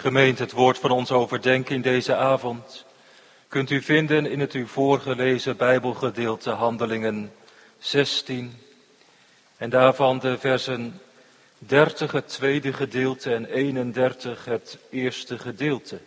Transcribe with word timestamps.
Gemeente, 0.00 0.42
het 0.42 0.52
woord 0.52 0.78
van 0.78 0.90
onze 0.90 1.14
overdenking 1.14 1.82
deze 1.82 2.14
avond 2.14 2.84
kunt 3.48 3.70
u 3.70 3.82
vinden 3.82 4.26
in 4.26 4.40
het 4.40 4.54
u 4.54 4.66
voorgelezen 4.66 5.56
Bijbelgedeelte 5.56 6.50
Handelingen 6.50 7.32
16 7.78 8.52
en 9.56 9.70
daarvan 9.70 10.18
de 10.18 10.38
versen 10.38 11.00
30 11.58 12.12
het 12.12 12.28
tweede 12.28 12.72
gedeelte 12.72 13.34
en 13.34 13.44
31 13.44 14.44
het 14.44 14.78
eerste 14.90 15.38
gedeelte. 15.38 15.98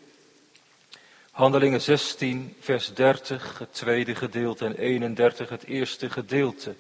Handelingen 1.32 1.82
16, 1.82 2.56
vers 2.60 2.94
30, 2.94 3.60
het 3.60 3.74
tweede 3.74 4.16
gedeelte 4.16 4.66
en 4.66 4.76
31 4.76 5.50
het 5.50 5.64
eerste 5.64 6.10
gedeelte. 6.10 6.76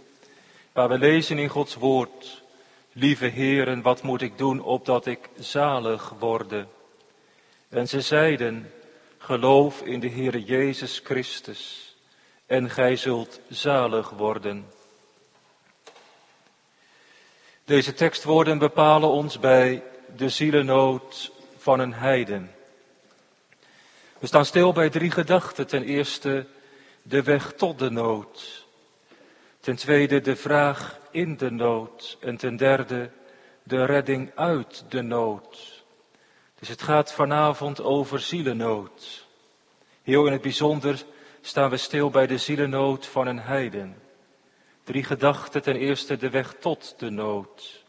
Waar 0.71 0.89
we 0.89 0.97
lezen 0.97 1.37
in 1.37 1.49
Gods 1.49 1.75
woord, 1.75 2.41
lieve 2.91 3.25
heren, 3.25 3.81
wat 3.81 4.03
moet 4.03 4.21
ik 4.21 4.37
doen 4.37 4.61
opdat 4.61 5.05
ik 5.05 5.29
zalig 5.39 6.13
worde? 6.19 6.65
En 7.71 7.87
ze 7.87 8.01
zeiden, 8.01 8.71
geloof 9.17 9.81
in 9.81 9.99
de 9.99 10.09
Heere 10.09 10.43
Jezus 10.43 11.01
Christus 11.03 11.95
en 12.45 12.69
gij 12.69 12.95
zult 12.95 13.39
zalig 13.49 14.09
worden. 14.09 14.65
Deze 17.65 17.93
tekstwoorden 17.93 18.57
bepalen 18.57 19.09
ons 19.09 19.39
bij 19.39 19.83
de 20.15 20.29
zielennood 20.29 21.31
van 21.57 21.79
een 21.79 21.93
heiden. 21.93 22.51
We 24.19 24.27
staan 24.27 24.45
stil 24.45 24.73
bij 24.73 24.89
drie 24.89 25.11
gedachten. 25.11 25.67
Ten 25.67 25.83
eerste 25.83 26.45
de 27.01 27.23
weg 27.23 27.53
tot 27.53 27.79
de 27.79 27.89
nood. 27.89 28.67
Ten 29.59 29.75
tweede 29.75 30.21
de 30.21 30.35
vraag 30.35 30.99
in 31.11 31.37
de 31.37 31.51
nood. 31.51 32.17
En 32.21 32.37
ten 32.37 32.57
derde 32.57 33.09
de 33.63 33.85
redding 33.85 34.31
uit 34.35 34.85
de 34.89 35.01
nood. 35.01 35.70
Dus 36.61 36.69
het 36.69 36.81
gaat 36.81 37.13
vanavond 37.13 37.81
over 37.81 38.19
zielennood. 38.19 39.27
Heel 40.03 40.25
in 40.25 40.31
het 40.31 40.41
bijzonder 40.41 41.03
staan 41.41 41.69
we 41.69 41.77
stil 41.77 42.09
bij 42.09 42.27
de 42.27 42.37
zielennood 42.37 43.05
van 43.05 43.27
een 43.27 43.39
heiden. 43.39 44.01
Drie 44.83 45.03
gedachten. 45.03 45.61
Ten 45.61 45.75
eerste 45.75 46.17
de 46.17 46.29
weg 46.29 46.55
tot 46.59 46.93
de 46.97 47.09
nood. 47.09 47.83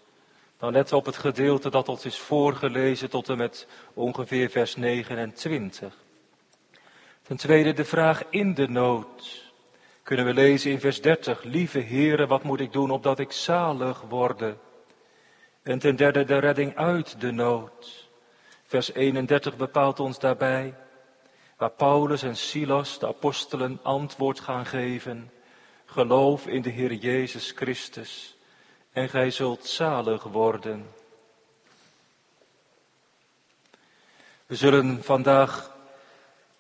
Dan 0.58 0.72
letten 0.72 0.94
we 0.94 1.00
op 1.00 1.06
het 1.06 1.16
gedeelte 1.16 1.70
dat 1.70 1.88
ons 1.88 2.04
is 2.04 2.18
voorgelezen 2.18 3.10
tot 3.10 3.28
en 3.28 3.36
met 3.36 3.66
ongeveer 3.94 4.50
vers 4.50 4.76
29. 4.76 5.96
Ten 7.22 7.36
tweede 7.36 7.72
de 7.72 7.84
vraag 7.84 8.22
in 8.30 8.54
de 8.54 8.68
nood. 8.68 9.44
Kunnen 10.02 10.26
we 10.26 10.34
lezen 10.34 10.70
in 10.70 10.80
vers 10.80 11.00
30. 11.00 11.42
Lieve 11.42 11.78
heren, 11.78 12.28
wat 12.28 12.42
moet 12.42 12.60
ik 12.60 12.72
doen 12.72 12.90
opdat 12.90 13.18
ik 13.18 13.32
zalig 13.32 14.00
worde? 14.00 14.56
En 15.62 15.78
ten 15.78 15.96
derde 15.96 16.24
de 16.24 16.38
redding 16.38 16.76
uit 16.76 17.20
de 17.20 17.30
nood. 17.30 18.01
Vers 18.72 18.92
31 18.92 19.56
bepaalt 19.56 20.00
ons 20.00 20.18
daarbij 20.18 20.74
waar 21.56 21.70
Paulus 21.70 22.22
en 22.22 22.36
Silas, 22.36 22.98
de 22.98 23.06
apostelen, 23.06 23.78
antwoord 23.82 24.40
gaan 24.40 24.66
geven. 24.66 25.30
Geloof 25.84 26.46
in 26.46 26.62
de 26.62 26.70
Heer 26.70 26.92
Jezus 26.92 27.50
Christus 27.50 28.36
en 28.92 29.08
gij 29.08 29.30
zult 29.30 29.66
zalig 29.66 30.22
worden. 30.22 30.94
We 34.46 34.56
zullen 34.56 35.04
vandaag 35.04 35.76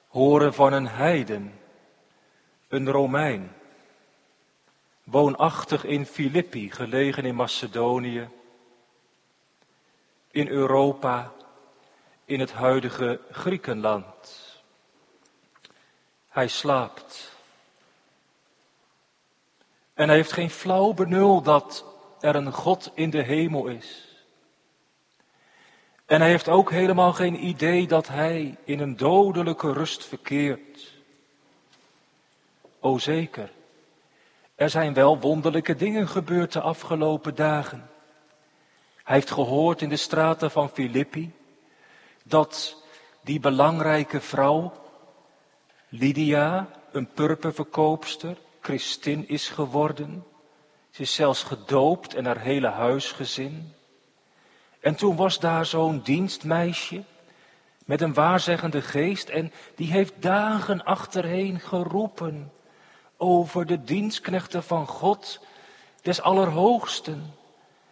horen 0.08 0.54
van 0.54 0.72
een 0.72 0.88
heiden, 0.88 1.60
een 2.68 2.90
Romein, 2.90 3.52
woonachtig 5.04 5.84
in 5.84 6.06
Filippi, 6.06 6.70
gelegen 6.70 7.24
in 7.24 7.34
Macedonië, 7.34 8.28
in 10.30 10.48
Europa, 10.48 11.32
in 12.32 12.40
het 12.40 12.52
huidige 12.52 13.20
Griekenland. 13.30 14.42
Hij 16.28 16.48
slaapt. 16.48 17.36
En 19.94 20.06
hij 20.08 20.16
heeft 20.16 20.32
geen 20.32 20.50
flauw 20.50 20.92
benul 20.92 21.42
dat 21.42 21.84
er 22.20 22.34
een 22.34 22.52
God 22.52 22.90
in 22.94 23.10
de 23.10 23.22
hemel 23.22 23.66
is. 23.66 24.16
En 26.06 26.20
hij 26.20 26.30
heeft 26.30 26.48
ook 26.48 26.70
helemaal 26.70 27.12
geen 27.12 27.44
idee 27.46 27.86
dat 27.86 28.08
hij 28.08 28.58
in 28.64 28.80
een 28.80 28.96
dodelijke 28.96 29.72
rust 29.72 30.04
verkeert. 30.04 30.92
O 32.80 32.98
zeker, 32.98 33.52
er 34.54 34.70
zijn 34.70 34.94
wel 34.94 35.18
wonderlijke 35.18 35.76
dingen 35.76 36.08
gebeurd 36.08 36.52
de 36.52 36.60
afgelopen 36.60 37.34
dagen. 37.34 37.90
Hij 39.02 39.14
heeft 39.14 39.30
gehoord 39.30 39.82
in 39.82 39.88
de 39.88 39.96
straten 39.96 40.50
van 40.50 40.68
Filippi 40.68 41.40
dat 42.22 42.82
die 43.22 43.40
belangrijke 43.40 44.20
vrouw, 44.20 44.72
Lydia, 45.88 46.68
een 46.92 47.06
purperverkoopster, 47.06 48.36
Christin 48.60 49.28
is 49.28 49.48
geworden. 49.48 50.24
Ze 50.90 51.02
is 51.02 51.14
zelfs 51.14 51.42
gedoopt 51.42 52.14
en 52.14 52.24
haar 52.24 52.40
hele 52.40 52.68
huisgezin. 52.68 53.72
En 54.80 54.94
toen 54.94 55.16
was 55.16 55.40
daar 55.40 55.66
zo'n 55.66 56.00
dienstmeisje 56.04 57.02
met 57.84 58.00
een 58.00 58.14
waarzeggende 58.14 58.82
geest 58.82 59.28
en 59.28 59.52
die 59.74 59.92
heeft 59.92 60.22
dagen 60.22 60.84
achterheen 60.84 61.60
geroepen 61.60 62.52
over 63.16 63.66
de 63.66 63.84
dienstknechten 63.84 64.62
van 64.62 64.86
God, 64.86 65.40
des 66.02 66.22
Allerhoogsten. 66.22 67.34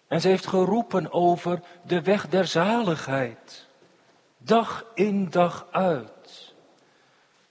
En 0.06 0.20
ze 0.20 0.28
heeft 0.28 0.47
geroepen 0.47 1.12
over 1.12 1.60
de 1.82 2.02
weg 2.02 2.28
der 2.28 2.47
zaligheid, 2.47 3.66
dag 4.43 4.84
in 4.95 5.31
dag 5.31 5.67
uit, 5.71 6.55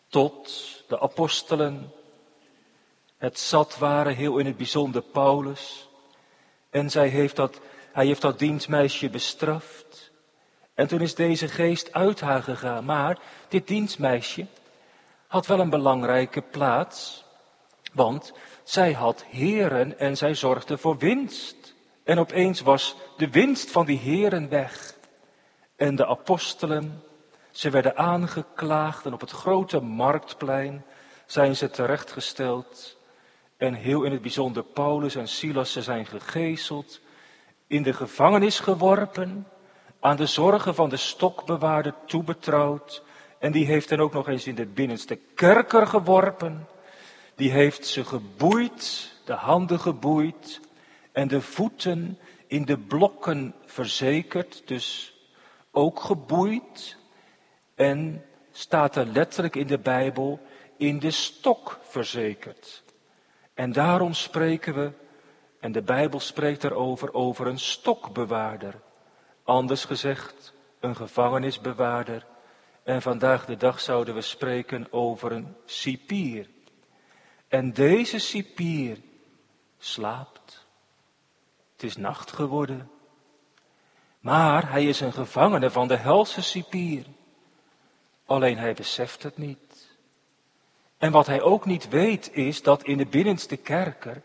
tot 0.08 0.50
de 0.88 1.00
apostelen 1.00 1.92
het 3.18 3.40
zat 3.40 3.78
waren, 3.78 4.16
heel 4.16 4.38
in 4.38 4.46
het 4.46 4.58
bijzonder 4.58 5.02
Paulus. 5.02 5.90
En 6.70 6.90
zij 6.90 7.08
heeft 7.08 7.36
dat, 7.36 7.60
hij 7.92 8.06
heeft 8.06 8.22
dat 8.22 8.40
dienstmeisje 8.40 9.10
bestraft. 9.10 10.12
En 10.74 10.88
toen 10.88 11.02
is 11.02 11.16
deze 11.16 11.48
geest 11.48 11.94
uit 11.94 12.20
haar 12.20 12.44
gegaan. 12.44 12.86
Maar 12.86 13.20
dit 13.48 13.68
dienstmeisje 13.68 14.46
had 15.28 15.48
wel 15.48 15.60
een 15.60 15.70
belangrijke 15.70 16.42
plaats. 16.42 17.26
Want 17.94 18.34
zij 18.64 18.94
had 18.94 19.24
heren 19.24 20.00
en 20.00 20.18
zij 20.18 20.36
zorgde 20.36 20.78
voor 20.78 20.98
winst. 20.98 21.76
En 22.04 22.20
opeens 22.20 22.62
was 22.62 22.96
de 23.18 23.30
winst 23.30 23.72
van 23.72 23.86
die 23.86 24.00
heren 24.00 24.50
weg. 24.50 24.98
En 25.80 25.96
de 25.96 26.08
apostelen, 26.08 27.04
ze 27.52 27.70
werden 27.70 27.98
aangeklaagd 27.98 29.06
en 29.06 29.14
op 29.14 29.20
het 29.20 29.32
grote 29.32 29.80
marktplein 29.80 30.86
zijn 31.26 31.56
ze 31.56 31.70
terechtgesteld. 31.70 32.98
En 33.58 33.74
heel 33.74 34.04
in 34.04 34.12
het 34.12 34.22
bijzonder 34.22 34.64
Paulus 34.64 35.16
en 35.16 35.28
Silas, 35.28 35.72
ze 35.72 35.82
zijn 35.82 36.06
gegezeld, 36.06 37.00
in 37.68 37.84
de 37.84 37.94
gevangenis 37.94 38.60
geworpen, 38.60 39.48
aan 40.00 40.16
de 40.16 40.26
zorgen 40.26 40.76
van 40.76 40.90
de 40.90 40.98
stokbewaarder 40.98 41.94
toebetrouwd. 42.06 43.04
En 43.38 43.52
die 43.52 43.66
heeft 43.66 43.90
dan 43.90 44.00
ook 44.00 44.14
nog 44.14 44.28
eens 44.28 44.48
in 44.48 44.56
de 44.56 44.66
binnenste 44.66 45.20
kerker 45.36 45.88
geworpen. 45.88 46.68
Die 47.36 47.52
heeft 47.52 47.88
ze 47.88 48.06
geboeid, 48.06 49.12
de 49.26 49.34
handen 49.34 49.80
geboeid 49.80 50.60
en 51.12 51.28
de 51.28 51.42
voeten 51.42 52.20
in 52.48 52.66
de 52.66 52.78
blokken 52.78 53.56
verzekerd, 53.66 54.62
dus 54.66 55.14
ook 55.72 56.00
geboeid. 56.00 56.98
En 57.76 58.26
staat 58.52 58.96
er 58.96 59.06
letterlijk 59.06 59.56
in 59.56 59.68
de 59.68 59.80
Bijbel 59.80 60.40
in 60.78 61.00
de 61.00 61.12
stok 61.12 61.80
verzekerd. 61.82 62.84
En 63.54 63.72
daarom 63.72 64.14
spreken 64.14 64.74
we, 64.74 64.92
en 65.60 65.72
de 65.72 65.82
Bijbel 65.82 66.20
spreekt 66.20 66.64
erover, 66.64 67.14
over 67.14 67.48
een 67.48 67.60
stokbewaarder. 67.60 68.82
Anders 69.44 69.86
gezegd, 69.86 70.54
een 70.80 70.96
gevangenisbewaarder. 70.96 72.26
En 72.84 73.02
vandaag 73.02 73.46
de 73.46 73.58
dag 73.58 73.80
zouden 73.80 74.14
we 74.14 74.22
spreken 74.22 74.88
over 74.92 75.32
een 75.32 75.56
cipier. 75.66 76.50
En 77.48 77.74
deze 77.74 78.20
cipier 78.20 78.98
slaapt. 79.78 80.68
Het 81.72 81.84
is 81.84 81.98
nacht 81.98 82.32
geworden. 82.32 82.90
Maar 84.20 84.72
hij 84.72 84.86
is 84.86 85.00
een 85.00 85.14
gevangene 85.14 85.70
van 85.70 85.88
de 85.88 85.96
helse 85.96 86.42
cipier. 86.42 87.06
Alleen 88.26 88.58
hij 88.58 88.74
beseft 88.74 89.24
het 89.24 89.38
niet. 89.38 89.98
En 90.98 91.12
wat 91.12 91.26
hij 91.26 91.42
ook 91.42 91.66
niet 91.66 91.90
weet 91.90 92.34
is 92.34 92.62
dat 92.62 92.84
in 92.84 92.98
de 92.98 93.06
binnenste 93.06 93.58
kerker 93.58 94.22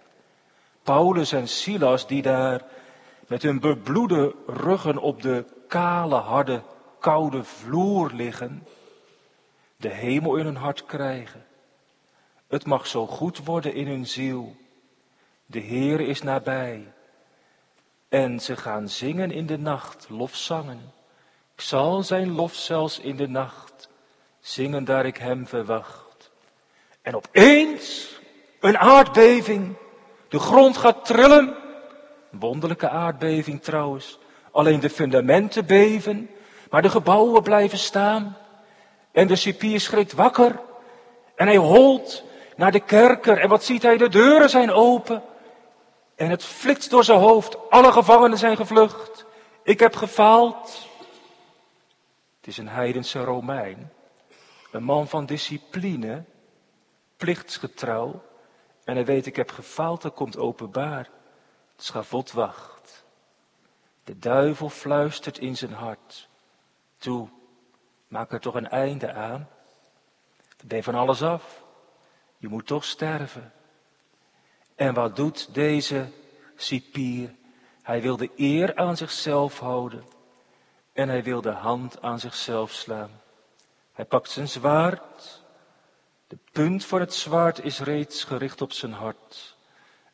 Paulus 0.83 1.33
en 1.33 1.49
Silas, 1.49 2.07
die 2.07 2.23
daar 2.23 2.65
met 3.27 3.43
hun 3.43 3.61
bebloede 3.61 4.35
ruggen 4.47 4.99
op 4.99 5.23
de 5.23 5.45
kale, 5.69 6.15
harde, 6.15 6.63
koude 7.01 7.45
vloer 7.45 8.11
liggen, 8.13 8.67
de 9.77 9.89
hemel 9.89 10.37
in 10.37 10.45
hun 10.45 10.57
hart 10.57 10.85
krijgen. 10.85 11.47
Het 12.49 12.67
mag 12.67 12.87
zo 12.87 13.07
goed 13.07 13.45
worden 13.45 13.75
in 13.75 13.87
hun 13.87 14.07
ziel. 14.07 14.57
De 15.47 15.59
Heer 15.59 16.01
is 16.01 16.23
nabij. 16.23 16.93
En 18.15 18.41
ze 18.41 18.57
gaan 18.57 18.89
zingen 18.89 19.31
in 19.31 19.47
de 19.47 19.59
nacht, 19.59 20.07
lofzangen. 20.09 20.93
Ik 21.55 21.61
zal 21.61 22.03
zijn 22.03 22.33
lof 22.33 22.55
zelfs 22.55 22.99
in 22.99 23.17
de 23.17 23.29
nacht 23.29 23.89
zingen 24.41 24.85
daar 24.85 25.07
ik 25.07 25.17
hem 25.17 25.47
verwacht. 25.47 26.31
En 27.03 27.17
opeens 27.17 28.19
een 28.61 28.79
aardbeving. 28.79 29.77
De 30.29 30.39
grond 30.39 30.77
gaat 30.77 31.05
trillen. 31.05 31.55
Wonderlijke 32.31 32.89
aardbeving 32.89 33.63
trouwens. 33.63 34.19
Alleen 34.51 34.81
de 34.81 34.91
fundamenten 34.91 35.67
beven, 35.67 36.31
maar 36.71 36.83
de 36.83 36.91
gebouwen 36.91 37.43
blijven 37.43 37.79
staan. 37.79 38.37
En 39.13 39.27
de 39.27 39.37
cipier 39.37 39.81
schrikt 39.81 40.13
wakker. 40.13 40.61
En 41.35 41.47
hij 41.47 41.57
holt 41.57 42.25
naar 42.57 42.73
de 42.73 42.81
kerker. 42.81 43.39
En 43.39 43.49
wat 43.49 43.65
ziet 43.65 43.83
hij? 43.83 43.97
De 43.97 44.09
deuren 44.09 44.51
zijn 44.51 44.71
open. 44.71 45.23
En 46.15 46.31
het 46.31 46.45
flitst 46.45 46.91
door 46.91 47.05
zijn 47.05 47.19
hoofd. 47.19 47.71
Alle 47.71 47.93
gevangenen 47.93 48.39
zijn 48.39 48.57
gevlucht. 48.57 49.25
Ik 49.63 49.81
heb 49.81 49.97
gefaald. 49.97 50.89
Het 52.37 52.47
is 52.47 52.57
een 52.57 52.69
heidense 52.69 53.25
Romein. 53.25 53.93
Een 54.71 54.83
man 54.83 55.09
van 55.09 55.27
discipline. 55.27 56.25
Plichtsgetrouw. 57.17 58.23
En 58.85 58.95
hij 58.95 59.05
weet, 59.05 59.27
ik 59.27 59.37
heb 59.37 59.51
gefaald, 59.51 60.05
er 60.05 60.11
komt 60.11 60.37
openbaar. 60.37 61.09
Het 61.73 61.85
schavot 61.85 62.33
wacht. 62.33 63.05
De 64.05 64.19
duivel 64.19 64.69
fluistert 64.69 65.39
in 65.39 65.57
zijn 65.57 65.73
hart. 65.73 66.29
Toe, 66.99 67.29
maak 68.09 68.33
er 68.33 68.41
toch 68.41 68.55
een 68.55 68.69
einde 68.69 69.13
aan. 69.13 69.49
Ben 70.65 70.83
van 70.83 70.95
alles 70.95 71.23
af. 71.23 71.63
Je 72.37 72.49
moet 72.49 72.67
toch 72.67 72.85
sterven. 72.85 73.53
En 74.75 74.95
wat 74.95 75.17
doet 75.17 75.55
deze 75.55 76.09
cipier? 76.57 77.35
Hij 77.83 78.03
wil 78.03 78.17
de 78.17 78.31
eer 78.37 78.77
aan 78.77 78.97
zichzelf 78.97 79.59
houden. 79.59 80.05
En 80.93 81.09
hij 81.09 81.23
wil 81.23 81.41
de 81.41 81.51
hand 81.51 82.03
aan 82.03 82.21
zichzelf 82.21 82.73
slaan. 82.73 83.11
Hij 83.93 84.05
pakt 84.05 84.31
zijn 84.31 84.49
zwaard. 84.49 85.43
De 86.27 86.39
punt 86.53 86.85
van 86.85 87.01
het 87.01 87.15
zwaard 87.15 87.65
is 87.65 87.81
reeds 87.81 88.25
gericht 88.25 88.61
op 88.61 88.73
zijn 88.73 88.93
hart. 88.93 89.57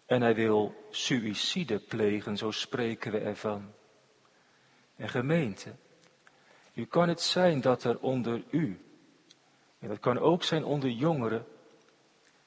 En 0.07 0.23
hij 0.23 0.35
wil 0.35 0.75
suïcide 0.91 1.79
plegen, 1.79 2.37
zo 2.37 2.51
spreken 2.51 3.13
we 3.13 3.19
ervan. 3.19 3.73
En 4.97 5.09
gemeente, 5.09 5.75
u 6.75 6.85
kan 6.85 7.09
het 7.09 7.21
zijn 7.21 7.61
dat 7.61 7.85
er 7.85 7.99
onder 7.99 8.43
u, 8.51 8.85
en 9.79 9.89
dat 9.89 9.99
kan 9.99 10.19
ook 10.19 10.43
zijn 10.43 10.65
onder 10.65 10.91
jongeren, 10.91 11.47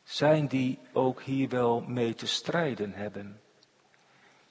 zijn 0.04 0.48
die 0.48 0.80
ook 0.94 1.22
hier 1.22 1.50
wel 1.50 1.82
mee 1.82 2.14
te 2.14 2.28
strijden 2.28 2.94
hebben. 2.94 3.42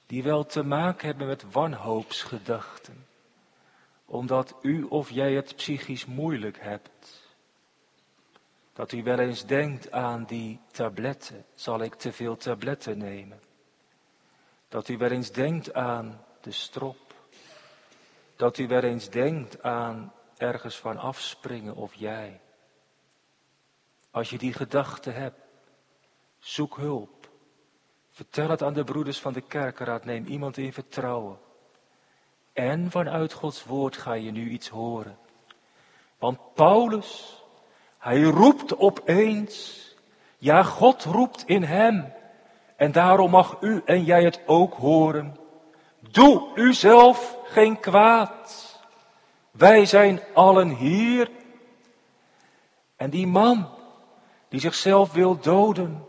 Die 0.05 0.23
wel 0.23 0.45
te 0.45 0.63
maken 0.63 1.07
hebben 1.07 1.27
met 1.27 1.51
wanhoopsgedachten. 1.51 3.05
Omdat 4.05 4.55
u 4.61 4.83
of 4.83 5.09
jij 5.09 5.33
het 5.33 5.55
psychisch 5.55 6.05
moeilijk 6.05 6.59
hebt. 6.59 7.21
Dat 8.73 8.91
u 8.91 9.03
wel 9.03 9.19
eens 9.19 9.45
denkt 9.45 9.91
aan 9.91 10.23
die 10.23 10.59
tabletten. 10.71 11.45
Zal 11.55 11.81
ik 11.81 11.95
te 11.95 12.11
veel 12.11 12.37
tabletten 12.37 12.97
nemen? 12.97 13.41
Dat 14.67 14.87
u 14.87 14.97
wel 14.97 15.11
eens 15.11 15.31
denkt 15.31 15.73
aan 15.73 16.25
de 16.41 16.51
strop. 16.51 17.13
Dat 18.35 18.57
u 18.57 18.67
wel 18.67 18.81
eens 18.81 19.09
denkt 19.09 19.63
aan 19.63 20.13
ergens 20.37 20.79
van 20.79 20.97
afspringen 20.97 21.75
of 21.75 21.93
jij. 21.93 22.41
Als 24.11 24.29
je 24.29 24.37
die 24.37 24.53
gedachte 24.53 25.09
hebt, 25.09 25.42
Zoek 26.43 26.77
hulp. 26.77 27.29
Vertel 28.11 28.49
het 28.49 28.63
aan 28.63 28.73
de 28.73 28.83
broeders 28.83 29.19
van 29.19 29.33
de 29.33 29.41
kerkenraad. 29.41 30.05
Neem 30.05 30.25
iemand 30.25 30.57
in 30.57 30.73
vertrouwen. 30.73 31.37
En 32.53 32.91
vanuit 32.91 33.33
Gods 33.33 33.63
woord 33.63 33.97
ga 33.97 34.13
je 34.13 34.31
nu 34.31 34.49
iets 34.49 34.69
horen. 34.69 35.17
Want 36.17 36.53
Paulus, 36.53 37.41
hij 37.97 38.21
roept 38.21 38.77
opeens. 38.77 39.87
Ja, 40.37 40.63
God 40.63 41.03
roept 41.03 41.43
in 41.45 41.63
hem. 41.63 42.13
En 42.75 42.91
daarom 42.91 43.31
mag 43.31 43.57
u 43.61 43.81
en 43.85 44.03
jij 44.03 44.23
het 44.23 44.41
ook 44.45 44.73
horen. 44.73 45.37
Doe 45.99 46.51
uzelf 46.55 47.37
geen 47.43 47.79
kwaad. 47.79 48.79
Wij 49.51 49.85
zijn 49.85 50.21
allen 50.33 50.69
hier. 50.69 51.29
En 52.95 53.09
die 53.09 53.27
man 53.27 53.67
die 54.49 54.59
zichzelf 54.59 55.11
wil 55.13 55.39
doden, 55.39 56.07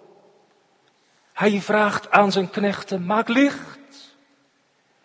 hij 1.34 1.60
vraagt 1.60 2.10
aan 2.10 2.32
zijn 2.32 2.50
knechten, 2.50 3.06
maak 3.06 3.28
licht. 3.28 4.16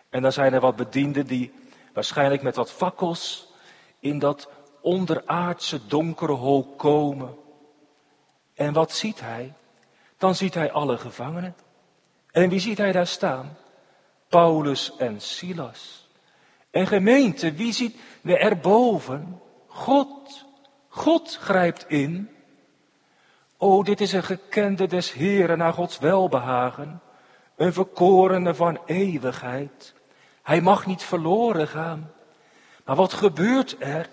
En 0.08 0.22
dan 0.22 0.32
zijn 0.32 0.52
er 0.52 0.60
wat 0.60 0.76
bedienden 0.76 1.26
die 1.26 1.52
waarschijnlijk 1.92 2.42
met 2.42 2.56
wat 2.56 2.72
fakkels 2.72 3.52
in 3.98 4.18
dat 4.18 4.48
onderaardse 4.80 5.86
donkere 5.86 6.32
hol 6.32 6.74
komen. 6.76 7.36
En 8.54 8.72
wat 8.72 8.92
ziet 8.92 9.20
hij? 9.20 9.52
Dan 10.18 10.34
ziet 10.34 10.54
hij 10.54 10.72
alle 10.72 10.98
gevangenen. 10.98 11.56
En 12.30 12.48
wie 12.48 12.60
ziet 12.60 12.78
hij 12.78 12.92
daar 12.92 13.06
staan? 13.06 13.56
Paulus 14.28 14.96
en 14.96 15.20
Silas. 15.20 16.08
En 16.70 16.86
gemeente, 16.86 17.52
wie 17.52 17.72
ziet 17.72 17.96
we 18.20 18.38
erboven? 18.38 19.40
God. 19.66 20.46
God 20.88 21.36
grijpt 21.40 21.88
in. 21.88 22.30
O, 23.62 23.82
dit 23.82 24.00
is 24.00 24.12
een 24.12 24.22
gekende 24.22 24.86
des 24.86 25.12
Heeren 25.12 25.58
naar 25.58 25.72
Gods 25.72 25.98
welbehagen, 25.98 27.00
een 27.56 27.72
verkorene 27.72 28.54
van 28.54 28.78
eeuwigheid. 28.86 29.94
Hij 30.42 30.60
mag 30.60 30.86
niet 30.86 31.02
verloren 31.02 31.68
gaan. 31.68 32.12
Maar 32.84 32.96
wat 32.96 33.12
gebeurt 33.12 33.76
er? 33.78 34.08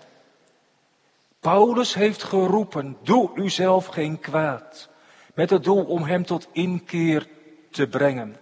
Paulus 1.40 1.94
heeft 1.94 2.22
geroepen, 2.22 2.96
doe 3.02 3.30
uzelf 3.34 3.86
geen 3.86 4.20
kwaad, 4.20 4.88
met 5.34 5.50
het 5.50 5.64
doel 5.64 5.84
om 5.84 6.02
hem 6.02 6.24
tot 6.24 6.48
inkeer 6.52 7.28
te 7.70 7.86
brengen. 7.86 8.36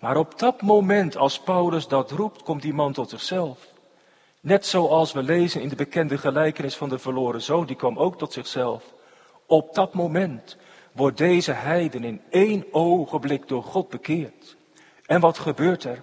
Maar 0.00 0.16
op 0.16 0.38
dat 0.38 0.62
moment, 0.62 1.16
als 1.16 1.40
Paulus 1.40 1.88
dat 1.88 2.10
roept, 2.10 2.42
komt 2.42 2.62
die 2.62 2.74
man 2.74 2.92
tot 2.92 3.10
zichzelf. 3.10 3.58
Net 4.40 4.66
zoals 4.66 5.12
we 5.12 5.22
lezen 5.22 5.60
in 5.60 5.68
de 5.68 5.76
bekende 5.76 6.18
gelijkenis 6.18 6.76
van 6.76 6.88
de 6.88 6.98
verloren 6.98 7.42
zoon, 7.42 7.66
die 7.66 7.76
kwam 7.76 7.98
ook 7.98 8.18
tot 8.18 8.32
zichzelf. 8.32 8.96
Op 9.48 9.74
dat 9.74 9.94
moment 9.94 10.56
wordt 10.92 11.18
deze 11.18 11.52
heiden 11.52 12.04
in 12.04 12.20
één 12.30 12.64
ogenblik 12.70 13.48
door 13.48 13.62
God 13.62 13.88
bekeerd. 13.88 14.56
En 15.06 15.20
wat 15.20 15.38
gebeurt 15.38 15.84
er? 15.84 16.02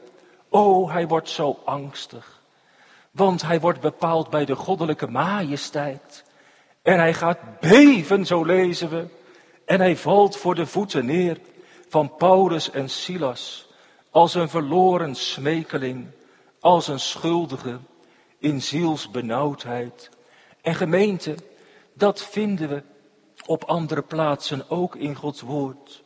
Oh, 0.50 0.92
hij 0.92 1.08
wordt 1.08 1.30
zo 1.30 1.60
angstig. 1.66 2.42
Want 3.12 3.42
hij 3.42 3.60
wordt 3.60 3.80
bepaald 3.80 4.30
bij 4.30 4.46
de 4.46 4.56
goddelijke 4.56 5.08
majesteit. 5.08 6.24
En 6.82 6.98
hij 6.98 7.14
gaat 7.14 7.60
beven, 7.60 8.26
zo 8.26 8.44
lezen 8.44 8.90
we. 8.90 9.06
En 9.66 9.80
hij 9.80 9.98
valt 9.98 10.38
voor 10.38 10.56
de 10.56 10.66
voeten 10.66 11.06
neer 11.06 11.40
van 11.90 12.16
Paulus 12.16 12.72
en 12.72 12.90
Silas. 12.90 13.68
Als 14.10 14.36
een 14.36 14.50
verloren 14.50 15.16
smekeling, 15.16 16.08
als 16.60 16.88
een 16.88 17.00
schuldige 17.00 17.78
in 18.38 18.62
zielsbenauwdheid. 18.62 20.10
En 20.62 20.76
gemeente, 20.76 21.36
dat 21.94 22.22
vinden 22.22 22.70
we 22.70 22.84
op 23.46 23.64
andere 23.64 24.02
plaatsen 24.02 24.70
ook 24.70 24.96
in 24.96 25.16
Gods 25.16 25.42
woord. 25.42 26.04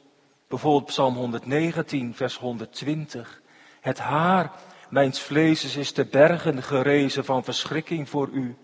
Bijvoorbeeld 0.47 0.85
Psalm 0.85 1.15
119, 1.15 2.15
vers 2.15 2.37
120. 2.37 3.41
Het 3.81 3.97
haar 3.97 4.51
mijns 4.89 5.19
vlees 5.21 5.75
is 5.77 5.91
te 5.91 6.05
bergen 6.05 6.63
gerezen 6.63 7.25
van 7.25 7.43
verschrikking 7.43 8.09
voor 8.09 8.29
u. 8.29 8.57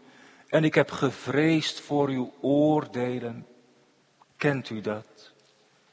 En 0.48 0.64
ik 0.64 0.76
heb 0.76 0.92
gevreesd 0.92 1.80
voor 1.80 2.10
uw 2.10 2.34
oordelen. 2.42 3.48
Kent 4.38 4.70
u 4.70 4.82
dat? 4.82 5.32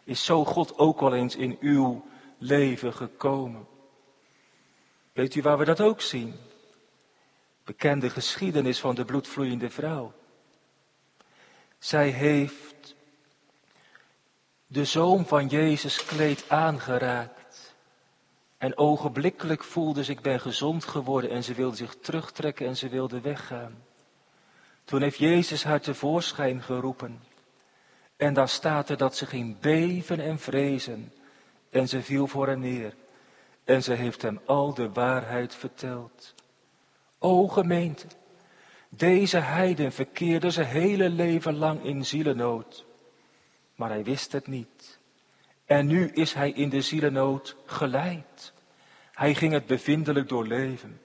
Is 0.05 0.25
zo 0.25 0.45
God 0.45 0.79
ook 0.79 1.01
al 1.01 1.15
eens 1.15 1.37
in 1.37 1.57
uw 1.61 2.05
leven 2.39 2.95
gekomen? 2.95 3.67
Weet 5.13 5.35
u 5.35 5.43
waar 5.43 5.59
we 5.59 5.65
dat 5.65 5.81
ook 5.81 6.01
zien? 6.01 6.35
Bekende 7.65 8.11
geschiedenis 8.11 8.81
van 8.81 8.95
de 8.95 9.05
bloedvloeiende 9.05 9.71
vrouw. 9.71 10.13
Zij 11.79 12.09
heeft 12.09 12.72
de 14.73 14.85
zoon 14.85 15.27
van 15.27 15.47
Jezus 15.47 16.05
kleed 16.05 16.45
aangeraakt. 16.49 17.75
En 18.59 18.79
ogenblikkelijk 18.79 19.65
voelde 19.65 20.05
ze, 20.05 20.11
ik 20.11 20.21
ben 20.21 20.41
gezond 20.41 20.85
geworden 20.85 21.31
en 21.31 21.45
ze 21.45 21.55
wilde 21.55 21.77
zich 21.77 21.97
terugtrekken 22.01 22.67
en 22.67 22.77
ze 22.77 22.89
wilde 22.89 23.21
weggaan. 23.21 23.85
Toen 24.85 25.03
heeft 25.03 25.19
Jezus 25.19 25.65
haar 25.65 25.81
tevoorschijn 25.81 26.63
geroepen. 26.63 27.21
En 28.17 28.35
daar 28.35 28.49
staat 28.49 28.89
er 28.89 28.97
dat 28.97 29.17
ze 29.17 29.27
ging 29.27 29.61
beven 29.61 30.21
en 30.21 30.39
vrezen. 30.39 31.13
En 31.71 31.89
ze 31.89 32.03
viel 32.03 32.27
voor 32.27 32.47
hem 32.47 32.61
neer. 32.61 32.95
En 33.65 33.83
ze 33.83 33.93
heeft 33.93 34.23
hem 34.23 34.41
al 34.47 34.75
de 34.75 34.91
waarheid 34.93 35.55
verteld. 35.55 36.35
O 37.19 37.49
gemeente, 37.49 38.07
deze 38.89 39.39
heiden 39.39 39.93
verkeerde 39.93 40.51
zijn 40.51 40.67
hele 40.67 41.09
leven 41.09 41.57
lang 41.57 41.85
in 41.85 42.07
zielenood. 42.07 42.85
Maar 43.75 43.89
hij 43.89 44.05
wist 44.05 44.33
het 44.33 44.47
niet. 44.47 44.99
En 45.65 45.87
nu 45.87 46.09
is 46.09 46.33
hij 46.33 46.51
in 46.51 46.69
de 46.69 46.81
zielenood 46.81 47.57
geleid. 47.67 48.53
Hij 49.13 49.35
ging 49.35 49.53
het 49.53 49.67
bevindelijk 49.67 50.29
doorleven. 50.29 51.01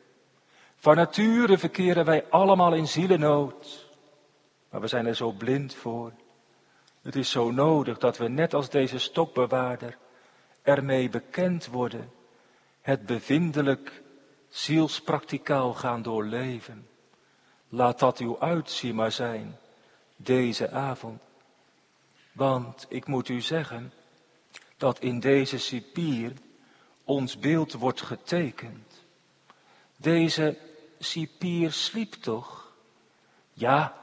Van 0.76 0.96
nature 0.96 1.58
verkeren 1.58 2.06
wij 2.06 2.26
allemaal 2.30 2.74
in 2.74 2.88
zielennood. 2.88 3.90
Maar 4.70 4.82
we 4.82 4.88
zijn 4.88 5.06
er 5.06 5.16
zo 5.16 5.32
blind 5.32 5.76
voor. 5.76 6.12
Het 7.02 7.16
is 7.16 7.32
zo 7.32 7.52
nodig 7.52 7.98
dat 7.98 8.18
we 8.18 8.28
net 8.28 8.54
als 8.54 8.70
deze 8.70 9.00
stokbewaarder 9.00 9.98
ermee 10.62 11.10
bekend 11.10 11.68
worden. 11.68 12.12
Het 12.82 13.06
bevindelijk 13.06 14.02
zielspraktikaal 14.50 15.74
gaan 15.74 16.02
doorleven. 16.02 16.88
Laat 17.70 18.00
dat 18.00 18.18
uw 18.18 18.40
uitzien 18.40 18.96
maar 18.96 19.12
zijn, 19.12 19.58
deze 20.16 20.72
avond. 20.72 21.22
Want 22.38 22.86
ik 22.90 23.08
moet 23.08 23.30
u 23.30 23.42
zeggen 23.42 23.94
dat 24.78 25.00
in 25.00 25.20
deze 25.20 25.58
cipier 25.58 26.34
ons 27.04 27.40
beeld 27.40 27.74
wordt 27.74 28.02
getekend. 28.02 29.04
Deze 29.96 30.58
cipier 31.00 31.72
sliep 31.72 32.14
toch? 32.14 32.72
Ja, 33.54 33.98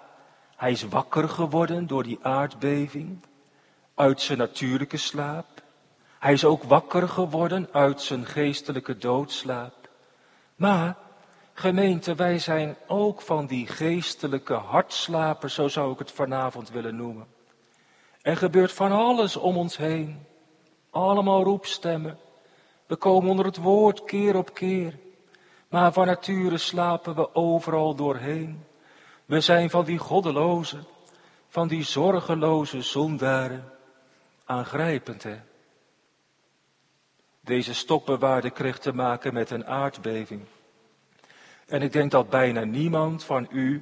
hij 0.57 0.71
is 0.71 0.83
wakker 0.83 1.29
geworden 1.29 1.87
door 1.87 2.03
die 2.03 2.19
aardbeving, 2.23 3.19
uit 3.95 4.21
zijn 4.21 4.39
natuurlijke 4.39 4.97
slaap. 4.97 5.63
Hij 6.19 6.33
is 6.33 6.45
ook 6.45 6.63
wakker 6.63 7.09
geworden 7.09 7.69
uit 7.73 8.03
zijn 8.03 8.27
geestelijke 8.27 8.99
doodslaap. 8.99 9.89
Maar, 10.57 10.97
gemeente, 11.53 12.15
wij 12.15 12.39
zijn 12.39 12.77
ook 12.87 13.21
van 13.21 13.47
die 13.47 13.67
geestelijke 13.67 14.55
hartslapers, 14.55 15.55
zo 15.55 15.69
zou 15.69 15.93
ik 15.93 15.99
het 15.99 16.13
vanavond 16.13 16.71
willen 16.71 16.97
noemen. 16.97 17.34
Er 18.25 18.37
gebeurt 18.37 18.73
van 18.73 18.93
alles 18.93 19.37
om 19.37 19.57
ons 19.57 19.77
heen. 19.77 20.27
Allemaal 20.91 21.43
roepstemmen. 21.43 22.19
We 22.87 22.97
komen 22.97 23.31
onder 23.31 23.45
het 23.45 23.57
woord 23.57 24.05
keer 24.05 24.37
op 24.37 24.55
keer. 24.55 24.99
Maar 25.69 25.93
van 25.93 26.07
nature 26.07 26.59
slapen 26.59 27.15
we 27.15 27.35
overal 27.35 27.95
doorheen. 27.95 28.65
We 29.25 29.41
zijn 29.41 29.71
van 29.71 29.85
die 29.85 29.99
goddeloze, 29.99 30.79
van 31.49 31.69
die 31.69 31.83
zorgeloze 31.83 32.83
zondaren. 32.83 33.73
Aangrijpend, 34.45 35.23
hè? 35.23 35.37
Deze 37.41 37.75
stokbewaarde 37.75 38.51
kreeg 38.51 38.79
te 38.79 38.95
maken 38.95 39.35
met 39.35 39.51
een 39.51 39.67
aardbeving. 39.67 40.43
En 41.67 41.83
ik 41.83 41.93
denk 41.93 42.11
dat 42.11 42.31
bijna 42.31 42.65
niemand 42.65 43.25
van 43.25 43.47
u 43.51 43.81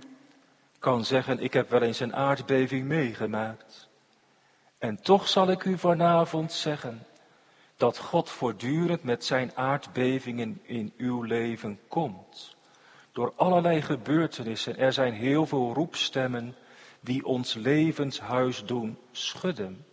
kan 0.78 1.04
zeggen, 1.04 1.38
ik 1.38 1.52
heb 1.52 1.70
wel 1.70 1.82
eens 1.82 2.00
een 2.00 2.14
aardbeving 2.14 2.86
meegemaakt. 2.86 3.90
En 4.82 5.02
toch 5.02 5.28
zal 5.28 5.50
ik 5.50 5.64
u 5.64 5.78
vanavond 5.78 6.52
zeggen 6.52 7.06
dat 7.76 7.98
God 7.98 8.30
voortdurend 8.30 9.02
met 9.02 9.24
zijn 9.24 9.56
aardbevingen 9.56 10.60
in 10.62 10.92
uw 10.96 11.22
leven 11.22 11.80
komt. 11.88 12.56
Door 13.12 13.32
allerlei 13.36 13.82
gebeurtenissen. 13.82 14.78
Er 14.78 14.92
zijn 14.92 15.12
heel 15.12 15.46
veel 15.46 15.72
roepstemmen 15.72 16.54
die 17.00 17.24
ons 17.24 17.54
levenshuis 17.54 18.64
doen 18.64 18.98
schudden. 19.10 19.86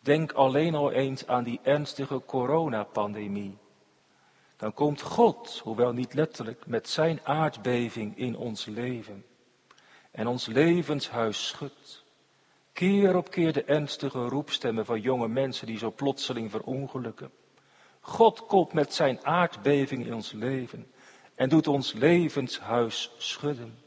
Denk 0.00 0.32
alleen 0.32 0.74
al 0.74 0.92
eens 0.92 1.26
aan 1.26 1.44
die 1.44 1.60
ernstige 1.62 2.22
coronapandemie. 2.26 3.58
Dan 4.56 4.74
komt 4.74 5.00
God, 5.00 5.60
hoewel 5.64 5.92
niet 5.92 6.14
letterlijk, 6.14 6.66
met 6.66 6.88
zijn 6.88 7.20
aardbeving 7.22 8.18
in 8.18 8.36
ons 8.36 8.64
leven. 8.64 9.24
En 10.10 10.26
ons 10.26 10.46
levenshuis 10.46 11.46
schudt. 11.46 11.99
Keer 12.80 13.16
op 13.16 13.30
keer 13.30 13.52
de 13.52 13.64
ernstige 13.64 14.28
roepstemmen 14.28 14.84
van 14.84 15.00
jonge 15.00 15.28
mensen 15.28 15.66
die 15.66 15.78
zo 15.78 15.92
plotseling 15.92 16.50
verongelukken. 16.50 17.30
God 18.00 18.46
komt 18.46 18.72
met 18.72 18.94
zijn 18.94 19.24
aardbeving 19.24 20.06
in 20.06 20.14
ons 20.14 20.32
leven 20.32 20.92
en 21.34 21.48
doet 21.48 21.66
ons 21.66 21.92
levenshuis 21.92 23.10
schudden. 23.18 23.78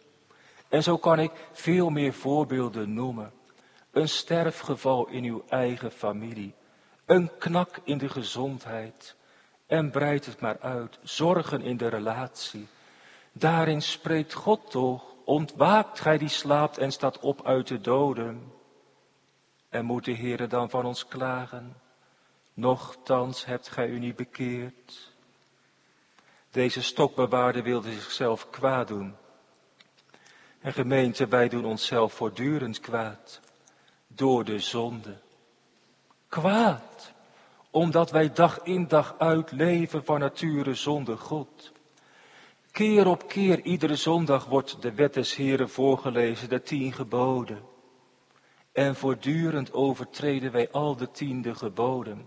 En 0.70 0.84
zo 0.84 0.98
kan 0.98 1.20
ik 1.20 1.32
veel 1.52 1.90
meer 1.90 2.14
voorbeelden 2.14 2.94
noemen. 2.94 3.34
Een 3.92 4.10
sterfgeval 4.10 5.08
in 5.08 5.24
uw 5.24 5.44
eigen 5.48 5.92
familie. 5.92 6.54
Een 7.06 7.30
knak 7.38 7.80
in 7.84 7.98
de 7.98 8.10
gezondheid. 8.10 9.16
En 9.68 9.92
breid 9.92 10.26
het 10.26 10.40
maar 10.40 10.60
uit. 10.60 11.00
Zorgen 11.04 11.62
in 11.62 11.78
de 11.78 11.88
relatie. 11.88 12.68
Daarin 13.32 13.82
spreekt 13.82 14.34
God 14.34 14.72
toch. 14.72 15.04
Ontwaakt 15.26 16.00
gij 16.00 16.18
die 16.18 16.30
slaapt 16.30 16.78
en 16.78 16.92
staat 16.92 17.20
op 17.20 17.46
uit 17.46 17.68
de 17.68 17.82
doden. 17.82 18.53
En 19.74 19.86
moet 19.86 20.06
de 20.06 20.16
Heere 20.16 20.48
dan 20.48 20.70
van 20.70 20.86
ons 20.86 21.08
klagen? 21.08 21.76
Nochtans 22.54 23.46
hebt 23.46 23.70
gij 23.70 23.88
u 23.88 24.00
niet 24.00 24.16
bekeerd. 24.16 25.12
Deze 26.52 26.82
stokbewaarder 26.82 27.64
wilde 27.64 27.92
zichzelf 27.92 28.50
kwaad 28.50 28.88
doen. 28.88 29.16
En 30.60 30.74
gemeente, 30.74 31.28
wij 31.28 31.50
doen 31.50 31.66
onszelf 31.66 32.14
voortdurend 32.14 32.80
kwaad 32.80 33.40
door 34.08 34.44
de 34.44 34.60
zonde. 34.60 35.18
Kwaad, 36.28 37.12
omdat 37.70 38.12
wij 38.12 38.34
dag 38.34 38.60
in 38.64 38.88
dag 38.88 39.16
uit 39.18 39.52
leven 39.52 40.06
van 40.06 40.20
nature 40.20 40.74
zonder 40.74 41.18
God. 41.18 41.72
Keer 42.72 43.08
op 43.08 43.28
keer, 43.28 43.62
iedere 43.62 43.96
zondag 43.96 44.46
wordt 44.46 44.82
de 44.82 44.94
wet 44.94 45.14
des 45.14 45.36
Heren 45.36 45.70
voorgelezen, 45.70 46.50
de 46.50 46.62
tien 46.62 46.94
geboden. 46.94 47.72
En 48.74 48.96
voortdurend 48.96 49.74
overtreden 49.74 50.52
wij 50.52 50.72
al 50.72 50.96
de 50.96 51.12
tiende 51.12 51.56
geboden, 51.56 52.26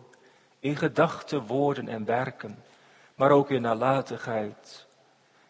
in 0.59 0.77
gedachten, 0.77 1.47
woorden 1.47 1.89
en 1.89 2.05
werken, 2.05 2.65
maar 3.15 3.31
ook 3.31 3.51
in 3.51 3.63
nalatigheid. 3.63 4.87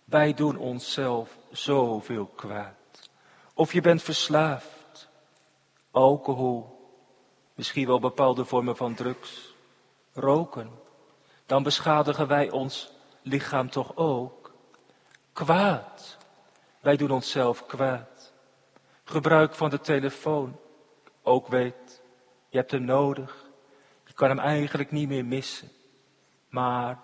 Wij 0.04 0.34
doen 0.34 0.56
onszelf 0.56 1.36
zoveel 1.50 2.26
kwaad. 2.26 3.10
Of 3.54 3.72
je 3.72 3.80
bent 3.80 4.02
verslaafd 4.02 5.08
alcohol, 5.90 6.90
misschien 7.54 7.86
wel 7.86 8.00
bepaalde 8.00 8.44
vormen 8.44 8.76
van 8.76 8.94
drugs, 8.94 9.54
roken, 10.12 10.70
dan 11.46 11.62
beschadigen 11.62 12.26
wij 12.26 12.50
ons 12.50 12.92
lichaam 13.22 13.70
toch 13.70 13.96
ook. 13.96 14.54
Kwaad. 15.32 16.16
Wij 16.80 16.96
doen 16.96 17.10
onszelf 17.10 17.66
kwaad. 17.66 18.32
Gebruik 19.04 19.54
van 19.54 19.70
de 19.70 19.80
telefoon. 19.80 20.56
Ook 21.28 21.46
weet, 21.46 22.02
je 22.48 22.58
hebt 22.58 22.70
hem 22.70 22.84
nodig. 22.84 23.44
Je 24.04 24.12
kan 24.12 24.28
hem 24.28 24.38
eigenlijk 24.38 24.90
niet 24.90 25.08
meer 25.08 25.24
missen. 25.24 25.68
Maar 26.48 26.98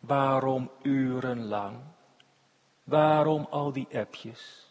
waarom 0.00 0.70
urenlang? 0.82 1.80
Waarom 2.84 3.46
al 3.50 3.72
die 3.72 3.88
appjes? 3.92 4.68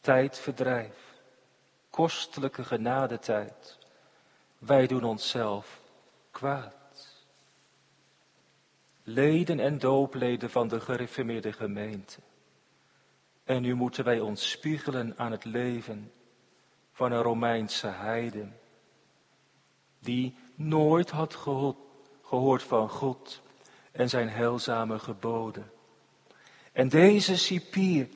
Tijdverdrijf 0.00 1.20
kostelijke 1.90 2.64
genadetijd. 2.64 3.78
Wij 4.58 4.86
doen 4.86 5.04
onszelf 5.04 5.80
kwaad. 6.30 7.24
Leden 9.02 9.60
en 9.60 9.78
doopleden 9.78 10.50
van 10.50 10.68
de 10.68 10.80
gereformeerde 10.80 11.52
gemeente. 11.52 12.20
En 13.44 13.62
nu 13.62 13.74
moeten 13.74 14.04
wij 14.04 14.20
ons 14.20 14.50
spiegelen 14.50 15.14
aan 15.16 15.32
het 15.32 15.44
leven 15.44 16.12
van 16.98 17.12
een 17.12 17.22
Romeinse 17.22 17.86
heiden, 17.86 18.58
die 19.98 20.36
nooit 20.54 21.10
had 21.10 21.34
gehoord 22.22 22.62
van 22.62 22.88
God 22.88 23.42
en 23.92 24.08
zijn 24.08 24.28
heilzame 24.28 24.98
geboden. 24.98 25.70
En 26.72 26.88
deze 26.88 27.36
cipier, 27.36 28.08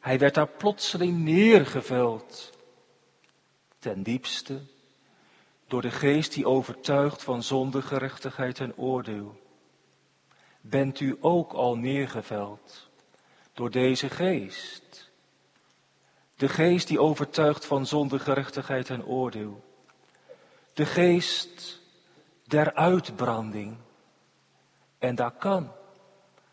hij 0.00 0.18
werd 0.18 0.34
daar 0.34 0.48
plotseling 0.48 1.18
neergeveld 1.18 2.52
ten 3.78 4.02
diepste 4.02 4.60
door 5.66 5.82
de 5.82 5.90
geest 5.90 6.32
die 6.32 6.46
overtuigt 6.46 7.22
van 7.22 7.42
zonde, 7.42 7.82
gerechtigheid 7.82 8.60
en 8.60 8.76
oordeel. 8.76 9.40
Bent 10.60 11.00
u 11.00 11.16
ook 11.20 11.52
al 11.52 11.76
neergeveld 11.76 12.88
door 13.52 13.70
deze 13.70 14.10
geest? 14.10 14.87
De 16.38 16.48
geest 16.48 16.88
die 16.88 17.00
overtuigt 17.00 17.66
van 17.66 17.86
zonde, 17.86 18.18
gerechtigheid 18.18 18.90
en 18.90 19.04
oordeel. 19.04 19.64
De 20.72 20.86
geest 20.86 21.80
der 22.44 22.74
uitbranding. 22.74 23.76
En 24.98 25.14
dat 25.14 25.32
kan, 25.38 25.72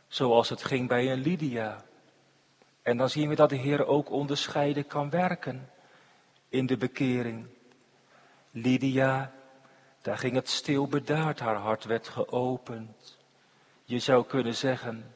zoals 0.08 0.50
het 0.50 0.64
ging 0.64 0.88
bij 0.88 1.12
een 1.12 1.22
Lydia. 1.22 1.84
En 2.82 2.98
dan 2.98 3.10
zien 3.10 3.30
we 3.30 3.36
dat 3.36 3.50
de 3.50 3.56
Heer 3.56 3.86
ook 3.86 4.10
onderscheiden 4.10 4.88
kan 4.88 5.10
werken 5.10 5.70
in 6.50 6.66
de 6.66 6.78
bekering. 6.78 7.48
Lydia, 8.52 9.32
daar 10.02 10.18
ging 10.18 10.36
het 10.36 10.50
stil 10.50 10.88
bedaard, 10.88 11.40
haar 11.40 11.56
hart 11.56 11.84
werd 11.84 12.08
geopend. 12.08 13.18
Je 13.84 14.00
zou 14.00 14.26
kunnen 14.26 14.56
zeggen, 14.56 15.16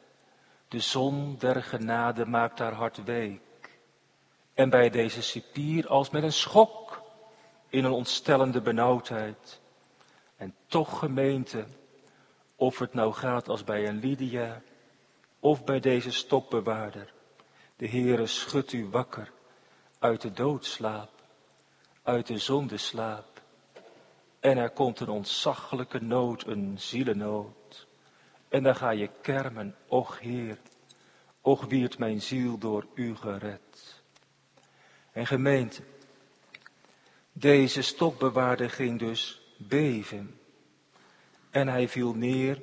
de 0.68 0.80
zon 0.80 1.36
der 1.38 1.62
genade 1.62 2.26
maakt 2.26 2.58
haar 2.58 2.72
hart 2.74 3.04
week. 3.04 3.40
En 4.60 4.70
bij 4.70 4.90
deze 4.90 5.22
cipier 5.22 5.88
als 5.88 6.10
met 6.10 6.22
een 6.22 6.32
schok 6.32 7.02
in 7.68 7.84
een 7.84 7.92
ontstellende 7.92 8.60
benauwdheid. 8.60 9.60
En 10.36 10.54
toch 10.66 10.98
gemeente, 10.98 11.64
of 12.56 12.78
het 12.78 12.94
nou 12.94 13.12
gaat 13.12 13.48
als 13.48 13.64
bij 13.64 13.88
een 13.88 13.98
Lydia, 13.98 14.62
of 15.38 15.64
bij 15.64 15.80
deze 15.80 16.10
stokbewaarder. 16.10 17.12
De 17.76 17.88
Heere 17.88 18.26
schudt 18.26 18.72
u 18.72 18.88
wakker 18.88 19.32
uit 19.98 20.20
de 20.20 20.32
doodslaap, 20.32 21.10
uit 22.02 22.26
de 22.26 22.38
zondeslaap. 22.38 23.42
En 24.40 24.56
er 24.56 24.70
komt 24.70 25.00
een 25.00 25.08
ontzaglijke 25.08 26.02
nood, 26.02 26.46
een 26.46 26.74
zielennood. 26.78 27.86
En 28.48 28.62
dan 28.62 28.76
ga 28.76 28.90
je 28.90 29.10
kermen, 29.20 29.76
och 29.88 30.18
Heer, 30.18 30.58
och 31.40 31.64
wierd 31.64 31.98
mijn 31.98 32.22
ziel 32.22 32.58
door 32.58 32.86
u 32.94 33.16
gered. 33.16 33.99
En 35.12 35.26
gemeente, 35.26 35.82
deze 37.32 37.82
stokbewaarder 37.82 38.70
ging 38.70 38.98
dus 38.98 39.40
beven. 39.56 40.40
En 41.50 41.68
hij 41.68 41.88
viel 41.88 42.14
neer 42.14 42.62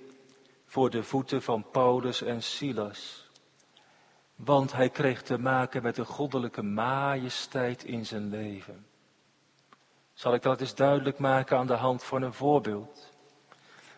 voor 0.66 0.90
de 0.90 1.04
voeten 1.04 1.42
van 1.42 1.66
Paulus 1.72 2.22
en 2.22 2.44
Silas. 2.44 3.30
Want 4.36 4.74
hij 4.74 4.90
kreeg 4.90 5.24
te 5.24 5.38
maken 5.38 5.84
met 5.84 5.96
de 5.96 6.06
goddelijke 6.06 6.64
majesteit 6.64 7.84
in 7.84 8.06
zijn 8.06 8.30
leven. 8.30 8.86
Zal 10.14 10.34
ik 10.34 10.42
dat 10.42 10.62
eens 10.62 10.76
duidelijk 10.76 11.20
maken 11.20 11.58
aan 11.58 11.68
de 11.68 11.74
hand 11.74 12.04
van 12.04 12.22
een 12.22 12.34
voorbeeld? 12.34 13.12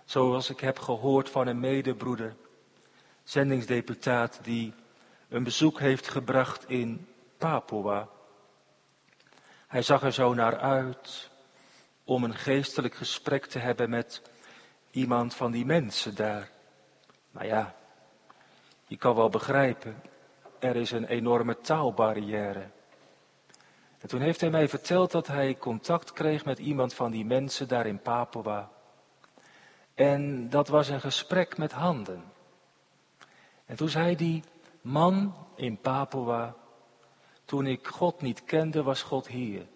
Zoals 0.05 0.49
ik 0.49 0.59
heb 0.59 0.79
gehoord 0.79 1.29
van 1.29 1.47
een 1.47 1.59
medebroeder, 1.59 2.35
zendingsdeputaat, 3.23 4.39
die 4.43 4.73
een 5.29 5.43
bezoek 5.43 5.79
heeft 5.79 6.07
gebracht 6.07 6.69
in 6.69 7.07
Papua. 7.37 8.09
Hij 9.69 9.81
zag 9.81 10.03
er 10.03 10.13
zo 10.13 10.33
naar 10.33 10.57
uit 10.57 11.29
om 12.03 12.23
een 12.23 12.35
geestelijk 12.35 12.95
gesprek 12.95 13.45
te 13.45 13.59
hebben 13.59 13.89
met 13.89 14.21
iemand 14.91 15.35
van 15.35 15.51
die 15.51 15.65
mensen 15.65 16.15
daar. 16.15 16.49
Maar 17.31 17.45
ja, 17.45 17.75
je 18.87 18.97
kan 18.97 19.15
wel 19.15 19.29
begrijpen, 19.29 20.01
er 20.59 20.75
is 20.75 20.91
een 20.91 21.05
enorme 21.05 21.57
taalbarrière. 21.57 22.67
En 23.99 24.07
toen 24.07 24.21
heeft 24.21 24.41
hij 24.41 24.49
mij 24.49 24.69
verteld 24.69 25.11
dat 25.11 25.27
hij 25.27 25.57
contact 25.57 26.13
kreeg 26.13 26.45
met 26.45 26.59
iemand 26.59 26.93
van 26.93 27.11
die 27.11 27.25
mensen 27.25 27.67
daar 27.67 27.85
in 27.85 28.01
Papua. 28.01 28.69
En 29.93 30.49
dat 30.49 30.67
was 30.67 30.87
een 30.87 31.01
gesprek 31.01 31.57
met 31.57 31.71
handen. 31.71 32.23
En 33.65 33.75
toen 33.75 33.89
zei 33.89 34.15
die 34.15 34.43
man 34.81 35.35
in 35.55 35.77
Papua, 35.77 36.55
toen 37.49 37.65
ik 37.65 37.87
God 37.87 38.21
niet 38.21 38.43
kende, 38.45 38.83
was 38.83 39.01
God 39.01 39.27
hier. 39.27 39.67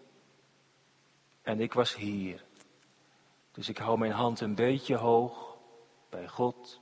En 1.41 1.59
ik 1.59 1.73
was 1.73 1.95
hier. 1.95 2.43
Dus 3.51 3.69
ik 3.69 3.77
hou 3.77 3.97
mijn 3.97 4.11
hand 4.11 4.39
een 4.39 4.55
beetje 4.55 4.95
hoog 4.95 5.57
bij 6.09 6.27
God. 6.27 6.79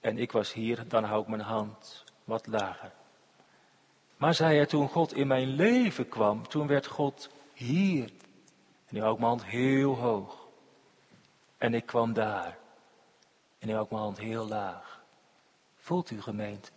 En 0.00 0.18
ik 0.18 0.32
was 0.32 0.52
hier, 0.52 0.88
dan 0.88 1.04
hou 1.04 1.22
ik 1.22 1.28
mijn 1.28 1.40
hand 1.40 2.04
wat 2.24 2.46
lager. 2.46 2.92
Maar 4.16 4.34
zei 4.34 4.56
hij, 4.56 4.66
toen 4.66 4.88
God 4.88 5.14
in 5.14 5.26
mijn 5.26 5.48
leven 5.48 6.08
kwam, 6.08 6.48
toen 6.48 6.66
werd 6.66 6.86
God 6.86 7.28
hier. 7.52 8.10
En 8.86 8.94
nu 8.94 9.00
hou 9.00 9.12
ik 9.12 9.18
mijn 9.18 9.30
hand 9.30 9.44
heel 9.44 9.96
hoog. 9.96 10.46
En 11.58 11.74
ik 11.74 11.86
kwam 11.86 12.12
daar. 12.12 12.58
En 13.58 13.66
nu 13.66 13.72
hou 13.72 13.84
ik 13.84 13.90
mijn 13.90 14.02
hand 14.02 14.18
heel 14.18 14.48
laag. 14.48 15.02
Voelt 15.76 16.10
u 16.10 16.22
gemeente? 16.22 16.70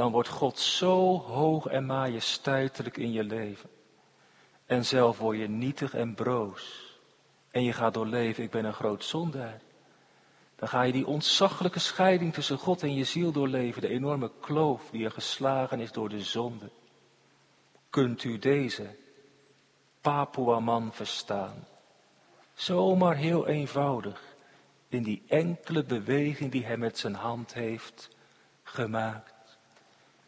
Dan 0.00 0.12
wordt 0.12 0.28
God 0.28 0.58
zo 0.58 1.18
hoog 1.18 1.66
en 1.66 1.86
majesteitelijk 1.86 2.96
in 2.96 3.12
je 3.12 3.24
leven. 3.24 3.70
En 4.66 4.84
zelf 4.84 5.18
word 5.18 5.38
je 5.38 5.48
nietig 5.48 5.94
en 5.94 6.14
broos. 6.14 6.94
En 7.50 7.62
je 7.62 7.72
gaat 7.72 7.94
doorleven, 7.94 8.44
ik 8.44 8.50
ben 8.50 8.64
een 8.64 8.72
groot 8.72 9.04
zondaar. 9.04 9.60
Dan 10.56 10.68
ga 10.68 10.82
je 10.82 10.92
die 10.92 11.06
ontzaglijke 11.06 11.78
scheiding 11.78 12.34
tussen 12.34 12.58
God 12.58 12.82
en 12.82 12.94
je 12.94 13.04
ziel 13.04 13.32
doorleven, 13.32 13.80
de 13.80 13.88
enorme 13.88 14.30
kloof 14.40 14.88
die 14.90 15.04
er 15.04 15.10
geslagen 15.10 15.80
is 15.80 15.92
door 15.92 16.08
de 16.08 16.20
zonde. 16.20 16.70
Kunt 17.90 18.24
u 18.24 18.38
deze 18.38 18.96
Papua-man 20.00 20.92
verstaan? 20.92 21.66
Zomaar 22.54 23.16
heel 23.16 23.46
eenvoudig, 23.46 24.22
in 24.88 25.02
die 25.02 25.22
enkele 25.28 25.84
beweging 25.84 26.50
die 26.50 26.64
hij 26.64 26.76
met 26.76 26.98
zijn 26.98 27.14
hand 27.14 27.54
heeft 27.54 28.08
gemaakt. 28.62 29.29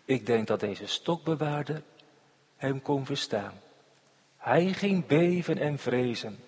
Ik 0.04 0.26
denk 0.26 0.46
dat 0.46 0.60
deze 0.60 0.86
stokbewaarder 0.86 1.82
hem 2.56 2.82
kon 2.82 3.06
verstaan. 3.06 3.60
Hij 4.36 4.72
ging 4.72 5.06
beven 5.06 5.58
en 5.58 5.78
vrezen 5.78 6.38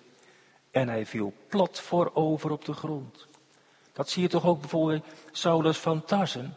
en 0.71 0.87
hij 0.87 1.05
viel 1.05 1.33
plat 1.47 1.79
voorover 1.79 2.51
op 2.51 2.65
de 2.65 2.73
grond. 2.73 3.27
Dat 3.93 4.09
zie 4.09 4.21
je 4.21 4.29
toch 4.29 4.45
ook 4.45 4.59
bijvoorbeeld 4.59 5.05
Saulus 5.31 5.77
van 5.77 6.03
Tarsen. 6.03 6.55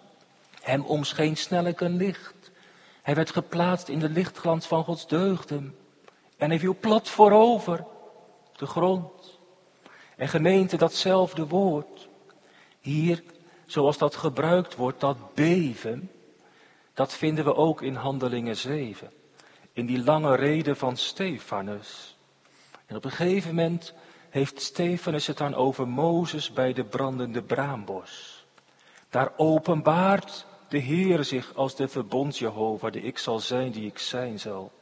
Hem 0.62 0.84
omscheen 0.84 1.36
snellijk 1.36 1.80
een 1.80 1.96
licht. 1.96 2.50
Hij 3.02 3.14
werd 3.14 3.30
geplaatst 3.30 3.88
in 3.88 3.98
de 3.98 4.08
lichtglans 4.08 4.66
van 4.66 4.84
Gods 4.84 5.06
deugden. 5.06 5.76
En 6.36 6.48
hij 6.48 6.58
viel 6.58 6.76
plat 6.80 7.08
voorover, 7.08 7.84
de 8.56 8.66
grond. 8.66 9.38
En 10.16 10.28
gemeente, 10.28 10.76
datzelfde 10.76 11.46
woord. 11.46 12.08
Hier, 12.80 13.22
zoals 13.66 13.98
dat 13.98 14.16
gebruikt 14.16 14.76
wordt, 14.76 15.00
dat 15.00 15.34
beven, 15.34 16.10
dat 16.98 17.14
vinden 17.14 17.44
we 17.44 17.54
ook 17.54 17.82
in 17.82 17.94
Handelingen 17.94 18.56
7. 18.56 19.10
In 19.72 19.86
die 19.86 20.04
lange 20.04 20.36
reden 20.36 20.76
van 20.76 20.96
Stefanus. 20.96 22.16
En 22.86 22.96
op 22.96 23.04
een 23.04 23.10
gegeven 23.10 23.54
moment 23.54 23.94
heeft 24.30 24.62
Stefanus 24.62 25.26
het 25.26 25.36
dan 25.36 25.54
over 25.54 25.88
Mozes 25.88 26.52
bij 26.52 26.72
de 26.72 26.84
brandende 26.84 27.42
braambos. 27.42 28.44
Daar 29.08 29.32
openbaart 29.36 30.46
de 30.68 30.78
Heer 30.78 31.24
zich 31.24 31.54
als 31.54 31.76
de 31.76 31.88
verbond 31.88 32.38
Jehovah, 32.38 32.92
de 32.92 33.00
ik 33.00 33.18
zal 33.18 33.38
zijn 33.38 33.70
die 33.70 33.86
ik 33.86 33.98
zijn 33.98 34.40
zal. 34.40 34.72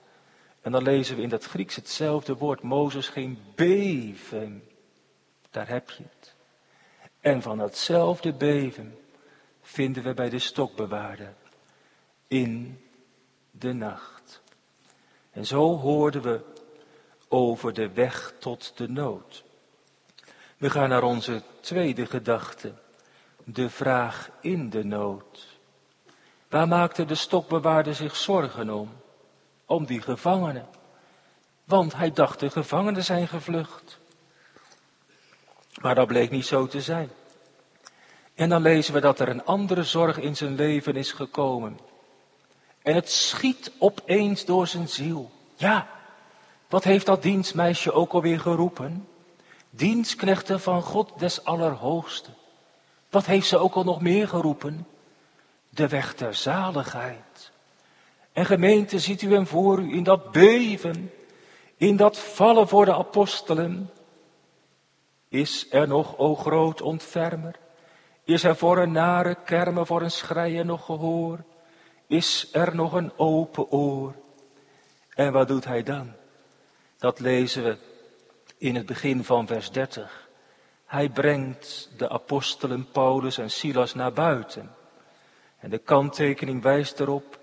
En 0.60 0.72
dan 0.72 0.82
lezen 0.82 1.16
we 1.16 1.22
in 1.22 1.28
dat 1.28 1.44
Grieks 1.44 1.76
hetzelfde 1.76 2.36
woord, 2.36 2.62
Mozes 2.62 3.08
ging 3.08 3.38
beven. 3.54 4.62
Daar 5.50 5.68
heb 5.68 5.90
je 5.90 6.02
het. 6.18 6.34
En 7.20 7.42
van 7.42 7.58
datzelfde 7.58 8.32
beven 8.32 8.98
vinden 9.62 10.02
we 10.02 10.14
bij 10.14 10.28
de 10.28 10.38
stokbewaarder 10.38 11.34
in 12.28 12.80
de 13.50 13.72
nacht. 13.72 14.42
En 15.30 15.46
zo 15.46 15.76
hoorden 15.78 16.22
we 16.22 16.40
over 17.28 17.72
de 17.72 17.92
weg 17.92 18.32
tot 18.38 18.72
de 18.76 18.88
nood. 18.88 19.44
We 20.56 20.70
gaan 20.70 20.88
naar 20.88 21.02
onze 21.02 21.42
tweede 21.60 22.06
gedachte, 22.06 22.72
de 23.44 23.70
vraag 23.70 24.30
in 24.40 24.70
de 24.70 24.84
nood. 24.84 25.58
Waar 26.48 26.68
maakte 26.68 27.04
de 27.04 27.14
stokbewaarder 27.14 27.94
zich 27.94 28.16
zorgen 28.16 28.70
om? 28.70 28.90
Om 29.66 29.86
die 29.86 30.02
gevangenen. 30.02 30.68
Want 31.64 31.94
hij 31.94 32.12
dacht 32.12 32.40
de 32.40 32.50
gevangenen 32.50 33.04
zijn 33.04 33.28
gevlucht. 33.28 33.98
Maar 35.80 35.94
dat 35.94 36.06
bleek 36.06 36.30
niet 36.30 36.46
zo 36.46 36.66
te 36.66 36.80
zijn. 36.80 37.10
En 38.34 38.48
dan 38.48 38.62
lezen 38.62 38.94
we 38.94 39.00
dat 39.00 39.20
er 39.20 39.28
een 39.28 39.44
andere 39.44 39.82
zorg 39.82 40.18
in 40.18 40.36
zijn 40.36 40.54
leven 40.54 40.96
is 40.96 41.12
gekomen. 41.12 41.78
En 42.86 42.94
het 42.94 43.10
schiet 43.10 43.72
opeens 43.78 44.44
door 44.44 44.66
zijn 44.66 44.88
ziel. 44.88 45.30
Ja, 45.54 45.88
wat 46.68 46.84
heeft 46.84 47.06
dat 47.06 47.22
dienstmeisje 47.22 47.92
ook 47.92 48.12
alweer 48.12 48.40
geroepen? 48.40 49.08
Dienstknechten 49.70 50.60
van 50.60 50.82
God 50.82 51.18
des 51.18 51.44
Allerhoogste. 51.44 52.30
Wat 53.10 53.26
heeft 53.26 53.46
ze 53.46 53.58
ook 53.58 53.74
al 53.74 53.84
nog 53.84 54.00
meer 54.00 54.28
geroepen? 54.28 54.86
De 55.68 55.88
weg 55.88 56.14
der 56.14 56.34
zaligheid. 56.34 57.50
En 58.32 58.46
gemeente, 58.46 58.98
ziet 58.98 59.22
u 59.22 59.32
hem 59.32 59.46
voor 59.46 59.78
u 59.78 59.92
in 59.92 60.02
dat 60.02 60.32
beven, 60.32 61.12
in 61.76 61.96
dat 61.96 62.18
vallen 62.18 62.68
voor 62.68 62.84
de 62.84 62.94
apostelen. 62.94 63.90
Is 65.28 65.66
er 65.70 65.88
nog, 65.88 66.16
o 66.18 66.34
groot 66.34 66.82
ontfermer? 66.82 67.58
Is 68.24 68.44
er 68.44 68.56
voor 68.56 68.78
een 68.78 68.92
nare 68.92 69.36
kermen, 69.44 69.86
voor 69.86 70.02
een 70.02 70.10
schreien 70.10 70.66
nog 70.66 70.84
gehoor? 70.84 71.44
Is 72.06 72.48
er 72.52 72.74
nog 72.74 72.92
een 72.92 73.12
open 73.16 73.70
oor? 73.70 74.14
En 75.14 75.32
wat 75.32 75.48
doet 75.48 75.64
hij 75.64 75.82
dan? 75.82 76.12
Dat 76.98 77.20
lezen 77.20 77.64
we 77.64 77.76
in 78.58 78.74
het 78.74 78.86
begin 78.86 79.24
van 79.24 79.46
vers 79.46 79.70
30. 79.70 80.28
Hij 80.84 81.08
brengt 81.08 81.90
de 81.96 82.08
apostelen 82.08 82.90
Paulus 82.90 83.38
en 83.38 83.50
Silas 83.50 83.94
naar 83.94 84.12
buiten. 84.12 84.74
En 85.58 85.70
de 85.70 85.78
kanttekening 85.78 86.62
wijst 86.62 87.00
erop, 87.00 87.38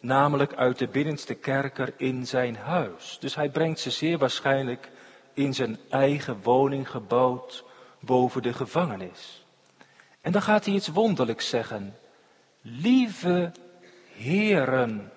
namelijk 0.00 0.54
uit 0.54 0.78
de 0.78 0.88
binnenste 0.88 1.34
kerker 1.34 1.92
in 1.96 2.26
zijn 2.26 2.56
huis. 2.56 3.16
Dus 3.20 3.34
hij 3.34 3.50
brengt 3.50 3.80
ze 3.80 3.90
zeer 3.90 4.18
waarschijnlijk 4.18 4.90
in 5.34 5.54
zijn 5.54 5.78
eigen 5.88 6.42
woning 6.42 6.90
gebouwd 6.90 7.64
boven 8.00 8.42
de 8.42 8.52
gevangenis. 8.52 9.44
En 10.20 10.32
dan 10.32 10.42
gaat 10.42 10.64
hij 10.64 10.74
iets 10.74 10.88
wonderlijks 10.88 11.48
zeggen. 11.48 11.96
Lieve 12.60 13.52
heren. 14.20 15.12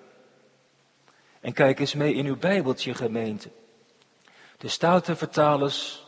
En 1.40 1.52
kijk 1.52 1.80
eens 1.80 1.94
mee 1.94 2.14
in 2.14 2.26
uw 2.26 2.36
Bijbeltje 2.36 2.94
gemeente. 2.94 3.50
De 4.58 4.68
Statenvertalers, 4.68 6.06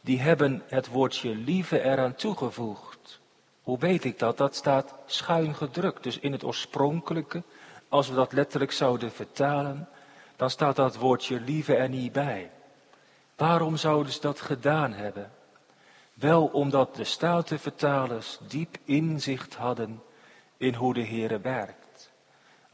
die 0.00 0.20
hebben 0.20 0.62
het 0.66 0.88
woordje 0.88 1.34
lieve 1.34 1.82
eraan 1.82 2.14
toegevoegd. 2.14 3.20
Hoe 3.62 3.78
weet 3.78 4.04
ik 4.04 4.18
dat? 4.18 4.36
Dat 4.36 4.54
staat 4.54 4.94
schuin 5.06 5.54
gedrukt. 5.54 6.02
Dus 6.02 6.18
in 6.18 6.32
het 6.32 6.44
oorspronkelijke, 6.44 7.42
als 7.88 8.08
we 8.08 8.14
dat 8.14 8.32
letterlijk 8.32 8.72
zouden 8.72 9.12
vertalen, 9.12 9.88
dan 10.36 10.50
staat 10.50 10.76
dat 10.76 10.96
woordje 10.96 11.40
lieve 11.40 11.74
er 11.74 11.88
niet 11.88 12.12
bij. 12.12 12.50
Waarom 13.36 13.76
zouden 13.76 14.12
ze 14.12 14.20
dat 14.20 14.40
gedaan 14.40 14.92
hebben? 14.92 15.30
Wel 16.14 16.46
omdat 16.46 16.94
de 16.96 17.04
statenvertalers 17.04 18.38
diep 18.48 18.76
inzicht 18.84 19.54
hadden 19.54 20.02
in 20.56 20.74
hoe 20.74 20.94
de 20.94 21.06
Heere 21.06 21.40
werkt. 21.40 21.85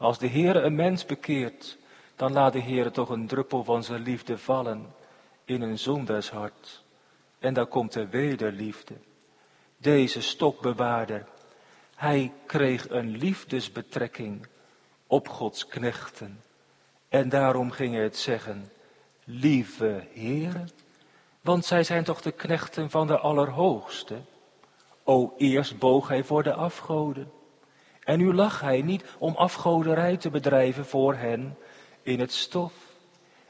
Als 0.03 0.17
de 0.17 0.27
Heere 0.27 0.59
een 0.59 0.75
mens 0.75 1.05
bekeert, 1.05 1.77
dan 2.15 2.33
laat 2.33 2.53
de 2.53 2.61
Heere 2.61 2.91
toch 2.91 3.09
een 3.09 3.27
druppel 3.27 3.63
van 3.63 3.83
zijn 3.83 4.01
liefde 4.01 4.37
vallen 4.37 4.93
in 5.45 5.61
een 5.61 5.79
zondershart. 5.79 6.83
En 7.39 7.53
dan 7.53 7.67
komt 7.67 7.93
de 7.93 8.07
wederliefde. 8.07 8.93
Deze 9.77 10.21
stokbewaarder, 10.21 11.27
hij 11.95 12.33
kreeg 12.45 12.89
een 12.89 13.17
liefdesbetrekking 13.17 14.47
op 15.07 15.27
Gods 15.27 15.67
knechten. 15.67 16.41
En 17.09 17.29
daarom 17.29 17.71
ging 17.71 17.95
het 17.95 18.17
zeggen, 18.17 18.71
lieve 19.23 20.07
heren, 20.13 20.69
want 21.41 21.65
zij 21.65 21.83
zijn 21.83 22.03
toch 22.03 22.21
de 22.21 22.31
knechten 22.31 22.89
van 22.89 23.07
de 23.07 23.17
Allerhoogste. 23.17 24.21
O, 25.03 25.33
eerst 25.37 25.77
boog 25.77 26.07
hij 26.07 26.23
voor 26.23 26.43
de 26.43 26.53
afgoden. 26.53 27.31
En 28.05 28.17
nu 28.17 28.33
lag 28.33 28.61
hij 28.61 28.81
niet 28.81 29.03
om 29.17 29.35
afgoderij 29.35 30.17
te 30.17 30.29
bedrijven 30.29 30.85
voor 30.85 31.15
hen 31.15 31.57
in 32.01 32.19
het 32.19 32.33
stof. 32.33 32.73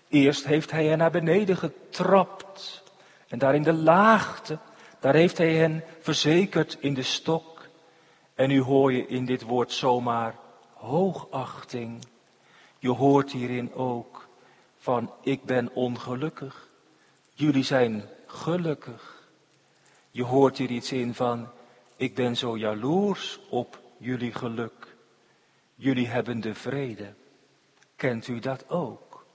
Eerst 0.09 0.45
heeft 0.45 0.71
hij 0.71 0.85
hen 0.85 0.97
naar 0.97 1.11
beneden 1.11 1.57
getrapt. 1.57 2.83
En 3.27 3.39
daar 3.39 3.55
in 3.55 3.63
de 3.63 3.73
laagte, 3.73 4.57
daar 4.99 5.13
heeft 5.13 5.37
hij 5.37 5.53
hen 5.53 5.83
verzekerd 5.99 6.77
in 6.79 6.93
de 6.93 7.03
stok. 7.03 7.67
En 8.35 8.47
nu 8.47 8.61
hoor 8.61 8.93
je 8.93 9.07
in 9.07 9.25
dit 9.25 9.41
woord 9.41 9.71
zomaar 9.71 10.35
hoogachting. 10.73 12.05
Je 12.79 12.89
hoort 12.89 13.31
hierin 13.31 13.73
ook 13.73 14.27
van 14.77 15.11
ik 15.21 15.43
ben 15.43 15.69
ongelukkig. 15.73 16.67
Jullie 17.33 17.63
zijn 17.63 18.03
gelukkig. 18.25 19.27
Je 20.11 20.23
hoort 20.23 20.57
hier 20.57 20.69
iets 20.69 20.91
in 20.91 21.13
van 21.13 21.49
ik 21.95 22.15
ben 22.15 22.37
zo 22.37 22.57
jaloers 22.57 23.39
op 23.49 23.82
jullie 24.03 24.33
geluk. 24.33 24.95
Jullie 25.75 26.07
hebben 26.07 26.39
de 26.39 26.55
vrede. 26.55 27.13
Kent 27.95 28.27
u 28.27 28.39
dat 28.39 28.69
ook? 28.69 29.25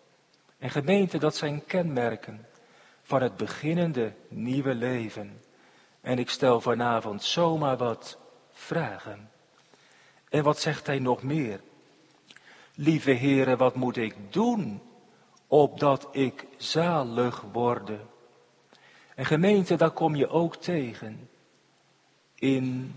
En 0.58 0.70
gemeente, 0.70 1.18
dat 1.18 1.36
zijn 1.36 1.64
kenmerken 1.64 2.46
van 3.02 3.22
het 3.22 3.36
beginnende 3.36 4.12
nieuwe 4.28 4.74
leven. 4.74 5.42
En 6.00 6.18
ik 6.18 6.30
stel 6.30 6.60
vanavond 6.60 7.22
zomaar 7.22 7.76
wat 7.76 8.18
vragen. 8.50 9.30
En 10.28 10.42
wat 10.42 10.60
zegt 10.60 10.86
hij 10.86 10.98
nog 10.98 11.22
meer? 11.22 11.60
Lieve 12.74 13.10
heren, 13.10 13.58
wat 13.58 13.74
moet 13.74 13.96
ik 13.96 14.14
doen 14.32 14.82
opdat 15.46 16.08
ik 16.10 16.46
zalig 16.56 17.40
worde? 17.40 17.98
En 19.14 19.26
gemeente, 19.26 19.76
daar 19.76 19.90
kom 19.90 20.16
je 20.16 20.28
ook 20.28 20.56
tegen 20.56 21.28
in 22.34 22.94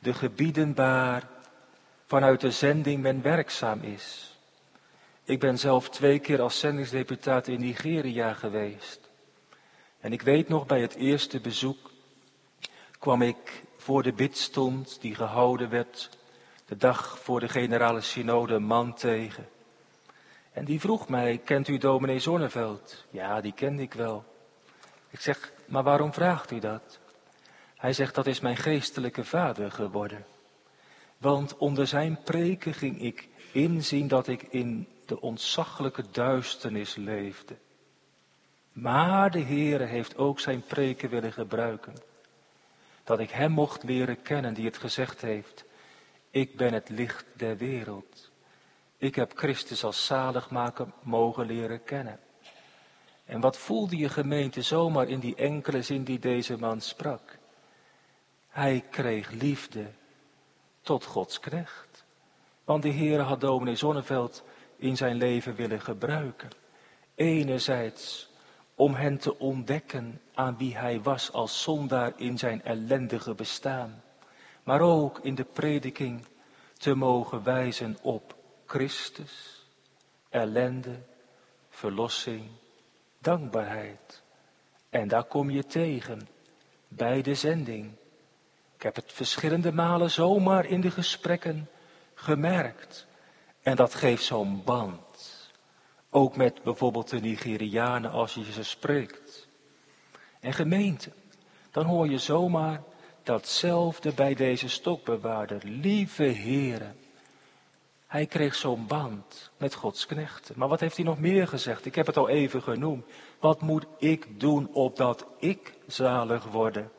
de 0.00 0.14
gebieden 0.14 0.74
waar 0.74 1.28
vanuit 2.06 2.40
de 2.40 2.50
zending 2.50 3.02
men 3.02 3.22
werkzaam 3.22 3.80
is. 3.82 4.38
Ik 5.24 5.40
ben 5.40 5.58
zelf 5.58 5.90
twee 5.90 6.18
keer 6.18 6.40
als 6.40 6.58
zendingsdeputaat 6.58 7.48
in 7.48 7.60
Nigeria 7.60 8.32
geweest. 8.32 9.10
En 10.00 10.12
ik 10.12 10.22
weet 10.22 10.48
nog, 10.48 10.66
bij 10.66 10.80
het 10.80 10.94
eerste 10.94 11.40
bezoek 11.40 11.90
kwam 12.98 13.22
ik 13.22 13.62
voor 13.76 14.02
de 14.02 14.12
bidstond 14.12 15.00
die 15.00 15.14
gehouden 15.14 15.70
werd 15.70 16.18
de 16.66 16.76
dag 16.76 17.18
voor 17.18 17.40
de 17.40 17.48
generale 17.48 18.00
synode 18.00 18.54
een 18.54 18.62
man 18.62 18.94
tegen. 18.94 19.48
En 20.52 20.64
die 20.64 20.80
vroeg 20.80 21.08
mij, 21.08 21.40
kent 21.44 21.68
u 21.68 21.78
dominee 21.78 22.18
Zonneveld? 22.18 23.04
Ja, 23.10 23.40
die 23.40 23.52
kende 23.52 23.82
ik 23.82 23.92
wel. 23.92 24.24
Ik 25.10 25.20
zeg, 25.20 25.52
maar 25.66 25.82
waarom 25.82 26.12
vraagt 26.12 26.50
u 26.50 26.58
dat? 26.58 26.99
Hij 27.80 27.92
zegt, 27.92 28.14
dat 28.14 28.26
is 28.26 28.40
mijn 28.40 28.56
geestelijke 28.56 29.24
vader 29.24 29.70
geworden. 29.70 30.24
Want 31.18 31.56
onder 31.56 31.86
zijn 31.86 32.22
preken 32.22 32.74
ging 32.74 33.02
ik 33.02 33.28
inzien 33.52 34.08
dat 34.08 34.28
ik 34.28 34.42
in 34.42 34.88
de 35.06 35.20
ontzaglijke 35.20 36.04
duisternis 36.10 36.94
leefde. 36.94 37.56
Maar 38.72 39.30
de 39.30 39.42
Heere 39.42 39.84
heeft 39.84 40.16
ook 40.16 40.40
zijn 40.40 40.62
preken 40.62 41.10
willen 41.10 41.32
gebruiken. 41.32 41.94
Dat 43.04 43.18
ik 43.18 43.30
hem 43.30 43.50
mocht 43.52 43.82
leren 43.82 44.22
kennen 44.22 44.54
die 44.54 44.64
het 44.64 44.78
gezegd 44.78 45.20
heeft. 45.20 45.64
Ik 46.30 46.56
ben 46.56 46.72
het 46.72 46.88
licht 46.88 47.24
der 47.36 47.56
wereld. 47.56 48.30
Ik 48.96 49.14
heb 49.14 49.32
Christus 49.38 49.84
als 49.84 50.06
zaligmaker 50.06 50.86
mogen 51.02 51.46
leren 51.46 51.84
kennen. 51.84 52.20
En 53.24 53.40
wat 53.40 53.56
voelde 53.58 53.96
je 53.96 54.08
gemeente 54.08 54.62
zomaar 54.62 55.08
in 55.08 55.20
die 55.20 55.34
enkele 55.34 55.82
zin 55.82 56.04
die 56.04 56.18
deze 56.18 56.58
man 56.58 56.80
sprak? 56.80 57.38
Hij 58.50 58.84
kreeg 58.90 59.30
liefde 59.30 59.86
tot 60.80 61.04
Gods 61.04 61.40
knecht. 61.40 62.04
Want 62.64 62.82
de 62.82 62.88
Heer 62.88 63.20
had 63.20 63.40
dominee 63.40 63.76
Zonneveld 63.76 64.44
in 64.76 64.96
zijn 64.96 65.16
leven 65.16 65.54
willen 65.54 65.80
gebruiken. 65.80 66.50
Enerzijds 67.14 68.30
om 68.74 68.94
hen 68.94 69.18
te 69.18 69.38
ontdekken 69.38 70.20
aan 70.34 70.56
wie 70.58 70.76
hij 70.76 71.00
was 71.00 71.32
als 71.32 71.62
zondaar 71.62 72.12
in 72.16 72.38
zijn 72.38 72.64
ellendige 72.64 73.34
bestaan 73.34 74.02
maar 74.62 74.80
ook 74.80 75.18
in 75.18 75.34
de 75.34 75.44
prediking 75.44 76.26
te 76.78 76.94
mogen 76.94 77.42
wijzen 77.42 77.96
op 78.02 78.36
Christus, 78.66 79.66
ellende, 80.28 80.98
verlossing, 81.68 82.50
dankbaarheid. 83.18 84.22
En 84.90 85.08
daar 85.08 85.24
kom 85.24 85.50
je 85.50 85.66
tegen 85.66 86.28
bij 86.88 87.22
de 87.22 87.34
zending. 87.34 87.92
Ik 88.80 88.86
heb 88.86 88.96
het 88.96 89.12
verschillende 89.12 89.72
malen 89.72 90.10
zomaar 90.10 90.66
in 90.66 90.80
de 90.80 90.90
gesprekken 90.90 91.68
gemerkt. 92.14 93.06
En 93.62 93.76
dat 93.76 93.94
geeft 93.94 94.24
zo'n 94.24 94.62
band. 94.64 95.50
Ook 96.10 96.36
met 96.36 96.62
bijvoorbeeld 96.62 97.08
de 97.08 97.20
Nigerianen 97.20 98.10
als 98.10 98.34
je 98.34 98.52
ze 98.52 98.62
spreekt. 98.62 99.48
En 100.40 100.52
gemeente, 100.52 101.10
dan 101.70 101.86
hoor 101.86 102.08
je 102.08 102.18
zomaar 102.18 102.82
datzelfde 103.22 104.12
bij 104.12 104.34
deze 104.34 104.68
stokbewaarder. 104.68 105.60
Lieve 105.64 106.22
heren. 106.22 106.96
Hij 108.06 108.26
kreeg 108.26 108.54
zo'n 108.54 108.86
band 108.86 109.50
met 109.56 109.74
Gods 109.74 110.06
knechten. 110.06 110.54
Maar 110.58 110.68
wat 110.68 110.80
heeft 110.80 110.96
hij 110.96 111.04
nog 111.04 111.18
meer 111.18 111.48
gezegd? 111.48 111.86
Ik 111.86 111.94
heb 111.94 112.06
het 112.06 112.16
al 112.16 112.28
even 112.28 112.62
genoemd. 112.62 113.04
Wat 113.40 113.60
moet 113.60 113.86
ik 113.98 114.40
doen 114.40 114.68
opdat 114.72 115.26
ik 115.38 115.74
zalig 115.86 116.44
worden? 116.44 116.90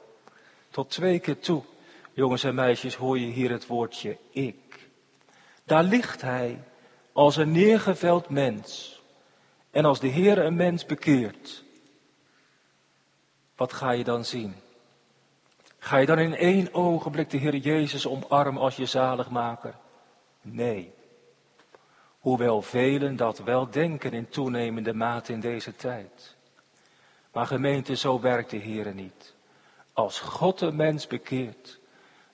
Tot 0.70 0.90
twee 0.90 1.20
keer 1.20 1.40
toe, 1.40 1.64
jongens 2.22 2.44
en 2.44 2.56
meisjes, 2.56 2.96
hoor 2.96 3.20
je 3.20 3.26
hier 3.26 3.52
het 3.52 3.68
woordje 3.68 4.18
ik. 4.30 4.90
Daar 5.64 5.84
ligt 5.84 6.22
hij 6.22 6.64
als 7.12 7.36
een 7.36 7.52
neergeveld 7.52 8.30
mens. 8.30 9.02
En 9.72 9.86
als 9.86 10.00
de 10.00 10.08
Heer 10.08 10.38
een 10.38 10.56
mens 10.56 10.86
bekeert, 10.86 11.64
wat 13.56 13.74
ga 13.74 13.92
je 13.92 14.04
dan 14.04 14.26
zien? 14.26 14.56
Ga 15.78 15.98
je 15.98 16.06
dan 16.06 16.20
in 16.20 16.36
één 16.36 16.74
ogenblik 16.74 17.30
de 17.30 17.38
Heer 17.38 17.56
Jezus 17.56 18.08
omarmen 18.08 18.62
als 18.62 18.76
je 18.76 18.86
zaligmaker? 18.86 19.76
Nee. 20.42 20.94
Hoewel 22.20 22.62
velen 22.62 23.16
dat 23.16 23.40
wel 23.40 23.70
denken 23.70 24.12
in 24.12 24.30
toenemende 24.30 24.94
mate 24.94 25.34
in 25.34 25.40
deze 25.40 25.76
tijd. 25.76 26.36
Maar 27.32 27.46
gemeente, 27.46 27.96
zo 27.96 28.20
werkt 28.20 28.50
de 28.50 28.58
Heer 28.58 28.94
niet. 28.94 29.34
Als 29.94 30.20
God 30.20 30.62
een 30.62 30.76
mens 30.76 31.08
bekeert, 31.08 31.81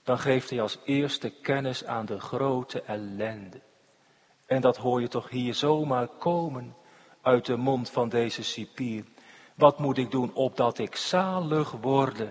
dan 0.08 0.20
geeft 0.20 0.50
hij 0.50 0.62
als 0.62 0.78
eerste 0.86 1.30
kennis 1.30 1.86
aan 1.86 2.06
de 2.06 2.20
grote 2.20 2.82
ellende. 2.82 3.62
En 4.46 4.62
dat 4.62 4.78
hoor 4.78 5.02
je 5.02 5.08
toch 5.08 5.30
hier 5.30 5.54
zomaar 5.54 6.08
komen 6.08 6.76
uit 7.22 7.46
de 7.46 7.56
mond 7.56 7.89
van 7.89 8.10
deze 8.10 8.43
cipier. 8.43 9.04
Wat 9.56 9.80
moet 9.80 9.98
ik 9.98 10.12
doen 10.12 10.34
opdat 10.34 10.78
ik 10.78 10.96
zalig 10.96 11.72
worde? 11.72 12.30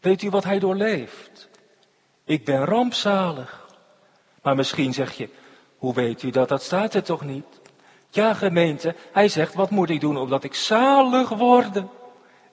Weet 0.00 0.22
u 0.22 0.30
wat 0.30 0.44
hij 0.44 0.58
doorleeft? 0.58 1.48
Ik 2.24 2.44
ben 2.44 2.64
rampzalig. 2.64 3.66
Maar 4.42 4.56
misschien 4.56 4.92
zeg 4.92 5.12
je, 5.12 5.28
hoe 5.76 5.94
weet 5.94 6.22
u 6.22 6.30
dat? 6.30 6.48
Dat 6.48 6.62
staat 6.62 6.94
er 6.94 7.02
toch 7.02 7.24
niet? 7.24 7.60
Ja, 8.10 8.34
gemeente, 8.34 8.94
hij 9.12 9.28
zegt, 9.28 9.54
wat 9.54 9.70
moet 9.70 9.90
ik 9.90 10.00
doen 10.00 10.16
omdat 10.16 10.44
ik 10.44 10.54
zalig 10.54 11.28
word? 11.28 11.82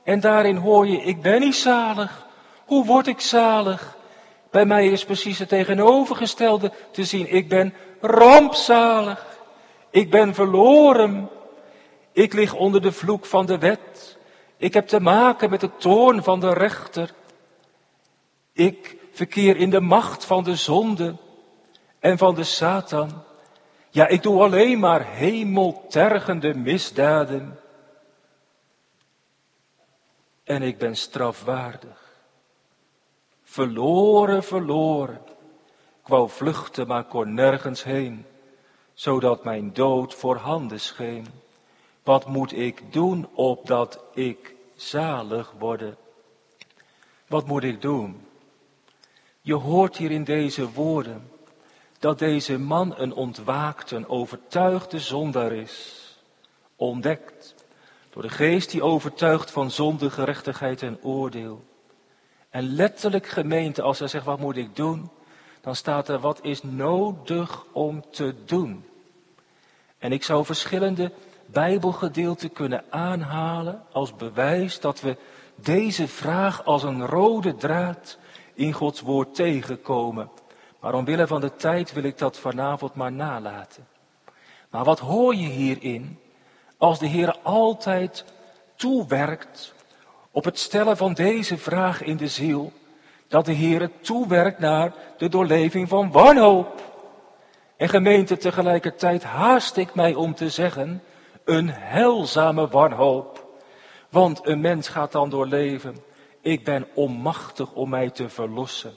En 0.03 0.19
daarin 0.19 0.55
hoor 0.55 0.87
je, 0.87 0.97
ik 0.97 1.21
ben 1.21 1.39
niet 1.39 1.55
zalig. 1.55 2.27
Hoe 2.69 2.85
word 2.85 3.07
ik 3.07 3.19
zalig? 3.19 3.97
Bij 4.51 4.65
mij 4.65 4.87
is 4.87 5.05
precies 5.05 5.39
het 5.39 5.49
tegenovergestelde 5.49 6.71
te 6.91 7.03
zien. 7.03 7.33
Ik 7.33 7.49
ben 7.49 7.73
rampzalig. 8.01 9.25
Ik 9.89 10.09
ben 10.09 10.33
verloren. 10.33 11.29
Ik 12.11 12.33
lig 12.33 12.53
onder 12.53 12.81
de 12.81 12.91
vloek 12.91 13.25
van 13.25 13.45
de 13.45 13.57
wet. 13.57 14.17
Ik 14.57 14.73
heb 14.73 14.87
te 14.87 14.99
maken 14.99 15.49
met 15.49 15.59
de 15.59 15.75
toorn 15.77 16.23
van 16.23 16.39
de 16.39 16.53
rechter. 16.53 17.13
Ik 18.53 18.97
verkeer 19.11 19.57
in 19.57 19.69
de 19.69 19.81
macht 19.81 20.25
van 20.25 20.43
de 20.43 20.55
zonde 20.55 21.15
en 21.99 22.17
van 22.17 22.35
de 22.35 22.43
Satan. 22.43 23.23
Ja, 23.89 24.07
ik 24.07 24.23
doe 24.23 24.41
alleen 24.41 24.79
maar 24.79 25.05
hemeltergende 25.05 26.53
misdaden. 26.53 27.59
En 30.43 30.61
ik 30.61 30.77
ben 30.77 30.95
strafwaardig. 30.95 32.08
Verloren, 33.51 34.43
verloren. 34.43 35.21
Ik 36.01 36.07
wou 36.07 36.29
vluchten, 36.29 36.87
maar 36.87 37.03
kon 37.03 37.33
nergens 37.33 37.83
heen, 37.83 38.25
zodat 38.93 39.43
mijn 39.43 39.73
dood 39.73 40.13
voorhanden 40.13 40.79
scheen. 40.79 41.27
Wat 42.03 42.27
moet 42.27 42.51
ik 42.57 42.93
doen 42.93 43.27
opdat 43.33 44.03
ik 44.13 44.55
zalig 44.75 45.53
worde? 45.59 45.97
Wat 47.27 47.47
moet 47.47 47.63
ik 47.63 47.81
doen? 47.81 48.27
Je 49.41 49.53
hoort 49.55 49.97
hier 49.97 50.11
in 50.11 50.23
deze 50.23 50.71
woorden 50.71 51.31
dat 51.99 52.19
deze 52.19 52.59
man 52.59 52.93
een 52.97 53.13
ontwaakte, 53.13 54.09
overtuigde 54.09 54.99
zondaar 54.99 55.51
is. 55.51 56.05
Ontdekt 56.75 57.55
door 58.09 58.21
de 58.21 58.29
geest 58.29 58.71
die 58.71 58.83
overtuigt 58.83 59.51
van 59.51 59.71
zonde, 59.71 60.09
gerechtigheid 60.09 60.81
en 60.81 61.03
oordeel. 61.03 61.67
En 62.49 62.63
letterlijk 62.63 63.27
gemeente, 63.27 63.81
als 63.81 63.99
hij 63.99 64.07
zegt 64.07 64.25
wat 64.25 64.39
moet 64.39 64.57
ik 64.57 64.75
doen, 64.75 65.09
dan 65.61 65.75
staat 65.75 66.07
er 66.07 66.19
wat 66.19 66.39
is 66.41 66.63
nodig 66.63 67.65
om 67.71 68.03
te 68.11 68.35
doen. 68.45 68.85
En 69.97 70.11
ik 70.11 70.23
zou 70.23 70.45
verschillende 70.45 71.11
Bijbelgedeelten 71.45 72.51
kunnen 72.51 72.83
aanhalen 72.89 73.83
als 73.91 74.15
bewijs 74.15 74.79
dat 74.79 75.01
we 75.01 75.17
deze 75.55 76.07
vraag 76.07 76.65
als 76.65 76.83
een 76.83 77.05
rode 77.05 77.55
draad 77.55 78.17
in 78.53 78.73
Gods 78.73 79.01
woord 79.01 79.35
tegenkomen. 79.35 80.29
Maar 80.79 80.93
omwille 80.93 81.27
van 81.27 81.41
de 81.41 81.55
tijd 81.55 81.93
wil 81.93 82.03
ik 82.03 82.17
dat 82.17 82.37
vanavond 82.37 82.95
maar 82.95 83.11
nalaten. 83.11 83.87
Maar 84.69 84.83
wat 84.83 84.99
hoor 84.99 85.35
je 85.35 85.47
hierin? 85.47 86.19
Als 86.77 86.99
de 86.99 87.07
Heer 87.07 87.37
altijd 87.41 88.25
toewerkt 88.75 89.73
op 90.31 90.43
het 90.43 90.59
stellen 90.59 90.97
van 90.97 91.13
deze 91.13 91.57
vraag 91.57 92.03
in 92.03 92.17
de 92.17 92.27
ziel, 92.27 92.71
dat 93.27 93.45
de 93.45 93.51
Heer 93.51 93.91
toewerkt 94.01 94.59
naar 94.59 94.93
de 95.17 95.29
doorleving 95.29 95.89
van 95.89 96.11
wanhoop. 96.11 96.81
En 97.77 97.89
gemeente, 97.89 98.37
tegelijkertijd 98.37 99.23
haast 99.23 99.77
ik 99.77 99.95
mij 99.95 100.13
om 100.13 100.35
te 100.35 100.49
zeggen, 100.49 101.03
een 101.45 101.69
heilzame 101.69 102.67
wanhoop. 102.67 103.47
Want 104.09 104.47
een 104.47 104.61
mens 104.61 104.87
gaat 104.87 105.11
dan 105.11 105.29
doorleven, 105.29 105.97
ik 106.41 106.63
ben 106.63 106.87
onmachtig 106.93 107.71
om 107.71 107.89
mij 107.89 108.09
te 108.09 108.29
verlossen. 108.29 108.93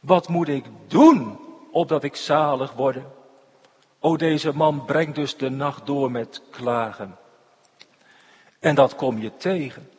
Wat 0.00 0.28
moet 0.28 0.48
ik 0.48 0.64
doen 0.86 1.38
opdat 1.70 2.04
ik 2.04 2.16
zalig 2.16 2.72
word? 2.72 2.96
O, 4.00 4.16
deze 4.16 4.56
man 4.56 4.84
brengt 4.84 5.14
dus 5.14 5.36
de 5.36 5.50
nacht 5.50 5.86
door 5.86 6.10
met 6.10 6.42
klagen. 6.50 7.16
En 8.60 8.74
dat 8.74 8.94
kom 8.94 9.18
je 9.18 9.36
tegen. 9.36 9.90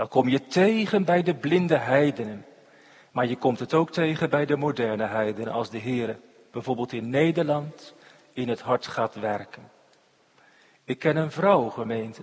Dat 0.00 0.08
kom 0.08 0.28
je 0.28 0.46
tegen 0.46 1.04
bij 1.04 1.22
de 1.22 1.34
blinde 1.34 1.76
heidenen. 1.76 2.46
Maar 3.10 3.26
je 3.26 3.36
komt 3.36 3.58
het 3.58 3.74
ook 3.74 3.90
tegen 3.90 4.30
bij 4.30 4.46
de 4.46 4.56
moderne 4.56 5.06
heidenen 5.06 5.52
als 5.52 5.70
de 5.70 5.78
Heer 5.78 6.20
bijvoorbeeld 6.50 6.92
in 6.92 7.10
Nederland 7.10 7.94
in 8.32 8.48
het 8.48 8.60
hart 8.60 8.86
gaat 8.86 9.14
werken. 9.14 9.70
Ik 10.84 10.98
ken 10.98 11.16
een 11.16 11.30
vrouw, 11.30 11.68
gemeente. 11.68 12.22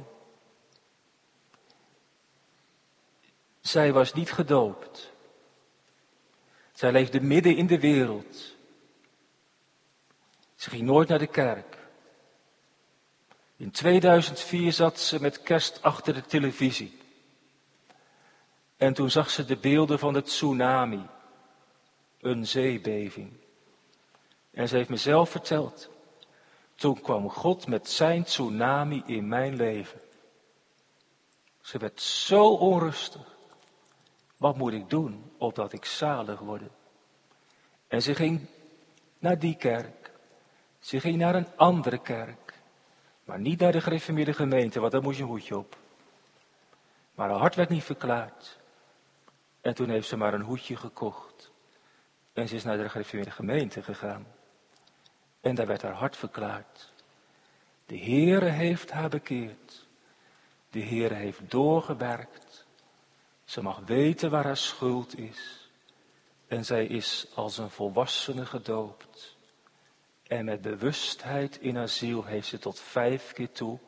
Zij 3.60 3.94
was 3.94 4.13
niet 4.13 4.32
gedoopt. 4.32 5.12
Zij 6.72 6.92
leefde 6.92 7.22
midden 7.22 7.56
in 7.56 7.68
de 7.68 7.80
wereld. 7.80 8.56
Ze 10.56 10.70
ging 10.70 10.82
nooit 10.82 11.08
naar 11.08 11.20
de 11.20 11.28
kerk. 11.28 11.78
In 13.58 13.72
2004 13.72 14.74
zat 14.74 15.00
ze 15.00 15.22
met 15.22 15.42
kerst 15.44 15.82
achter 15.82 16.13
de 16.13 16.22
televisie. 16.22 17.06
En 18.78 18.94
toen 18.94 19.10
zag 19.10 19.30
ze 19.30 19.46
de 19.46 19.58
beelden 19.58 20.00
van 20.00 20.13
het 20.13 20.26
tsunami, 20.26 21.06
een 22.22 22.48
zeebeving. 22.48 23.34
En 24.52 24.68
ze 24.68 24.76
heeft 24.76 24.90
mezelf 24.90 25.30
verteld, 25.30 25.90
toen 26.76 27.02
kwam 27.02 27.30
God 27.30 27.68
met 27.68 27.90
zijn 27.90 28.24
tsunami 28.24 29.04
in 29.06 29.28
mijn 29.28 29.56
leven. 29.56 30.02
Ze 31.62 31.78
werd 31.78 32.02
zo 32.02 32.48
onrustig. 32.50 33.36
Wat 34.38 34.58
moet 34.58 34.74
ik 34.74 34.90
doen 34.90 35.32
opdat 35.38 35.74
ik 35.74 35.86
zalig 35.86 36.40
word? 36.40 36.62
En 37.88 38.02
ze 38.02 38.16
ging 38.16 38.48
naar 39.20 39.40
die 39.40 39.56
kerk. 39.56 40.12
Ze 40.80 41.00
ging 41.00 41.18
naar 41.18 41.36
een 41.36 41.48
andere 41.56 41.98
kerk. 41.98 42.54
Maar 43.24 43.40
niet 43.40 43.60
naar 43.60 43.72
de 43.72 43.82
gereformeerde 43.82 44.34
gemeente, 44.34 44.80
want 44.80 44.92
daar 44.92 45.02
moest 45.02 45.18
je 45.18 45.24
een 45.24 45.30
hoedje 45.30 45.58
op. 45.58 45.78
Maar 47.16 47.30
haar 47.30 47.40
hart 47.40 47.56
werd 47.56 47.70
niet 47.70 47.84
verklaard. 47.84 48.57
En 49.67 49.73
toen 49.73 49.89
heeft 49.89 50.08
ze 50.08 50.17
maar 50.17 50.34
een 50.34 50.41
hoedje 50.41 50.75
gekocht. 50.75 51.51
En 52.34 52.47
ze 52.47 52.56
is 52.56 52.63
naar 52.63 52.77
de 52.77 52.89
gereformeerde 52.89 53.32
gemeente 53.32 53.84
gegaan. 53.84 54.27
En 55.41 55.56
daar 55.56 55.67
werd 55.67 55.82
haar 55.82 55.93
hart 55.93 56.17
verklaard. 56.17 56.93
De 57.86 57.97
Heere 57.97 58.49
heeft 58.49 58.91
haar 58.91 59.10
bekeerd. 59.10 59.88
De 60.69 60.84
Heere 60.84 61.13
heeft 61.13 61.51
doorgewerkt. 61.51 62.65
Ze 63.43 63.62
mag 63.62 63.80
weten 63.86 64.30
waar 64.30 64.43
haar 64.43 64.58
schuld 64.58 65.17
is. 65.17 65.69
En 66.47 66.65
zij 66.65 66.86
is 66.86 67.27
als 67.36 67.58
een 67.58 67.69
volwassene 67.69 68.45
gedoopt. 68.45 69.36
En 70.27 70.45
met 70.45 70.62
bewustheid 70.62 71.58
in 71.60 71.75
haar 71.75 71.89
ziel 71.89 72.23
heeft 72.23 72.47
ze 72.47 72.60
tot 72.60 72.80
vijf 72.80 73.34
keer 73.34 73.51
toe 73.51 73.80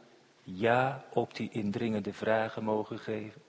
ja 0.43 1.05
op 1.13 1.35
die 1.35 1.49
indringende 1.51 2.13
vragen 2.13 2.63
mogen 2.63 2.99
geven. 2.99 3.41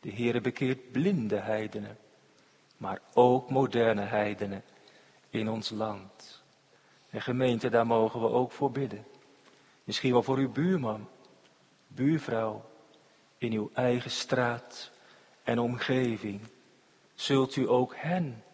De 0.00 0.12
Heere 0.12 0.40
bekeert 0.40 0.92
blinde 0.92 1.36
heidenen, 1.36 1.98
maar 2.76 3.00
ook 3.14 3.50
moderne 3.50 4.02
heidenen 4.02 4.64
in 5.30 5.48
ons 5.48 5.70
land. 5.70 6.42
En 7.10 7.22
gemeente, 7.22 7.68
daar 7.68 7.86
mogen 7.86 8.20
we 8.20 8.28
ook 8.28 8.52
voor 8.52 8.70
bidden. 8.70 9.06
Misschien 9.84 10.12
wel 10.12 10.22
voor 10.22 10.38
uw 10.38 10.52
buurman, 10.52 11.08
buurvrouw, 11.86 12.70
in 13.38 13.52
uw 13.52 13.70
eigen 13.74 14.10
straat 14.10 14.90
en 15.42 15.58
omgeving. 15.58 16.40
Zult 17.14 17.56
u 17.56 17.68
ook 17.68 17.94
hen 17.96 18.44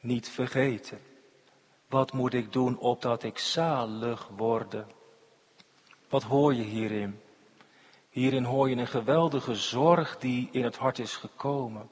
niet 0.00 0.28
vergeten. 0.28 0.98
Wat 1.88 2.12
moet 2.12 2.34
ik 2.34 2.52
doen 2.52 2.78
opdat 2.78 3.22
ik 3.22 3.38
zalig 3.38 4.28
worde? 4.36 4.84
Wat 6.08 6.22
hoor 6.22 6.54
je 6.54 6.62
hierin? 6.62 7.20
Hierin 8.16 8.44
hoor 8.44 8.68
je 8.68 8.76
een 8.76 8.86
geweldige 8.86 9.54
zorg 9.54 10.18
die 10.18 10.48
in 10.52 10.64
het 10.64 10.76
hart 10.76 10.98
is 10.98 11.16
gekomen. 11.16 11.90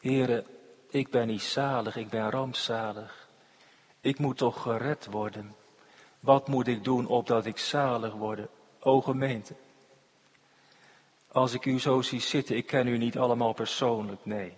Heren, 0.00 0.46
ik 0.90 1.10
ben 1.10 1.26
niet 1.26 1.42
zalig, 1.42 1.96
ik 1.96 2.08
ben 2.08 2.30
rampzalig. 2.30 3.28
Ik 4.00 4.18
moet 4.18 4.36
toch 4.36 4.62
gered 4.62 5.06
worden. 5.06 5.54
Wat 6.20 6.48
moet 6.48 6.66
ik 6.66 6.84
doen 6.84 7.06
opdat 7.06 7.46
ik 7.46 7.58
zalig 7.58 8.12
word? 8.12 8.48
O 8.80 9.00
gemeente. 9.00 9.54
Als 11.32 11.52
ik 11.52 11.64
u 11.64 11.80
zo 11.80 12.02
zie 12.02 12.20
zitten, 12.20 12.56
ik 12.56 12.66
ken 12.66 12.86
u 12.86 12.98
niet 12.98 13.18
allemaal 13.18 13.52
persoonlijk, 13.52 14.24
nee. 14.24 14.56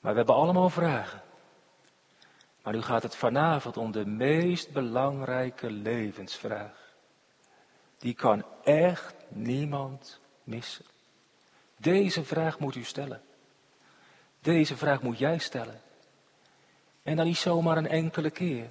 Maar 0.00 0.12
we 0.12 0.18
hebben 0.18 0.34
allemaal 0.34 0.70
vragen. 0.70 1.22
Maar 2.62 2.72
nu 2.72 2.82
gaat 2.82 3.02
het 3.02 3.16
vanavond 3.16 3.76
om 3.76 3.92
de 3.92 4.06
meest 4.06 4.72
belangrijke 4.72 5.70
levensvraag. 5.70 6.83
Die 8.04 8.14
kan 8.14 8.44
echt 8.64 9.14
niemand 9.28 10.20
missen. 10.42 10.84
Deze 11.76 12.24
vraag 12.24 12.58
moet 12.58 12.74
u 12.74 12.82
stellen. 12.82 13.22
Deze 14.40 14.76
vraag 14.76 15.02
moet 15.02 15.18
jij 15.18 15.38
stellen. 15.38 15.80
En 17.02 17.16
dan 17.16 17.26
niet 17.26 17.36
zomaar 17.36 17.76
een 17.76 17.88
enkele 17.88 18.30
keer. 18.30 18.70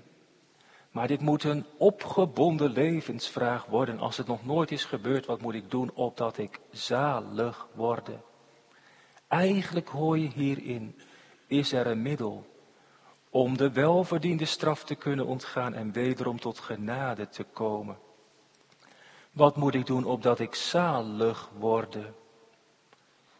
Maar 0.91 1.07
dit 1.07 1.21
moet 1.21 1.43
een 1.43 1.65
opgebonden 1.77 2.71
levensvraag 2.71 3.65
worden. 3.65 3.99
Als 3.99 4.17
het 4.17 4.27
nog 4.27 4.45
nooit 4.45 4.71
is 4.71 4.85
gebeurd, 4.85 5.25
wat 5.25 5.41
moet 5.41 5.53
ik 5.53 5.71
doen 5.71 5.91
opdat 5.93 6.37
ik 6.37 6.59
zalig 6.71 7.67
word? 7.73 8.09
Eigenlijk 9.27 9.89
hoor 9.89 10.19
je 10.19 10.27
hierin, 10.27 10.99
is 11.47 11.71
er 11.71 11.87
een 11.87 12.01
middel 12.01 12.45
om 13.29 13.57
de 13.57 13.71
welverdiende 13.71 14.45
straf 14.45 14.83
te 14.83 14.95
kunnen 14.95 15.25
ontgaan 15.25 15.73
en 15.73 15.91
wederom 15.91 16.39
tot 16.39 16.59
genade 16.59 17.29
te 17.29 17.43
komen. 17.43 17.97
Wat 19.33 19.55
moet 19.55 19.73
ik 19.73 19.85
doen 19.85 20.03
opdat 20.03 20.39
ik 20.39 20.55
zalig 20.55 21.49
word? 21.57 21.97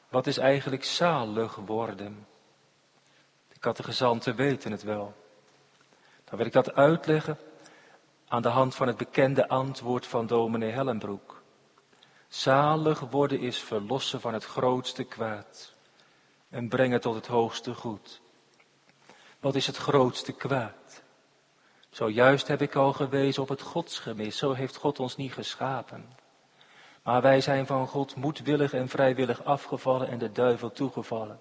Wat 0.10 0.28
is 0.28 0.38
eigenlijk 0.38 0.84
zalig 0.84 1.56
worden? 1.56 2.28
De 3.48 3.60
catechizanten 3.60 4.36
weten 4.36 4.72
het 4.72 4.84
wel. 4.84 5.14
Dan 6.24 6.38
wil 6.38 6.46
ik 6.46 6.54
dat 6.54 6.74
uitleggen 6.76 7.38
aan 8.28 8.42
de 8.42 8.50
hand 8.50 8.76
van 8.76 8.88
het 8.88 8.98
bekende 8.98 9.48
antwoord 9.48 10.08
van 10.08 10.28
dominee 10.28 10.72
Hellenbroek. 10.72 11.42
Zalig 12.28 13.00
worden 13.00 13.40
is 13.40 13.60
verlossen 13.60 14.22
van 14.22 14.34
het 14.34 14.46
grootste 14.46 15.04
kwaad. 15.04 15.74
en 16.50 16.70
brengen 16.70 17.02
tot 17.02 17.16
het 17.16 17.28
hoogste 17.28 17.74
goed. 17.74 18.22
Wat 19.40 19.56
is 19.56 19.68
het 19.68 19.78
grootste 19.78 20.32
kwaad? 20.32 21.03
Zojuist 21.94 22.48
heb 22.48 22.62
ik 22.62 22.76
al 22.76 22.94
gewezen 22.94 23.42
op 23.42 23.50
het 23.50 23.62
godsgemis. 23.62 24.38
Zo 24.38 24.54
heeft 24.54 24.76
God 24.76 25.00
ons 25.00 25.16
niet 25.16 25.34
geschapen. 25.34 26.06
Maar 27.04 27.22
wij 27.22 27.42
zijn 27.42 27.66
van 27.66 27.88
God 27.88 28.16
moedwillig 28.16 28.74
en 28.74 28.90
vrijwillig 28.90 29.44
afgevallen 29.44 30.08
en 30.08 30.18
de 30.18 30.32
duivel 30.32 30.72
toegevallen. 30.72 31.40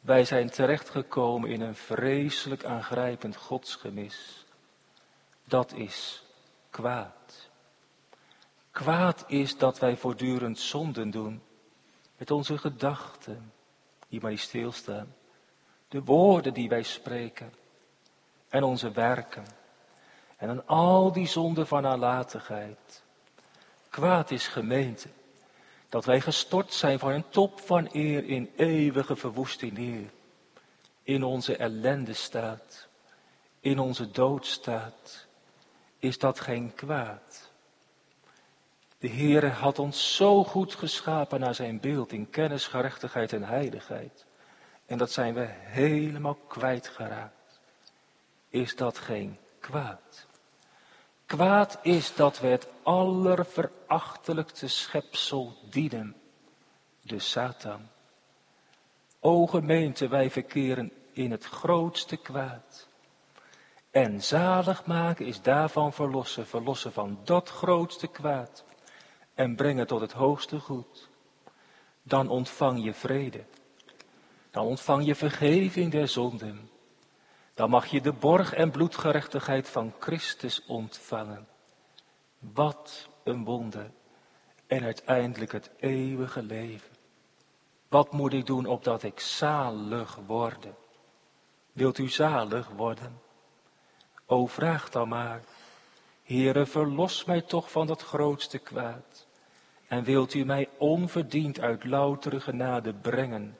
Wij 0.00 0.24
zijn 0.24 0.50
terechtgekomen 0.50 1.50
in 1.50 1.60
een 1.60 1.74
vreselijk 1.74 2.64
aangrijpend 2.64 3.36
godsgemis. 3.36 4.46
Dat 5.44 5.72
is 5.72 6.24
kwaad. 6.70 7.50
Kwaad 8.70 9.24
is 9.26 9.58
dat 9.58 9.78
wij 9.78 9.96
voortdurend 9.96 10.58
zonden 10.58 11.10
doen 11.10 11.42
met 12.16 12.30
onze 12.30 12.58
gedachten, 12.58 13.52
die 14.08 14.20
maar 14.20 14.30
niet 14.30 14.40
stilstaan, 14.40 15.14
de 15.88 16.02
woorden 16.02 16.54
die 16.54 16.68
wij 16.68 16.82
spreken 16.82 17.52
en 18.48 18.62
onze 18.62 18.90
werken 18.90 19.60
en 20.42 20.48
aan 20.48 20.66
al 20.66 21.12
die 21.12 21.26
zonden 21.26 21.66
van 21.66 21.82
nalatigheid. 21.82 23.02
Kwaad 23.90 24.30
is 24.30 24.46
gemeente 24.46 25.08
dat 25.88 26.04
wij 26.04 26.20
gestort 26.20 26.72
zijn 26.72 26.98
van 26.98 27.12
een 27.12 27.28
top 27.28 27.60
van 27.60 27.88
eer 27.92 28.24
in 28.24 28.52
eeuwige 28.56 29.16
verwoesting 29.16 29.72
neer. 29.72 30.10
In 31.02 31.22
onze 31.22 31.56
ellende 31.56 32.12
staat, 32.12 32.88
in 33.60 33.78
onze 33.78 34.10
dood 34.10 34.46
staat, 34.46 35.26
is 35.98 36.18
dat 36.18 36.40
geen 36.40 36.74
kwaad. 36.74 37.50
De 38.98 39.08
Heere 39.08 39.48
had 39.48 39.78
ons 39.78 40.16
zo 40.16 40.44
goed 40.44 40.74
geschapen 40.74 41.40
naar 41.40 41.54
zijn 41.54 41.80
beeld 41.80 42.12
in 42.12 42.30
kennis, 42.30 42.66
gerechtigheid 42.66 43.32
en 43.32 43.42
heiligheid. 43.42 44.24
En 44.86 44.98
dat 44.98 45.12
zijn 45.12 45.34
we 45.34 45.46
helemaal 45.50 46.34
kwijtgeraakt. 46.34 47.60
Is 48.48 48.76
dat 48.76 48.98
geen 48.98 49.38
kwaad? 49.60 50.30
Kwaad 51.32 51.78
is 51.82 52.14
dat 52.14 52.40
we 52.40 52.46
het 52.46 52.68
allerverachtelijkste 52.82 54.68
schepsel 54.68 55.56
dienen, 55.70 56.16
de 57.02 57.18
Satan. 57.18 57.88
O 59.20 59.46
gemeente, 59.46 60.08
wij 60.08 60.30
verkeren 60.30 60.92
in 61.12 61.30
het 61.30 61.44
grootste 61.44 62.16
kwaad. 62.16 62.88
En 63.90 64.22
zalig 64.22 64.86
maken 64.86 65.26
is 65.26 65.42
daarvan 65.42 65.92
verlossen, 65.92 66.46
verlossen 66.46 66.92
van 66.92 67.18
dat 67.24 67.48
grootste 67.48 68.06
kwaad 68.06 68.64
en 69.34 69.56
brengen 69.56 69.86
tot 69.86 70.00
het 70.00 70.12
hoogste 70.12 70.58
goed. 70.58 71.08
Dan 72.02 72.28
ontvang 72.28 72.84
je 72.84 72.94
vrede. 72.94 73.44
Dan 74.50 74.64
ontvang 74.64 75.06
je 75.06 75.14
vergeving 75.14 75.92
der 75.92 76.08
zonden. 76.08 76.70
Dan 77.54 77.70
mag 77.70 77.86
je 77.86 78.00
de 78.00 78.12
borg 78.12 78.52
en 78.52 78.70
bloedgerechtigheid 78.70 79.68
van 79.68 79.92
Christus 79.98 80.64
ontvangen. 80.66 81.48
Wat 82.38 83.08
een 83.24 83.44
wonder. 83.44 83.90
En 84.66 84.82
uiteindelijk 84.82 85.52
het 85.52 85.70
eeuwige 85.76 86.42
leven. 86.42 86.90
Wat 87.88 88.12
moet 88.12 88.32
ik 88.32 88.46
doen 88.46 88.66
opdat 88.66 89.02
ik 89.02 89.20
zalig 89.20 90.18
worde? 90.26 90.74
Wilt 91.72 91.98
u 91.98 92.08
zalig 92.08 92.68
worden? 92.68 93.20
O, 94.26 94.46
vraag 94.46 94.90
dan 94.90 95.08
maar. 95.08 95.42
Heere, 96.22 96.66
verlos 96.66 97.24
mij 97.24 97.40
toch 97.40 97.70
van 97.70 97.86
dat 97.86 98.02
grootste 98.02 98.58
kwaad. 98.58 99.26
En 99.88 100.04
wilt 100.04 100.34
u 100.34 100.44
mij 100.44 100.68
onverdiend 100.78 101.60
uit 101.60 101.84
loutere 101.84 102.40
genade 102.40 102.94
brengen, 102.94 103.58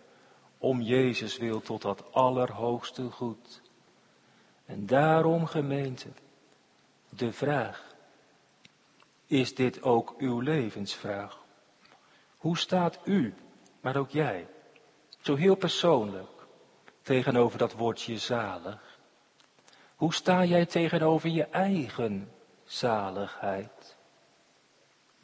om 0.59 0.81
Jezus 0.81 1.37
wil 1.37 1.61
tot 1.61 1.83
dat 1.83 2.13
allerhoogste 2.13 3.11
goed. 3.11 3.63
En 4.73 4.87
daarom, 4.87 5.47
gemeente, 5.47 6.09
de 7.09 7.33
vraag, 7.33 7.95
is 9.27 9.55
dit 9.55 9.83
ook 9.83 10.15
uw 10.19 10.41
levensvraag? 10.41 11.45
Hoe 12.37 12.59
staat 12.59 12.99
u, 13.05 13.35
maar 13.81 13.97
ook 13.97 14.11
jij, 14.11 14.47
zo 15.21 15.35
heel 15.35 15.55
persoonlijk, 15.55 16.47
tegenover 17.03 17.59
dat 17.59 17.73
woordje 17.73 18.19
zalig? 18.19 18.99
Hoe 19.97 20.15
sta 20.15 20.45
jij 20.45 20.67
tegenover 20.67 21.29
je 21.29 21.45
eigen 21.45 22.33
zaligheid? 22.65 23.97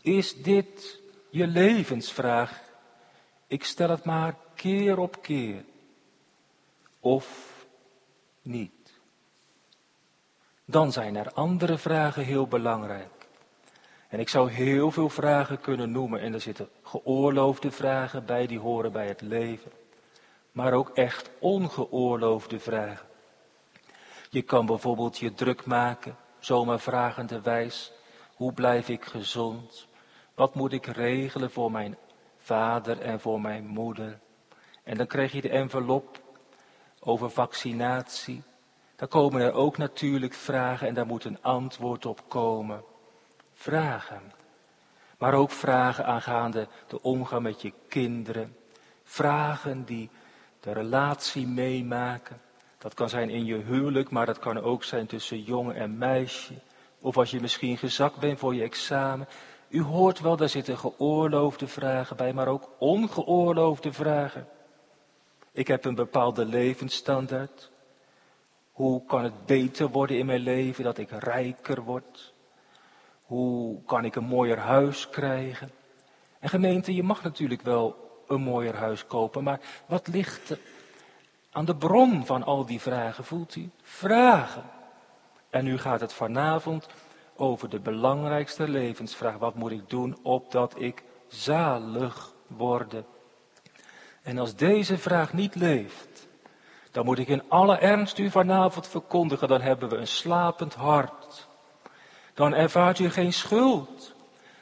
Is 0.00 0.42
dit 0.42 1.00
je 1.30 1.46
levensvraag? 1.46 2.62
Ik 3.46 3.64
stel 3.64 3.88
het 3.88 4.04
maar 4.04 4.37
keer 4.54 4.98
op 4.98 5.22
keer. 5.22 5.64
Of 7.00 7.56
niet? 8.42 8.77
Dan 10.70 10.92
zijn 10.92 11.16
er 11.16 11.33
andere 11.33 11.78
vragen 11.78 12.24
heel 12.24 12.46
belangrijk. 12.46 13.28
En 14.09 14.20
ik 14.20 14.28
zou 14.28 14.50
heel 14.50 14.90
veel 14.90 15.09
vragen 15.09 15.61
kunnen 15.61 15.90
noemen. 15.90 16.20
En 16.20 16.35
er 16.35 16.40
zitten 16.40 16.68
geoorloofde 16.83 17.70
vragen 17.70 18.24
bij, 18.24 18.46
die 18.46 18.59
horen 18.59 18.92
bij 18.92 19.07
het 19.07 19.20
leven. 19.20 19.70
Maar 20.52 20.72
ook 20.72 20.88
echt 20.88 21.31
ongeoorloofde 21.38 22.59
vragen. 22.59 23.07
Je 24.31 24.42
kan 24.42 24.66
bijvoorbeeld 24.66 25.18
je 25.18 25.35
druk 25.35 25.66
maken, 25.66 26.16
zomaar 26.38 26.81
vragende 26.81 27.40
wijs. 27.40 27.92
Hoe 28.35 28.52
blijf 28.52 28.88
ik 28.88 29.04
gezond? 29.04 29.87
Wat 30.35 30.54
moet 30.54 30.72
ik 30.72 30.87
regelen 30.87 31.50
voor 31.50 31.70
mijn 31.70 31.96
vader 32.37 33.00
en 33.00 33.20
voor 33.20 33.40
mijn 33.40 33.66
moeder? 33.66 34.18
En 34.83 34.96
dan 34.96 35.07
krijg 35.07 35.33
je 35.33 35.40
de 35.40 35.50
envelop 35.50 36.20
over 37.00 37.31
vaccinatie. 37.31 38.42
Dan 38.98 39.08
komen 39.08 39.40
er 39.40 39.52
ook 39.52 39.76
natuurlijk 39.76 40.34
vragen 40.34 40.88
en 40.88 40.94
daar 40.94 41.06
moet 41.06 41.24
een 41.24 41.42
antwoord 41.42 42.06
op 42.06 42.22
komen. 42.28 42.82
Vragen. 43.54 44.32
Maar 45.18 45.34
ook 45.34 45.50
vragen 45.50 46.06
aangaande 46.06 46.68
de 46.87 47.02
omgang 47.02 47.42
met 47.42 47.62
je 47.62 47.72
kinderen. 47.88 48.56
Vragen 49.04 49.84
die 49.84 50.11
de 50.61 50.72
relatie 50.72 51.46
meemaken. 51.46 52.40
Dat 52.78 52.94
kan 52.94 53.08
zijn 53.08 53.30
in 53.30 53.44
je 53.44 53.56
huwelijk, 53.56 54.11
maar 54.11 54.26
dat 54.26 54.38
kan 54.38 54.61
ook 54.61 54.84
zijn 54.84 55.06
tussen 55.06 55.42
jongen 55.42 55.74
en 55.74 55.98
meisje. 55.98 56.54
Of 57.00 57.16
als 57.16 57.30
je 57.30 57.40
misschien 57.40 57.78
gezakt 57.78 58.18
bent 58.18 58.38
voor 58.38 58.54
je 58.54 58.62
examen. 58.62 59.28
U 59.68 59.82
hoort 59.82 60.20
wel, 60.20 60.37
daar 60.37 60.48
zitten 60.48 60.78
geoorloofde 60.78 61.66
vragen 61.66 62.16
bij, 62.16 62.32
maar 62.32 62.48
ook 62.48 62.68
ongeoorloofde 62.78 63.92
vragen. 63.92 64.48
Ik 65.52 65.66
heb 65.66 65.84
een 65.84 65.94
bepaalde 65.94 66.44
levensstandaard. 66.44 67.70
Hoe 68.78 69.04
kan 69.04 69.24
het 69.24 69.46
beter 69.46 69.88
worden 69.88 70.18
in 70.18 70.26
mijn 70.26 70.40
leven, 70.40 70.84
dat 70.84 70.98
ik 70.98 71.10
rijker 71.10 71.82
word? 71.82 72.34
Hoe 73.22 73.82
kan 73.84 74.04
ik 74.04 74.16
een 74.16 74.24
mooier 74.24 74.58
huis 74.58 75.08
krijgen? 75.08 75.70
En 76.38 76.48
gemeente, 76.48 76.94
je 76.94 77.02
mag 77.02 77.22
natuurlijk 77.22 77.62
wel 77.62 77.96
een 78.28 78.40
mooier 78.40 78.76
huis 78.76 79.06
kopen, 79.06 79.44
maar 79.44 79.60
wat 79.86 80.08
ligt 80.08 80.56
aan 81.50 81.64
de 81.64 81.76
bron 81.76 82.26
van 82.26 82.42
al 82.42 82.66
die 82.66 82.80
vragen, 82.80 83.24
voelt 83.24 83.56
u? 83.56 83.70
Vragen. 83.82 84.64
En 85.50 85.64
nu 85.64 85.78
gaat 85.78 86.00
het 86.00 86.12
vanavond 86.12 86.86
over 87.36 87.68
de 87.68 87.80
belangrijkste 87.80 88.68
levensvraag. 88.68 89.38
Wat 89.38 89.54
moet 89.54 89.72
ik 89.72 89.90
doen 89.90 90.18
opdat 90.22 90.80
ik 90.80 91.02
zalig 91.28 92.34
word? 92.46 92.94
En 94.22 94.38
als 94.38 94.54
deze 94.54 94.98
vraag 94.98 95.32
niet 95.32 95.54
leeft, 95.54 96.27
dan 96.98 97.06
moet 97.06 97.18
ik 97.18 97.28
in 97.28 97.42
alle 97.48 97.76
ernst 97.76 98.18
u 98.18 98.30
vanavond 98.30 98.88
verkondigen, 98.88 99.48
dan 99.48 99.61
hebben 99.61 99.88
we 99.88 99.96
een 99.96 100.06
slapend 100.06 100.74
hart. 100.74 101.46
Dan 102.34 102.54
ervaart 102.54 102.98
u 102.98 103.11
geen 103.11 103.32
schuld. 103.32 104.14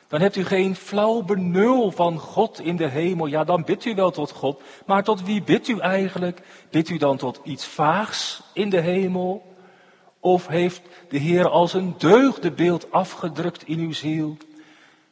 Dan 0.09 0.21
hebt 0.21 0.37
u 0.37 0.45
geen 0.45 0.77
flauw 0.77 1.23
benul 1.23 1.91
van 1.91 2.19
God 2.19 2.61
in 2.61 2.77
de 2.77 2.89
hemel. 2.89 3.27
Ja, 3.27 3.45
dan 3.45 3.65
bidt 3.65 3.85
u 3.85 3.95
wel 3.95 4.11
tot 4.11 4.31
God. 4.31 4.63
Maar 4.87 5.05
tot 5.05 5.23
wie 5.23 5.43
bidt 5.43 5.69
u 5.69 5.79
eigenlijk? 5.79 6.43
Bidt 6.71 6.89
u 6.89 6.97
dan 6.97 7.17
tot 7.17 7.41
iets 7.45 7.65
vaags 7.65 8.43
in 8.53 8.71
de 8.71 8.81
hemel? 8.81 9.55
Of 10.21 10.47
heeft 10.47 10.83
de 11.09 11.19
Heer 11.19 11.49
als 11.49 11.73
een 11.73 11.95
deugdebeeld 11.99 12.93
afgedrukt 12.93 13.67
in 13.67 13.79
uw 13.79 13.93
ziel? 13.93 14.37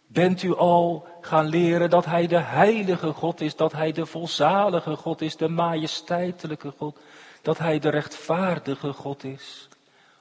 Bent 0.07 0.43
u 0.43 0.57
al 0.57 1.07
gaan 1.21 1.47
leren 1.47 1.91
dat 1.91 2.05
Hij 2.05 2.27
de 2.27 2.41
heilige 2.41 3.13
God 3.13 3.41
is, 3.41 3.57
dat 3.57 3.73
Hij 3.73 3.93
de 3.93 4.07
volzalige 4.07 4.97
God 4.97 5.21
is, 5.21 5.37
de 5.37 5.49
majesteitelijke 5.49 6.73
God, 6.79 6.99
dat 7.45 7.59
Hij 7.59 7.79
de 7.79 7.89
rechtvaardige 7.89 8.93
God 8.93 9.25
is? 9.25 9.69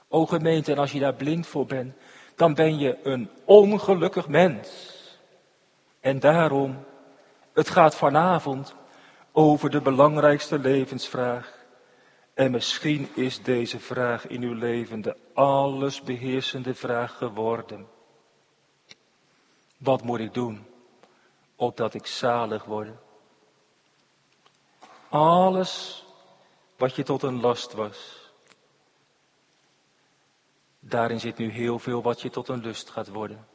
O 0.08 0.26
gemeente, 0.26 0.72
en 0.72 0.78
als 0.78 0.92
je 0.92 1.00
daar 1.00 1.14
blind 1.14 1.48
voor 1.48 1.66
bent, 1.66 1.94
dan 2.36 2.54
ben 2.54 2.78
je 2.78 2.98
een 3.04 3.30
ongelukkig 3.46 4.28
mens. 4.28 4.92
En 6.00 6.20
daarom, 6.20 6.86
het 7.54 7.70
gaat 7.70 7.96
vanavond 7.96 8.76
over 9.32 9.70
de 9.70 9.82
belangrijkste 9.82 10.60
levensvraag. 10.60 11.62
En 12.34 12.52
misschien 12.52 13.10
is 13.16 13.42
deze 13.42 13.80
vraag 13.80 14.28
in 14.28 14.42
uw 14.42 14.54
leven 14.54 15.02
de 15.02 15.16
allesbeheersende 15.34 16.76
vraag 16.76 17.18
geworden. 17.18 17.88
Wat 19.78 20.04
moet 20.04 20.20
ik 20.20 20.34
doen 20.34 20.66
opdat 21.56 21.94
ik 21.94 22.06
zalig 22.06 22.66
word? 22.66 22.90
Alles 25.10 26.03
wat 26.84 26.96
je 26.96 27.04
tot 27.04 27.24
een 27.24 27.40
last 27.40 27.74
was. 27.74 28.32
Daarin 30.80 31.20
zit 31.20 31.38
nu 31.38 31.50
heel 31.50 31.80
veel 31.80 32.02
wat 32.02 32.22
je 32.22 32.30
tot 32.30 32.48
een 32.48 32.62
lust 32.62 32.90
gaat 32.90 33.08
worden. 33.08 33.48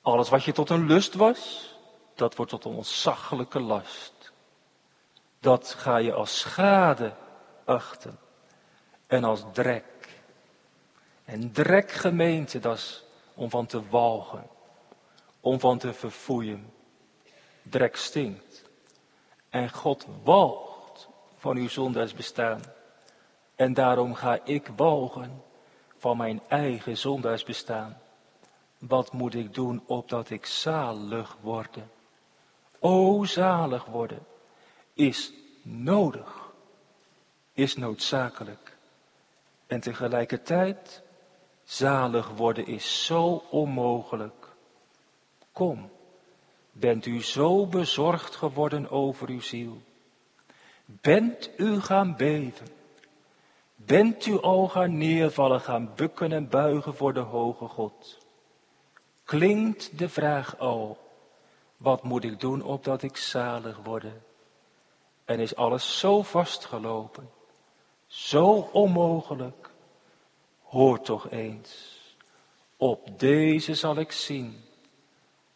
Alles 0.00 0.28
wat 0.28 0.44
je 0.44 0.52
tot 0.52 0.70
een 0.70 0.86
lust 0.86 1.14
was, 1.14 1.74
dat 2.14 2.36
wordt 2.36 2.50
tot 2.50 2.64
een 2.64 2.72
ontzaglijke 2.72 3.60
last. 3.60 4.32
Dat 5.40 5.74
ga 5.78 5.96
je 5.96 6.12
als 6.12 6.38
schade 6.38 7.14
achten 7.64 8.18
en 9.06 9.24
als 9.24 9.44
drek. 9.52 10.20
En 11.24 11.52
drek 11.52 11.90
gemeente, 11.90 12.58
dat 12.58 12.76
is 12.76 13.04
om 13.34 13.50
van 13.50 13.66
te 13.66 13.88
walgen, 13.88 14.48
om 15.40 15.60
van 15.60 15.78
te 15.78 15.92
verfoeien. 15.92 16.72
Drek 17.62 17.96
stinkt. 17.96 18.64
En 19.48 19.70
God 19.70 20.06
walgt 20.22 20.67
van 21.38 21.56
uw 21.56 21.68
zondagsbestaan. 21.68 22.60
En 23.54 23.74
daarom 23.74 24.14
ga 24.14 24.38
ik 24.44 24.70
walgen 24.76 25.42
van 25.96 26.16
mijn 26.16 26.40
eigen 26.48 26.96
zondagsbestaan. 26.96 27.98
Wat 28.78 29.12
moet 29.12 29.34
ik 29.34 29.54
doen 29.54 29.82
opdat 29.86 30.30
ik 30.30 30.46
zalig 30.46 31.36
worde? 31.40 31.82
O 32.78 33.24
zalig 33.24 33.84
worden 33.84 34.26
is 34.92 35.32
nodig, 35.62 36.50
is 37.52 37.76
noodzakelijk. 37.76 38.76
En 39.66 39.80
tegelijkertijd, 39.80 41.02
zalig 41.64 42.28
worden 42.28 42.66
is 42.66 43.04
zo 43.04 43.44
onmogelijk. 43.50 44.48
Kom, 45.52 45.90
bent 46.72 47.06
u 47.06 47.22
zo 47.22 47.66
bezorgd 47.66 48.36
geworden 48.36 48.90
over 48.90 49.28
uw 49.28 49.40
ziel? 49.40 49.82
Bent 50.90 51.50
u 51.56 51.80
gaan 51.80 52.16
beven? 52.16 52.66
Bent 53.74 54.26
u 54.26 54.40
al 54.40 54.68
gaan 54.68 54.98
neervallen, 54.98 55.60
gaan 55.60 55.92
bukken 55.94 56.32
en 56.32 56.48
buigen 56.48 56.94
voor 56.94 57.12
de 57.12 57.20
hoge 57.20 57.68
God? 57.68 58.18
Klinkt 59.24 59.98
de 59.98 60.08
vraag 60.08 60.58
al, 60.58 60.98
wat 61.76 62.02
moet 62.02 62.24
ik 62.24 62.40
doen 62.40 62.62
opdat 62.62 63.02
ik 63.02 63.16
zalig 63.16 63.78
worde? 63.84 64.12
En 65.24 65.40
is 65.40 65.56
alles 65.56 65.98
zo 65.98 66.22
vastgelopen, 66.22 67.30
zo 68.06 68.68
onmogelijk? 68.72 69.70
Hoor 70.62 71.00
toch 71.00 71.30
eens, 71.30 72.00
op 72.76 73.18
deze 73.18 73.74
zal 73.74 73.96
ik 73.96 74.12
zien, 74.12 74.64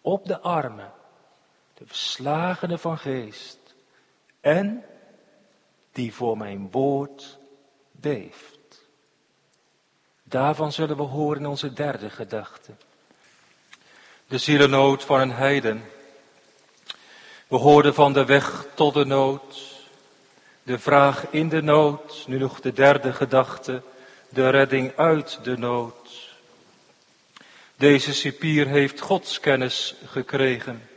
op 0.01 0.25
de 0.25 0.41
armen, 0.41 0.93
de 1.75 1.87
verslagene 1.87 2.79
van 2.79 2.99
geest, 2.99 3.75
en 4.41 4.85
die 5.93 6.15
voor 6.15 6.37
mijn 6.37 6.71
woord 6.71 7.39
beeft. 7.93 8.59
Daarvan 10.23 10.73
zullen 10.73 10.97
we 10.97 11.03
horen 11.03 11.41
in 11.41 11.47
onze 11.47 11.73
derde 11.73 12.11
gedachte. 12.11 12.73
De 14.27 14.39
zielennood 14.39 15.05
van 15.05 15.21
een 15.21 15.33
heiden. 15.33 15.85
We 17.47 17.57
hoorden 17.57 17.95
van 17.95 18.13
de 18.13 18.25
weg 18.25 18.67
tot 18.75 18.95
de 18.95 19.05
nood, 19.05 19.81
de 20.63 20.79
vraag 20.79 21.27
in 21.31 21.49
de 21.49 21.63
nood, 21.63 22.25
nu 22.27 22.39
nog 22.39 22.61
de 22.61 22.73
derde 22.73 23.13
gedachte, 23.13 23.83
de 24.29 24.51
redding 24.51 24.97
uit 24.97 25.39
de 25.43 25.59
nood. 25.59 26.31
Deze 27.77 28.15
cipier 28.15 28.67
heeft 28.67 29.01
godskennis 29.01 29.95
gekregen. 30.07 30.89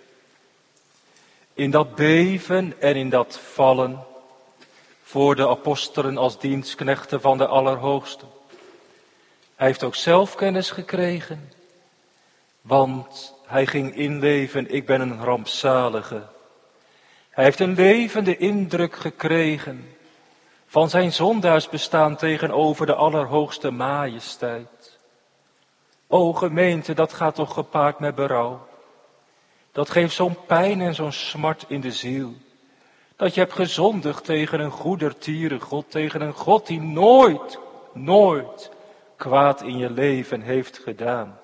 In 1.54 1.72
dat 1.72 1.96
beven 1.96 2.82
en 2.82 2.96
in 2.96 3.10
dat 3.10 3.40
vallen 3.40 4.06
voor 5.16 5.36
de 5.36 5.48
apostelen 5.48 6.18
als 6.18 6.40
dienstknechten 6.40 7.22
van 7.22 7.38
de 7.38 7.48
Allerhoogste. 7.48 8.26
Hij 9.56 9.68
heeft 9.68 9.84
ook 9.84 9.96
zelf 9.96 10.36
kennis 10.36 10.72
gekregen, 10.72 11.52
want 12.62 13.34
hij 13.46 13.66
ging 13.66 13.96
inleven, 13.96 14.74
ik 14.74 14.86
ben 14.86 15.02
een 15.02 15.24
rampzalige. 15.24 16.24
Hij 17.30 17.44
heeft 17.44 17.60
een 17.60 17.74
levende 17.74 18.38
indruk 18.38 18.96
gekregen 18.96 19.96
van 20.68 20.90
zijn 20.90 21.14
zondaarsbestaan 21.14 22.16
tegenover 22.16 22.86
de 22.86 22.96
Allerhoogste 22.96 23.72
Majesteit. 23.72 25.00
O 26.08 26.34
gemeente, 26.34 26.94
dat 26.94 27.14
gaat 27.14 27.36
toch 27.36 27.54
gepaard 27.54 28.00
met 28.00 28.16
berouw. 28.16 28.68
Dat 29.72 29.90
geeft 29.90 30.16
zo'n 30.16 30.38
pijn 30.46 30.82
en 30.82 30.96
zo'n 30.96 31.12
smart 31.12 31.66
in 31.68 31.82
de 31.82 31.92
ziel. 31.92 32.34
Dat 33.16 33.34
je 33.34 33.40
hebt 33.40 33.54
gezondigd 33.54 34.26
tegen 34.26 34.60
een 34.60 34.72
goedertieren 34.72 35.60
God, 35.60 35.92
tegen 35.92 36.22
een 36.22 36.34
God 36.34 36.68
die 36.68 36.82
nooit, 36.82 37.60
nooit 37.94 38.72
kwaad 39.16 39.62
in 39.62 39.78
je 39.78 39.90
leven 39.90 40.42
heeft 40.42 40.78
gedaan. 40.78 41.40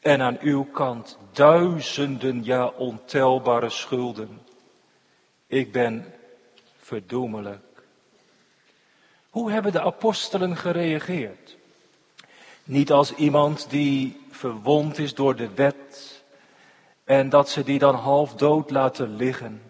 En 0.00 0.20
aan 0.20 0.38
uw 0.40 0.64
kant 0.64 1.18
duizenden, 1.32 2.44
ja 2.44 2.66
ontelbare 2.66 3.70
schulden. 3.70 4.40
Ik 5.46 5.72
ben 5.72 6.14
verdoemelijk. 6.78 7.82
Hoe 9.30 9.50
hebben 9.50 9.72
de 9.72 9.80
apostelen 9.80 10.56
gereageerd? 10.56 11.56
Niet 12.64 12.92
als 12.92 13.14
iemand 13.14 13.70
die 13.70 14.20
verwond 14.30 14.98
is 14.98 15.14
door 15.14 15.36
de 15.36 15.54
wet 15.54 16.22
en 17.04 17.28
dat 17.28 17.48
ze 17.48 17.62
die 17.62 17.78
dan 17.78 17.94
half 17.94 18.34
dood 18.34 18.70
laten 18.70 19.16
liggen. 19.16 19.69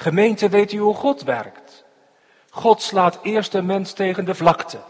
Gemeente, 0.00 0.48
weet 0.48 0.72
u 0.72 0.78
hoe 0.78 0.94
God 0.94 1.22
werkt? 1.22 1.84
God 2.50 2.82
slaat 2.82 3.18
eerst 3.22 3.52
de 3.52 3.62
mens 3.62 3.92
tegen 3.92 4.24
de 4.24 4.34
vlakte. 4.34 4.80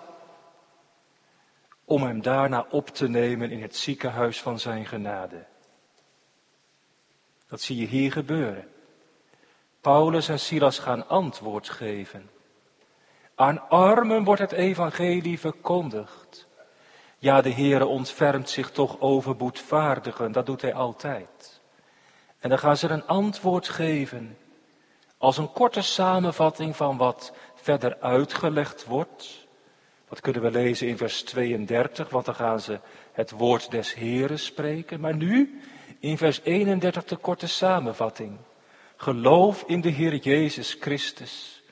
Om 1.85 2.03
hem 2.03 2.23
daarna 2.23 2.67
op 2.71 2.89
te 2.89 3.09
nemen 3.09 3.51
in 3.51 3.63
het 3.63 3.77
ziekenhuis 3.77 4.43
van 4.43 4.59
zijn 4.59 4.87
genade. 4.87 5.45
Dat 7.49 7.61
zie 7.61 7.77
je 7.77 7.87
hier 7.87 8.13
gebeuren. 8.13 8.69
Paulus 9.81 10.29
en 10.29 10.41
Silas 10.41 10.79
gaan 10.79 11.09
antwoord 11.09 11.69
geven. 11.69 12.31
Aan 13.35 13.69
armen 13.69 14.25
wordt 14.25 14.41
het 14.41 14.53
evangelie 14.53 15.41
verkondigd. 15.41 16.49
Ja, 17.19 17.41
de 17.41 17.53
Heere 17.53 17.87
ontfermt 17.87 18.51
zich 18.51 18.71
toch 18.71 19.01
over 19.01 19.37
boetvaardigen, 19.37 20.33
dat 20.33 20.47
doet 20.47 20.63
hij 20.63 20.75
altijd. 20.75 21.61
En 22.39 22.49
dan 22.49 22.59
gaan 22.59 22.77
ze 22.77 22.89
een 22.89 23.07
antwoord 23.07 23.69
geven 23.69 24.37
als 25.21 25.39
een 25.39 25.53
korte 25.53 25.83
samenvatting 25.83 26.77
van 26.77 26.97
wat 26.97 27.33
verder 27.55 27.97
uitgelegd 27.99 28.85
wordt. 28.85 29.47
Wat 30.09 30.21
kunnen 30.21 30.43
we 30.43 30.51
lezen 30.51 30.89
in 30.89 30.97
vers 30.97 31.23
32, 31.23 32.09
want 32.09 32.25
dan 32.25 32.35
gaan 32.35 32.61
ze 32.61 32.81
het 33.13 33.31
woord 33.31 33.71
des 33.71 33.95
Heren 33.95 34.39
spreken. 34.39 35.01
Maar 35.01 35.15
nu 35.15 35.61
in 35.99 36.19
vers 36.19 36.41
31 36.43 37.05
de 37.05 37.17
korte 37.17 37.47
samenvatting. 37.47 38.39
Geloof 38.97 39.65
in 39.67 39.81
de 39.81 39.89
Heer 39.89 40.15
Jezus 40.15 40.77
Christus 40.81 41.63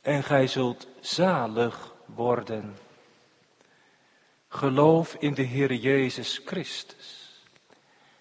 en 0.00 0.22
gij 0.22 0.46
zult 0.46 0.86
zalig 1.00 1.94
worden. 2.04 2.76
Geloof 4.48 5.16
in 5.18 5.34
de 5.34 5.42
Heer 5.42 5.74
Jezus 5.74 6.40
Christus. 6.44 7.40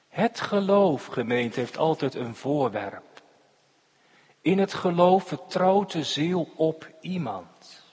Het 0.08 0.40
geloof, 0.40 1.06
gemeente, 1.06 1.60
heeft 1.60 1.78
altijd 1.78 2.16
een 2.16 2.36
voorwerp. 2.36 3.11
In 4.42 4.60
het 4.60 4.74
geloof 4.74 5.28
vertrouwt 5.28 5.92
de 5.92 6.04
ziel 6.04 6.52
op 6.56 6.90
iemand. 7.02 7.84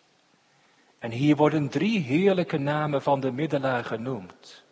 En 0.98 1.10
hier 1.10 1.36
worden 1.36 1.68
drie 1.68 2.00
heerlijke 2.00 2.58
namen 2.58 3.02
van 3.02 3.20
de 3.20 3.32
middelaar 3.32 3.84
genoemd. 3.84 4.62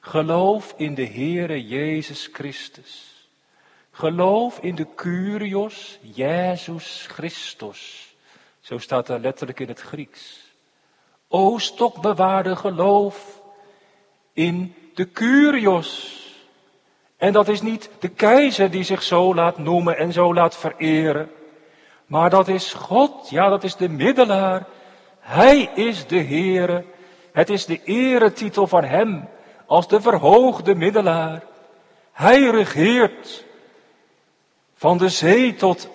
Geloof 0.00 0.74
in 0.76 0.94
de 0.94 1.06
Heere 1.06 1.66
Jezus 1.66 2.28
Christus. 2.32 3.28
Geloof 3.90 4.58
in 4.58 4.74
de 4.74 4.94
Curios 4.94 5.98
Jezus 6.02 7.06
Christus. 7.08 8.14
Zo 8.60 8.78
staat 8.78 9.08
er 9.08 9.20
letterlijk 9.20 9.60
in 9.60 9.68
het 9.68 9.80
Grieks. 9.80 10.52
O 11.28 11.58
stokbewaarde 11.58 12.56
geloof 12.56 13.42
in 14.32 14.74
de 14.94 15.12
Curios. 15.12 16.15
En 17.26 17.32
dat 17.32 17.48
is 17.48 17.62
niet 17.62 17.90
de 17.98 18.08
keizer 18.08 18.70
die 18.70 18.82
zich 18.82 19.02
zo 19.02 19.34
laat 19.34 19.58
noemen 19.58 19.98
en 19.98 20.12
zo 20.12 20.34
laat 20.34 20.56
vereren. 20.56 21.30
Maar 22.06 22.30
dat 22.30 22.48
is 22.48 22.72
God, 22.72 23.30
ja 23.30 23.48
dat 23.48 23.64
is 23.64 23.76
de 23.76 23.88
middelaar. 23.88 24.66
Hij 25.20 25.70
is 25.74 26.06
de 26.06 26.22
Heere. 26.22 26.84
Het 27.32 27.50
is 27.50 27.66
de 27.66 27.82
eretitel 27.84 28.66
van 28.66 28.84
Hem 28.84 29.28
als 29.66 29.88
de 29.88 30.00
verhoogde 30.00 30.74
middelaar. 30.74 31.42
Hij 32.12 32.42
regeert 32.42 33.44
van 34.74 34.98
de 34.98 35.08
zee 35.08 35.54
tot 35.54 35.88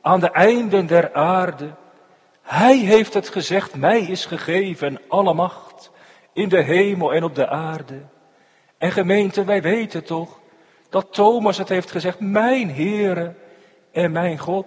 aan 0.00 0.20
de 0.20 0.30
einden 0.30 0.86
der 0.86 1.14
aarde. 1.14 1.70
Hij 2.42 2.76
heeft 2.76 3.14
het 3.14 3.28
gezegd, 3.28 3.74
mij 3.74 4.00
is 4.00 4.26
gegeven 4.26 5.00
alle 5.08 5.34
macht 5.34 5.90
in 6.32 6.48
de 6.48 6.62
hemel 6.62 7.12
en 7.12 7.24
op 7.24 7.34
de 7.34 7.48
aarde. 7.48 8.00
En 8.78 8.92
gemeente, 8.92 9.44
wij 9.44 9.62
weten 9.62 10.04
toch 10.04 10.40
dat 10.92 11.12
Thomas 11.12 11.58
het 11.58 11.68
heeft 11.68 11.90
gezegd, 11.90 12.20
mijn 12.20 12.74
Heere 12.74 13.34
en 13.92 14.12
mijn 14.12 14.38
God. 14.38 14.66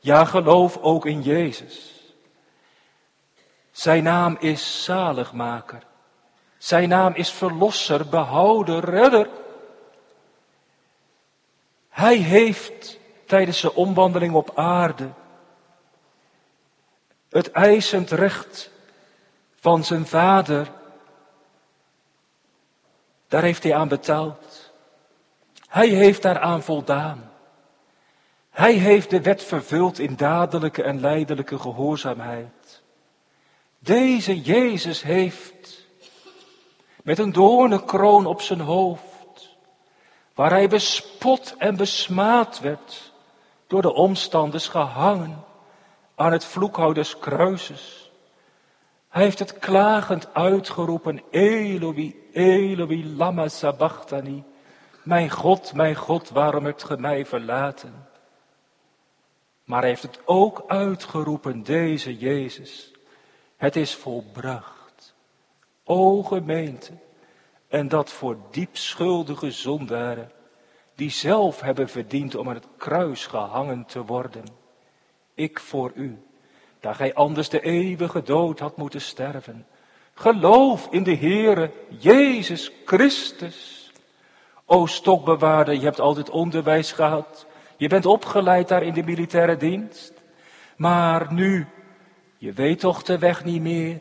Ja, 0.00 0.24
geloof 0.24 0.76
ook 0.76 1.06
in 1.06 1.22
Jezus. 1.22 1.92
Zijn 3.70 4.02
naam 4.02 4.36
is 4.40 4.84
zaligmaker. 4.84 5.82
Zijn 6.58 6.88
naam 6.88 7.14
is 7.14 7.30
verlosser, 7.32 8.08
behouder, 8.08 8.84
redder. 8.84 9.28
Hij 11.88 12.16
heeft 12.16 12.98
tijdens 13.26 13.58
zijn 13.58 13.72
omwandeling 13.72 14.34
op 14.34 14.50
aarde 14.54 15.08
het 17.36 17.50
eisend 17.50 18.10
recht 18.10 18.70
van 19.54 19.84
zijn 19.84 20.06
vader, 20.06 20.70
daar 23.28 23.42
heeft 23.42 23.62
hij 23.62 23.74
aan 23.74 23.88
betaald. 23.88 24.55
Hij 25.76 25.88
heeft 25.88 26.22
daaraan 26.22 26.62
voldaan. 26.62 27.30
Hij 28.50 28.72
heeft 28.72 29.10
de 29.10 29.20
wet 29.20 29.44
vervuld 29.44 29.98
in 29.98 30.16
dadelijke 30.16 30.82
en 30.82 31.00
leidelijke 31.00 31.58
gehoorzaamheid. 31.58 32.82
Deze 33.78 34.40
Jezus 34.40 35.02
heeft 35.02 35.86
met 37.02 37.18
een 37.18 37.32
doornenkroon 37.32 38.26
op 38.26 38.40
zijn 38.40 38.60
hoofd, 38.60 39.56
waar 40.34 40.50
hij 40.50 40.68
bespot 40.68 41.54
en 41.58 41.76
besmaad 41.76 42.60
werd, 42.60 43.12
door 43.66 43.82
de 43.82 43.92
omstanders 43.92 44.68
gehangen 44.68 45.44
aan 46.14 46.32
het 46.32 46.44
vloekhout 46.44 46.94
des 46.94 47.18
kruises. 47.18 48.10
Hij 49.08 49.22
heeft 49.22 49.38
het 49.38 49.58
klagend 49.58 50.34
uitgeroepen, 50.34 51.22
Eloi, 51.30 52.28
Eloi, 52.32 53.14
lama 53.16 53.48
sabachthani. 53.48 54.44
Mijn 55.06 55.30
God, 55.30 55.74
mijn 55.74 55.94
God, 55.94 56.30
waarom 56.30 56.64
hebt 56.64 56.84
ge 56.84 56.96
mij 56.98 57.26
verlaten? 57.26 58.08
Maar 59.64 59.80
hij 59.80 59.88
heeft 59.88 60.02
het 60.02 60.20
ook 60.24 60.64
uitgeroepen, 60.66 61.62
deze 61.62 62.16
Jezus. 62.16 62.92
Het 63.56 63.76
is 63.76 63.94
volbracht. 63.94 65.14
O 65.84 66.22
gemeente, 66.22 66.92
en 67.68 67.88
dat 67.88 68.10
voor 68.10 68.36
diep 68.50 68.76
schuldige 68.76 69.50
zondaren, 69.50 70.30
die 70.94 71.10
zelf 71.10 71.60
hebben 71.60 71.88
verdiend 71.88 72.34
om 72.34 72.48
aan 72.48 72.54
het 72.54 72.68
kruis 72.76 73.26
gehangen 73.26 73.84
te 73.84 74.04
worden. 74.04 74.44
Ik 75.34 75.60
voor 75.60 75.92
u, 75.94 76.22
daar 76.80 76.94
gij 76.94 77.14
anders 77.14 77.48
de 77.48 77.60
eeuwige 77.60 78.22
dood 78.22 78.58
had 78.58 78.76
moeten 78.76 79.00
sterven. 79.00 79.66
Geloof 80.14 80.88
in 80.90 81.02
de 81.02 81.16
Heere 81.16 81.70
Jezus 81.98 82.72
Christus. 82.84 83.75
O 84.68 84.86
stokbewaarder, 84.86 85.74
je 85.74 85.84
hebt 85.84 86.00
altijd 86.00 86.30
onderwijs 86.30 86.92
gehad. 86.92 87.46
Je 87.76 87.88
bent 87.88 88.06
opgeleid 88.06 88.68
daar 88.68 88.82
in 88.82 88.92
de 88.92 89.02
militaire 89.02 89.56
dienst. 89.56 90.12
Maar 90.76 91.32
nu, 91.32 91.66
je 92.38 92.52
weet 92.52 92.80
toch 92.80 93.02
de 93.02 93.18
weg 93.18 93.44
niet 93.44 93.62
meer. 93.62 94.00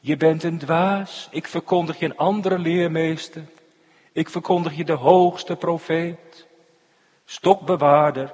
Je 0.00 0.16
bent 0.16 0.42
een 0.42 0.58
dwaas. 0.58 1.28
Ik 1.30 1.46
verkondig 1.46 1.98
je 1.98 2.04
een 2.04 2.16
andere 2.16 2.58
leermeester. 2.58 3.42
Ik 4.12 4.28
verkondig 4.28 4.76
je 4.76 4.84
de 4.84 4.92
hoogste 4.92 5.56
profeet. 5.56 6.46
Stokbewaarder, 7.24 8.32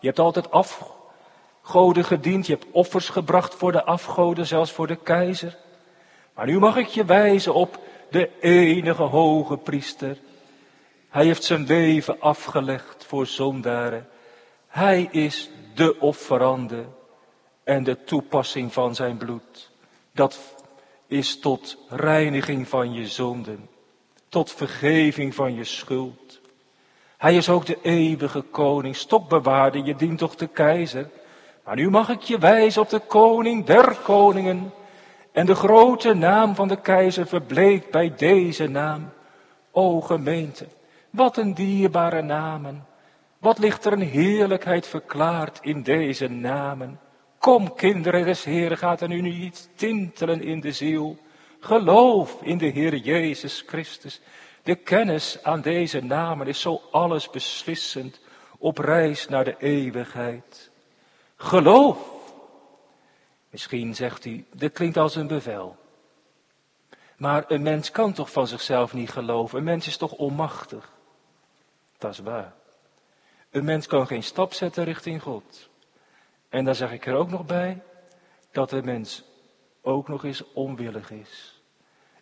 je 0.00 0.06
hebt 0.06 0.18
altijd 0.18 0.50
afgoden 0.50 2.04
gediend. 2.04 2.46
Je 2.46 2.52
hebt 2.52 2.66
offers 2.70 3.08
gebracht 3.08 3.54
voor 3.54 3.72
de 3.72 3.84
afgoden, 3.84 4.46
zelfs 4.46 4.72
voor 4.72 4.86
de 4.86 4.96
keizer. 4.96 5.56
Maar 6.34 6.46
nu 6.46 6.58
mag 6.58 6.76
ik 6.76 6.86
je 6.86 7.04
wijzen 7.04 7.54
op 7.54 7.78
de 8.10 8.30
enige 8.40 9.02
hoge 9.02 9.56
priester. 9.56 10.16
Hij 11.10 11.24
heeft 11.24 11.44
zijn 11.44 11.66
leven 11.66 12.20
afgelegd 12.20 13.04
voor 13.04 13.26
zondaren. 13.26 14.08
Hij 14.66 15.08
is 15.10 15.50
de 15.74 16.00
offerande 16.00 16.84
en 17.64 17.84
de 17.84 18.04
toepassing 18.04 18.72
van 18.72 18.94
zijn 18.94 19.16
bloed. 19.16 19.70
Dat 20.12 20.38
is 21.06 21.40
tot 21.40 21.76
reiniging 21.88 22.68
van 22.68 22.92
je 22.92 23.06
zonden, 23.06 23.68
tot 24.28 24.52
vergeving 24.52 25.34
van 25.34 25.54
je 25.54 25.64
schuld. 25.64 26.40
Hij 27.16 27.36
is 27.36 27.48
ook 27.48 27.66
de 27.66 27.78
eeuwige 27.82 28.40
koning, 28.40 28.96
stokbewaarder, 28.96 29.84
je 29.84 29.96
dient 29.96 30.18
toch 30.18 30.34
de 30.34 30.46
keizer. 30.46 31.10
Maar 31.64 31.76
nu 31.76 31.90
mag 31.90 32.08
ik 32.08 32.20
je 32.20 32.38
wijzen 32.38 32.82
op 32.82 32.88
de 32.88 33.00
koning 33.00 33.64
der 33.64 33.96
koningen. 33.96 34.72
En 35.32 35.46
de 35.46 35.54
grote 35.54 36.14
naam 36.14 36.54
van 36.54 36.68
de 36.68 36.80
keizer 36.80 37.26
verbleekt 37.26 37.90
bij 37.90 38.14
deze 38.16 38.68
naam. 38.68 39.12
O 39.70 40.00
gemeente, 40.00 40.66
wat 41.10 41.36
een 41.36 41.54
dierbare 41.54 42.22
namen. 42.22 42.86
Wat 43.38 43.58
ligt 43.58 43.84
er 43.84 43.92
een 43.92 44.00
heerlijkheid 44.00 44.86
verklaard 44.86 45.58
in 45.62 45.82
deze 45.82 46.28
namen. 46.28 47.00
Kom 47.38 47.74
kinderen 47.74 48.24
des 48.24 48.44
Heeren, 48.44 48.78
gaat 48.78 49.00
er 49.00 49.08
nu 49.08 49.20
niet 49.20 49.70
tintelen 49.74 50.42
in 50.42 50.60
de 50.60 50.72
ziel. 50.72 51.18
Geloof 51.60 52.42
in 52.42 52.58
de 52.58 52.66
Heer 52.66 52.96
Jezus 52.96 53.64
Christus. 53.66 54.20
De 54.62 54.74
kennis 54.74 55.42
aan 55.42 55.60
deze 55.60 56.00
namen 56.00 56.46
is 56.46 56.60
zo 56.60 56.82
alles 56.90 57.30
beslissend 57.30 58.20
op 58.58 58.78
reis 58.78 59.28
naar 59.28 59.44
de 59.44 59.56
eeuwigheid. 59.58 60.70
Geloof. 61.36 61.98
Misschien 63.50 63.94
zegt 63.94 64.24
u, 64.24 64.44
dit 64.54 64.72
klinkt 64.72 64.96
als 64.96 65.14
een 65.14 65.26
bevel. 65.26 65.76
Maar 67.16 67.44
een 67.48 67.62
mens 67.62 67.90
kan 67.90 68.12
toch 68.12 68.32
van 68.32 68.46
zichzelf 68.46 68.92
niet 68.92 69.10
geloven? 69.10 69.58
Een 69.58 69.64
mens 69.64 69.86
is 69.86 69.96
toch 69.96 70.12
onmachtig? 70.12 70.92
Dat 72.00 72.12
is 72.12 72.18
waar. 72.18 72.52
Een 73.50 73.64
mens 73.64 73.86
kan 73.86 74.06
geen 74.06 74.22
stap 74.22 74.52
zetten 74.52 74.84
richting 74.84 75.22
God. 75.22 75.68
En 76.48 76.64
dan 76.64 76.74
zeg 76.74 76.92
ik 76.92 77.06
er 77.06 77.14
ook 77.14 77.30
nog 77.30 77.46
bij 77.46 77.82
dat 78.52 78.70
de 78.70 78.82
mens 78.82 79.24
ook 79.82 80.08
nog 80.08 80.24
eens 80.24 80.52
onwillig 80.52 81.10
is. 81.10 81.62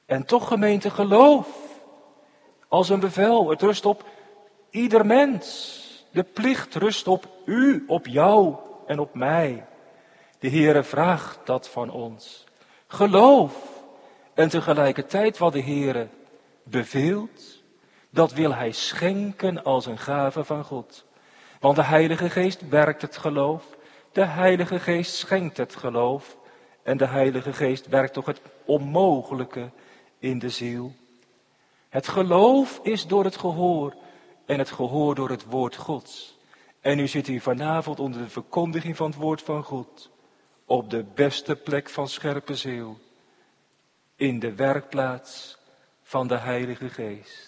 En 0.07 0.24
toch 0.24 0.49
gemeente 0.49 0.91
geloof. 0.91 1.49
Als 2.68 2.89
een 2.89 3.01
bevel. 3.01 3.51
Het 3.51 3.62
rust 3.62 3.87
op 3.87 4.05
ieder 4.70 5.07
mens. 5.07 5.87
De 6.11 6.22
plicht 6.22 6.74
rust 6.74 7.09
op 7.09 7.29
u, 7.45 7.85
op 7.87 8.07
jou 8.07 8.57
en 8.87 8.99
op 8.99 9.14
mij. 9.14 9.66
De 10.39 10.51
Heere 10.51 10.83
vraagt 10.83 11.39
dat 11.45 11.68
van 11.68 11.91
ons. 11.91 12.45
Geloof. 12.87 13.83
En 14.35 14.49
tegelijkertijd 14.49 15.39
wat 15.39 15.53
de 15.53 15.62
Heere 15.62 16.09
beveelt, 16.62 17.58
dat 18.11 18.33
wil 18.33 18.55
Hij 18.55 18.73
schenken 18.73 19.65
als 19.65 19.87
een 19.87 19.99
gave 19.99 20.45
van 20.45 20.65
God. 20.65 21.05
Want 21.61 21.77
de 21.77 21.85
Heilige 21.85 22.31
Geest 22.31 22.69
werkt 22.69 23.03
het 23.03 23.17
geloof. 23.17 23.77
De 24.13 24.25
Heilige 24.25 24.79
Geest 24.79 25.15
schenkt 25.15 25.57
het 25.57 25.77
geloof. 25.77 26.37
En 26.83 26.97
de 26.97 27.07
Heilige 27.07 27.53
Geest 27.53 27.87
werkt 27.87 28.13
toch 28.13 28.27
het 28.27 28.41
onmogelijke 28.65 29.71
in 30.19 30.39
de 30.39 30.49
ziel. 30.49 30.95
Het 31.89 32.09
geloof 32.09 32.81
is 32.83 33.07
door 33.07 33.25
het 33.25 33.37
gehoor 33.37 33.95
en 34.47 34.59
het 34.59 34.71
gehoor 34.71 35.15
door 35.15 35.31
het 35.31 35.45
woord 35.45 35.77
Gods. 35.77 36.39
En 36.81 36.97
nu 36.97 37.09
zit 37.09 37.29
u 37.29 37.41
vanavond 37.41 38.01
onder 38.01 38.21
de 38.21 38.29
verkondiging 38.29 38.97
van 38.97 39.11
het 39.11 39.19
woord 39.19 39.43
van 39.43 39.63
God. 39.63 40.11
Op 40.65 40.91
de 40.91 41.05
beste 41.15 41.57
plek 41.57 41.89
van 41.89 42.09
scherpe 42.09 42.55
ziel. 42.55 42.99
In 44.17 44.39
de 44.39 44.55
werkplaats 44.55 45.59
van 46.03 46.27
de 46.27 46.37
Heilige 46.37 46.89
Geest. 46.89 47.47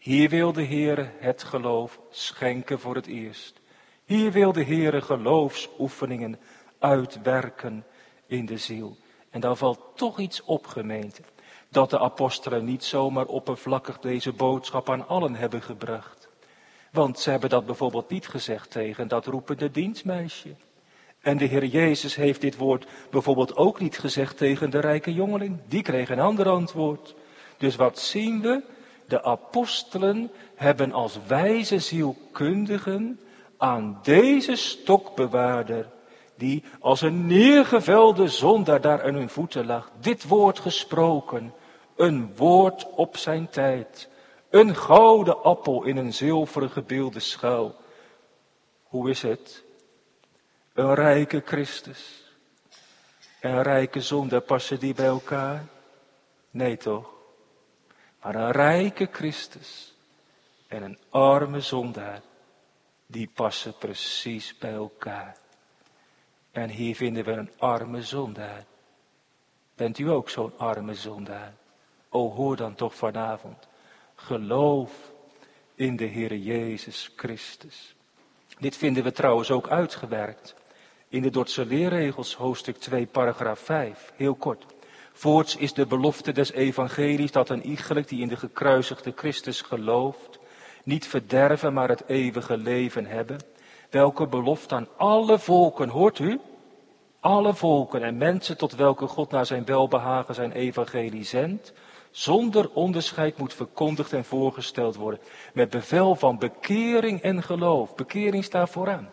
Hier 0.00 0.28
wil 0.28 0.52
de 0.52 0.62
Heer 0.62 1.12
het 1.18 1.42
geloof 1.42 2.00
schenken 2.10 2.80
voor 2.80 2.94
het 2.94 3.06
eerst. 3.06 3.60
Hier 4.04 4.32
wil 4.32 4.52
de 4.52 4.62
Heer 4.62 5.02
geloofsoefeningen 5.02 6.38
uitwerken 6.78 7.84
in 8.26 8.46
de 8.46 8.56
ziel. 8.56 8.96
En 9.30 9.40
dan 9.40 9.56
valt 9.56 9.80
toch 9.94 10.18
iets 10.18 10.42
op, 10.44 10.66
gemeente. 10.66 11.22
Dat 11.68 11.90
de 11.90 11.98
apostelen 11.98 12.64
niet 12.64 12.84
zomaar 12.84 13.26
oppervlakkig 13.26 13.98
deze 13.98 14.32
boodschap 14.32 14.90
aan 14.90 15.08
allen 15.08 15.34
hebben 15.34 15.62
gebracht. 15.62 16.28
Want 16.92 17.18
ze 17.18 17.30
hebben 17.30 17.50
dat 17.50 17.66
bijvoorbeeld 17.66 18.10
niet 18.10 18.28
gezegd 18.28 18.70
tegen 18.70 19.08
dat 19.08 19.26
roepende 19.26 19.70
dienstmeisje. 19.70 20.54
En 21.20 21.38
de 21.38 21.44
Heer 21.44 21.64
Jezus 21.64 22.14
heeft 22.14 22.40
dit 22.40 22.56
woord 22.56 22.86
bijvoorbeeld 23.10 23.56
ook 23.56 23.80
niet 23.80 23.98
gezegd 23.98 24.36
tegen 24.36 24.70
de 24.70 24.80
rijke 24.80 25.14
jongeling. 25.14 25.58
Die 25.66 25.82
kreeg 25.82 26.08
een 26.08 26.20
ander 26.20 26.48
antwoord. 26.48 27.14
Dus 27.56 27.76
wat 27.76 27.98
zien 27.98 28.40
we? 28.40 28.62
De 29.10 29.22
apostelen 29.22 30.30
hebben 30.54 30.92
als 30.92 31.18
wijze 31.26 31.78
zielkundigen 31.78 33.20
aan 33.56 33.98
deze 34.02 34.56
stokbewaarder, 34.56 35.88
die 36.36 36.64
als 36.80 37.00
een 37.00 37.26
neergevelde 37.26 38.28
zondaar 38.28 38.80
daar 38.80 39.02
aan 39.02 39.14
hun 39.14 39.28
voeten 39.28 39.66
lag, 39.66 39.90
dit 40.00 40.28
woord 40.28 40.58
gesproken, 40.58 41.54
een 41.96 42.36
woord 42.36 42.86
op 42.94 43.16
zijn 43.16 43.48
tijd, 43.48 44.08
een 44.50 44.76
gouden 44.76 45.42
appel 45.42 45.84
in 45.84 45.96
een 45.96 46.14
zilveren 46.14 46.70
gebeelde 46.70 47.20
schuil. 47.20 47.74
Hoe 48.82 49.10
is 49.10 49.22
het? 49.22 49.64
Een 50.72 50.94
rijke 50.94 51.42
Christus 51.44 52.24
en 53.40 53.50
een 53.50 53.62
rijke 53.62 54.00
zondaar, 54.00 54.40
passen 54.40 54.78
die 54.78 54.94
bij 54.94 55.06
elkaar? 55.06 55.64
Nee 56.50 56.76
toch? 56.76 57.19
Maar 58.22 58.34
een 58.34 58.50
rijke 58.50 59.08
Christus 59.12 59.94
en 60.66 60.82
een 60.82 60.98
arme 61.10 61.60
zondaar, 61.60 62.20
die 63.06 63.30
passen 63.34 63.78
precies 63.78 64.58
bij 64.58 64.72
elkaar. 64.72 65.36
En 66.50 66.68
hier 66.68 66.96
vinden 66.96 67.24
we 67.24 67.32
een 67.32 67.50
arme 67.58 68.02
zondaar. 68.02 68.64
Bent 69.74 69.98
u 69.98 70.10
ook 70.10 70.30
zo'n 70.30 70.58
arme 70.58 70.94
zondaar? 70.94 71.54
O, 72.08 72.30
hoor 72.30 72.56
dan 72.56 72.74
toch 72.74 72.94
vanavond. 72.94 73.68
Geloof 74.14 75.12
in 75.74 75.96
de 75.96 76.04
Heer 76.04 76.36
Jezus 76.36 77.10
Christus. 77.16 77.94
Dit 78.58 78.76
vinden 78.76 79.04
we 79.04 79.12
trouwens 79.12 79.50
ook 79.50 79.68
uitgewerkt 79.68 80.54
in 81.08 81.22
de 81.22 81.30
Dordtse 81.30 81.66
leerregels, 81.66 82.34
hoofdstuk 82.34 82.76
2, 82.76 83.06
paragraaf 83.06 83.58
5. 83.58 84.12
Heel 84.16 84.34
kort. 84.34 84.66
Voorts 85.20 85.56
is 85.56 85.72
de 85.72 85.86
belofte 85.86 86.32
des 86.32 86.52
evangelies 86.52 87.32
dat 87.32 87.48
een 87.48 87.66
iegelijk 87.66 88.08
die 88.08 88.20
in 88.20 88.28
de 88.28 88.36
gekruisigde 88.36 89.12
Christus 89.16 89.60
gelooft, 89.60 90.38
niet 90.84 91.06
verderven, 91.06 91.72
maar 91.72 91.88
het 91.88 92.02
eeuwige 92.06 92.56
leven 92.56 93.06
hebben. 93.06 93.38
Welke 93.90 94.26
belofte 94.26 94.74
aan 94.74 94.88
alle 94.96 95.38
volken, 95.38 95.88
hoort 95.88 96.18
u? 96.18 96.40
Alle 97.20 97.54
volken 97.54 98.02
en 98.02 98.16
mensen 98.16 98.56
tot 98.56 98.74
welke 98.74 99.06
God 99.06 99.30
naar 99.30 99.46
zijn 99.46 99.64
welbehagen 99.64 100.34
zijn 100.34 100.52
evangelie 100.52 101.24
zendt, 101.24 101.72
zonder 102.10 102.70
onderscheid 102.72 103.38
moet 103.38 103.54
verkondigd 103.54 104.12
en 104.12 104.24
voorgesteld 104.24 104.96
worden. 104.96 105.20
Met 105.54 105.70
bevel 105.70 106.14
van 106.14 106.38
bekering 106.38 107.20
en 107.20 107.42
geloof. 107.42 107.94
Bekering 107.94 108.44
staat 108.44 108.70
vooraan. 108.70 109.10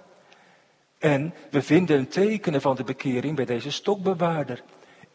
En 0.98 1.34
we 1.52 1.62
vinden 1.62 2.08
tekenen 2.08 2.62
van 2.62 2.76
de 2.76 2.84
bekering 2.84 3.36
bij 3.36 3.46
deze 3.46 3.72
stokbewaarder. 3.72 4.64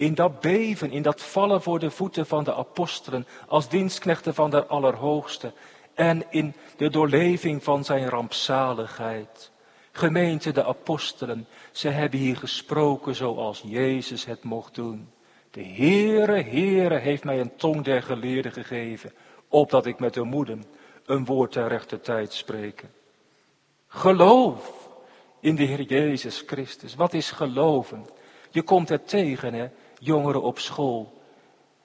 In 0.02 0.14
dat 0.14 0.40
beven, 0.40 0.90
in 0.90 1.02
dat 1.02 1.22
vallen 1.22 1.62
voor 1.62 1.78
de 1.78 1.90
voeten 1.90 2.26
van 2.26 2.44
de 2.44 2.54
apostelen 2.54 3.26
als 3.48 3.68
dienstknechten 3.68 4.34
van 4.34 4.50
de 4.50 4.66
Allerhoogste. 4.66 5.52
En 5.94 6.22
in 6.30 6.54
de 6.76 6.90
doorleving 6.90 7.62
van 7.62 7.84
zijn 7.84 8.08
rampzaligheid. 8.08 9.50
Gemeente 9.92 10.52
de 10.52 10.64
apostelen, 10.64 11.46
ze 11.72 11.88
hebben 11.88 12.18
hier 12.18 12.36
gesproken 12.36 13.14
zoals 13.14 13.62
Jezus 13.66 14.24
het 14.24 14.42
mocht 14.42 14.74
doen. 14.74 15.10
De 15.50 15.64
Heere, 15.64 16.42
Heere 16.42 16.98
heeft 16.98 17.24
mij 17.24 17.40
een 17.40 17.56
tong 17.56 17.84
der 17.84 18.02
geleerden 18.02 18.52
gegeven, 18.52 19.12
opdat 19.48 19.86
ik 19.86 19.98
met 19.98 20.14
de 20.14 20.22
moeder 20.22 20.58
een 21.06 21.24
woord 21.24 21.52
ter 21.52 21.68
rechte 21.68 22.00
tijd 22.00 22.32
spreken. 22.32 22.90
Geloof 23.86 24.88
in 25.40 25.54
de 25.54 25.64
Heer 25.64 25.82
Jezus 25.82 26.42
Christus. 26.46 26.94
Wat 26.94 27.14
is 27.14 27.30
geloven? 27.30 28.06
Je 28.50 28.62
komt 28.62 28.90
er 28.90 29.04
tegen, 29.04 29.54
hè, 29.54 29.68
jongeren 30.02 30.42
op 30.42 30.58
school. 30.58 31.22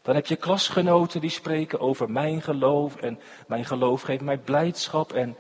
Dan 0.01 0.15
heb 0.15 0.25
je 0.25 0.35
klasgenoten 0.35 1.21
die 1.21 1.29
spreken 1.29 1.79
over 1.79 2.11
mijn 2.11 2.41
geloof 2.41 2.95
en 2.95 3.19
mijn 3.47 3.65
geloof 3.65 4.01
geeft 4.01 4.21
mij 4.21 4.37
blijdschap 4.37 5.13
en 5.13 5.37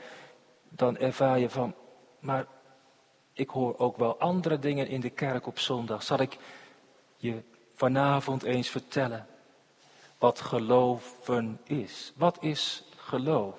dan 0.69 0.97
ervaar 0.97 1.39
je 1.39 1.49
van, 1.49 1.75
maar 2.19 2.45
ik 3.33 3.49
hoor 3.49 3.77
ook 3.77 3.97
wel 3.97 4.19
andere 4.19 4.59
dingen 4.59 4.87
in 4.87 5.01
de 5.01 5.09
kerk 5.09 5.47
op 5.47 5.59
zondag. 5.59 6.03
Zal 6.03 6.19
ik 6.19 6.37
je 7.17 7.43
vanavond 7.75 8.43
eens 8.43 8.69
vertellen 8.69 9.27
wat 10.17 10.39
geloven 10.41 11.59
is? 11.63 12.13
Wat 12.15 12.37
is 12.41 12.83
geloof? 12.95 13.55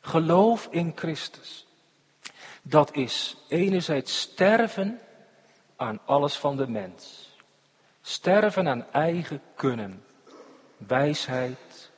Geloof 0.00 0.68
in 0.70 0.92
Christus. 0.94 1.66
Dat 2.62 2.94
is 2.94 3.36
enerzijds 3.48 4.20
sterven 4.20 5.00
aan 5.76 6.00
alles 6.04 6.36
van 6.36 6.56
de 6.56 6.68
mens. 6.68 7.25
Sterven 8.08 8.68
aan 8.68 8.86
eigen 8.92 9.42
kunnen, 9.54 10.04
wijsheid, 10.76 11.90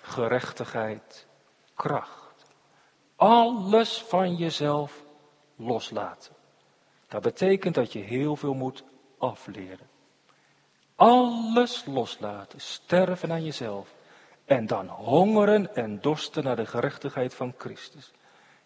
gerechtigheid, 0.00 1.26
kracht. 1.74 2.44
Alles 3.16 4.02
van 4.02 4.36
jezelf 4.36 5.02
loslaten. 5.56 6.32
Dat 7.08 7.22
betekent 7.22 7.74
dat 7.74 7.92
je 7.92 7.98
heel 7.98 8.36
veel 8.36 8.54
moet 8.54 8.84
afleren. 9.18 9.88
Alles 10.96 11.84
loslaten, 11.86 12.60
sterven 12.60 13.32
aan 13.32 13.44
jezelf. 13.44 13.94
En 14.44 14.66
dan 14.66 14.88
hongeren 14.88 15.74
en 15.76 16.00
dorsten 16.00 16.44
naar 16.44 16.56
de 16.56 16.66
gerechtigheid 16.66 17.34
van 17.34 17.54
Christus. 17.58 18.12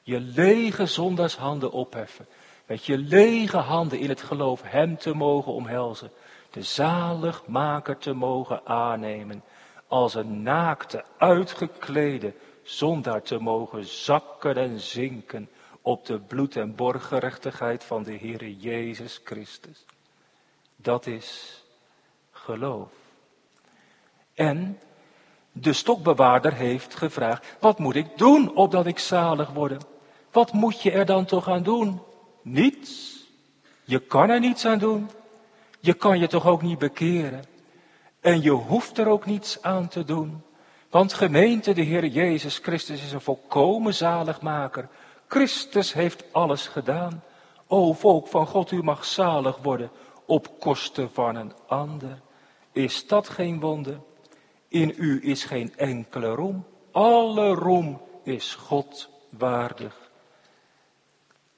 Je 0.02 0.20
lege 0.20 0.86
zondagshanden 0.86 1.72
opheffen. 1.72 2.26
Met 2.66 2.84
je 2.84 2.98
lege 2.98 3.58
handen 3.58 3.98
in 3.98 4.08
het 4.08 4.22
geloof 4.22 4.62
Hem 4.62 4.96
te 4.96 5.14
mogen 5.14 5.52
omhelzen. 5.52 6.10
De 6.52 6.62
zaligmaker 6.62 7.98
te 7.98 8.12
mogen 8.12 8.66
aannemen. 8.66 9.42
Als 9.86 10.14
een 10.14 10.42
naakte, 10.42 11.04
uitgeklede 11.18 12.34
zondaar 12.62 13.22
te 13.22 13.38
mogen 13.38 13.84
zakken 13.84 14.56
en 14.56 14.80
zinken 14.80 15.48
op 15.82 16.06
de 16.06 16.18
bloed- 16.18 16.56
en 16.56 16.74
borgerechtigheid 16.74 17.84
van 17.84 18.02
de 18.02 18.16
Heere 18.16 18.56
Jezus 18.56 19.20
Christus. 19.24 19.84
Dat 20.76 21.06
is 21.06 21.62
geloof. 22.30 22.88
En 24.34 24.78
de 25.52 25.72
stokbewaarder 25.72 26.54
heeft 26.54 26.94
gevraagd, 26.94 27.56
wat 27.60 27.78
moet 27.78 27.94
ik 27.94 28.18
doen 28.18 28.54
opdat 28.54 28.86
ik 28.86 28.98
zalig 28.98 29.50
word? 29.50 29.84
Wat 30.30 30.52
moet 30.52 30.82
je 30.82 30.90
er 30.90 31.06
dan 31.06 31.24
toch 31.24 31.48
aan 31.48 31.62
doen? 31.62 32.00
Niets. 32.42 33.20
Je 33.84 33.98
kan 33.98 34.30
er 34.30 34.40
niets 34.40 34.64
aan 34.64 34.78
doen. 34.78 35.10
Je 35.84 35.94
kan 35.94 36.18
je 36.18 36.26
toch 36.26 36.46
ook 36.46 36.62
niet 36.62 36.78
bekeren. 36.78 37.44
En 38.20 38.42
je 38.42 38.50
hoeft 38.50 38.98
er 38.98 39.06
ook 39.06 39.26
niets 39.26 39.62
aan 39.62 39.88
te 39.88 40.04
doen. 40.04 40.42
Want 40.90 41.12
gemeente, 41.12 41.72
de 41.72 41.82
Heer 41.82 42.06
Jezus 42.06 42.58
Christus 42.58 43.02
is 43.02 43.12
een 43.12 43.20
volkomen 43.20 43.94
zaligmaker. 43.94 44.88
Christus 45.28 45.92
heeft 45.92 46.24
alles 46.32 46.66
gedaan. 46.66 47.22
O 47.66 47.92
volk 47.92 48.28
van 48.28 48.46
God, 48.46 48.70
u 48.70 48.82
mag 48.82 49.04
zalig 49.04 49.56
worden 49.56 49.90
op 50.26 50.60
kosten 50.60 51.10
van 51.12 51.36
een 51.36 51.52
ander. 51.66 52.20
Is 52.72 53.06
dat 53.06 53.28
geen 53.28 53.60
wonder? 53.60 54.00
In 54.68 54.94
u 54.96 55.20
is 55.22 55.44
geen 55.44 55.76
enkele 55.76 56.28
roem. 56.28 56.66
Alle 56.92 57.54
roem 57.54 58.00
is 58.22 58.54
God 58.54 59.08
waardig. 59.30 60.10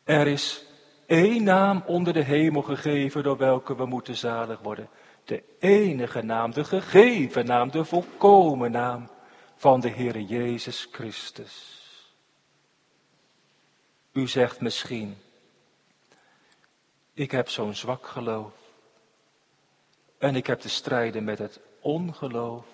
Er 0.05 0.27
is 0.27 0.65
één 1.07 1.45
naam 1.45 1.83
onder 1.87 2.13
de 2.13 2.23
hemel 2.23 2.63
gegeven 2.63 3.23
door 3.23 3.37
welke 3.37 3.77
we 3.77 3.87
moeten 3.87 4.17
zalig 4.17 4.61
worden. 4.61 4.89
De 5.25 5.43
enige 5.59 6.23
naam, 6.23 6.53
de 6.53 6.65
gegeven 6.65 7.47
naam, 7.47 7.71
de 7.71 7.85
volkomen 7.85 8.71
naam 8.71 9.09
van 9.57 9.81
de 9.81 9.89
Heer 9.89 10.21
Jezus 10.21 10.89
Christus. 10.93 11.83
U 14.13 14.29
zegt 14.29 14.61
misschien, 14.61 15.17
ik 17.13 17.31
heb 17.31 17.49
zo'n 17.49 17.75
zwak 17.75 18.07
geloof. 18.07 18.53
En 20.19 20.37
ik 20.37 20.47
heb 20.47 20.61
te 20.61 20.69
strijden 20.69 21.25
met 21.25 21.39
het 21.39 21.61
ongeloof. 21.81 22.67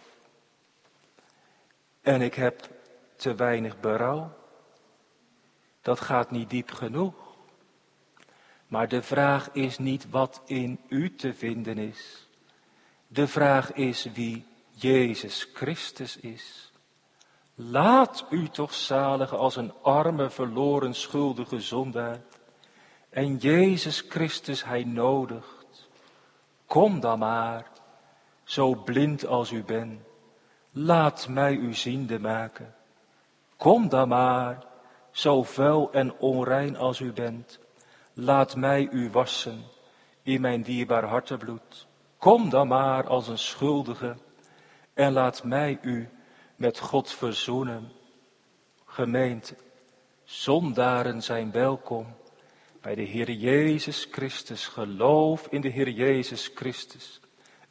En 2.00 2.22
ik 2.22 2.34
heb 2.34 2.68
te 3.16 3.34
weinig 3.34 3.80
berouw. 3.80 4.32
Dat 5.80 6.00
gaat 6.00 6.30
niet 6.30 6.50
diep 6.50 6.70
genoeg. 6.70 7.29
Maar 8.70 8.88
de 8.88 9.02
vraag 9.02 9.50
is 9.52 9.78
niet 9.78 10.10
wat 10.10 10.42
in 10.46 10.80
u 10.88 11.14
te 11.14 11.34
vinden 11.34 11.78
is. 11.78 12.28
De 13.06 13.26
vraag 13.26 13.72
is 13.72 14.04
wie 14.14 14.46
Jezus 14.70 15.48
Christus 15.54 16.16
is. 16.16 16.72
Laat 17.54 18.24
u 18.30 18.48
toch 18.48 18.74
zaligen 18.74 19.38
als 19.38 19.56
een 19.56 19.72
arme, 19.82 20.30
verloren, 20.30 20.94
schuldige 20.94 21.60
zondaar. 21.60 22.20
En 23.08 23.36
Jezus 23.36 24.04
Christus 24.08 24.64
hij 24.64 24.84
nodigt. 24.84 25.88
Kom 26.66 27.00
dan 27.00 27.18
maar, 27.18 27.66
zo 28.44 28.74
blind 28.74 29.26
als 29.26 29.50
u 29.50 29.62
bent. 29.64 30.00
Laat 30.70 31.28
mij 31.28 31.54
u 31.54 31.74
ziende 31.74 32.18
maken. 32.18 32.74
Kom 33.56 33.88
dan 33.88 34.08
maar, 34.08 34.66
zo 35.10 35.42
vuil 35.42 35.92
en 35.92 36.18
onrein 36.18 36.76
als 36.76 37.00
u 37.00 37.12
bent. 37.12 37.58
Laat 38.22 38.56
mij 38.56 38.88
u 38.90 39.10
wassen 39.10 39.64
in 40.22 40.40
mijn 40.40 40.62
dierbaar 40.62 41.04
hartebloed. 41.04 41.86
Kom 42.18 42.50
dan 42.50 42.68
maar 42.68 43.06
als 43.06 43.28
een 43.28 43.38
schuldige 43.38 44.16
en 44.94 45.12
laat 45.12 45.44
mij 45.44 45.78
u 45.82 46.08
met 46.56 46.78
God 46.78 47.12
verzoenen. 47.12 47.92
Gemeente, 48.84 49.56
zondaren 50.24 51.22
zijn 51.22 51.50
welkom 51.50 52.06
bij 52.80 52.94
de 52.94 53.02
Heer 53.02 53.30
Jezus 53.30 54.08
Christus. 54.10 54.66
Geloof 54.66 55.46
in 55.46 55.60
de 55.60 55.68
Heer 55.68 55.88
Jezus 55.88 56.50
Christus 56.54 57.20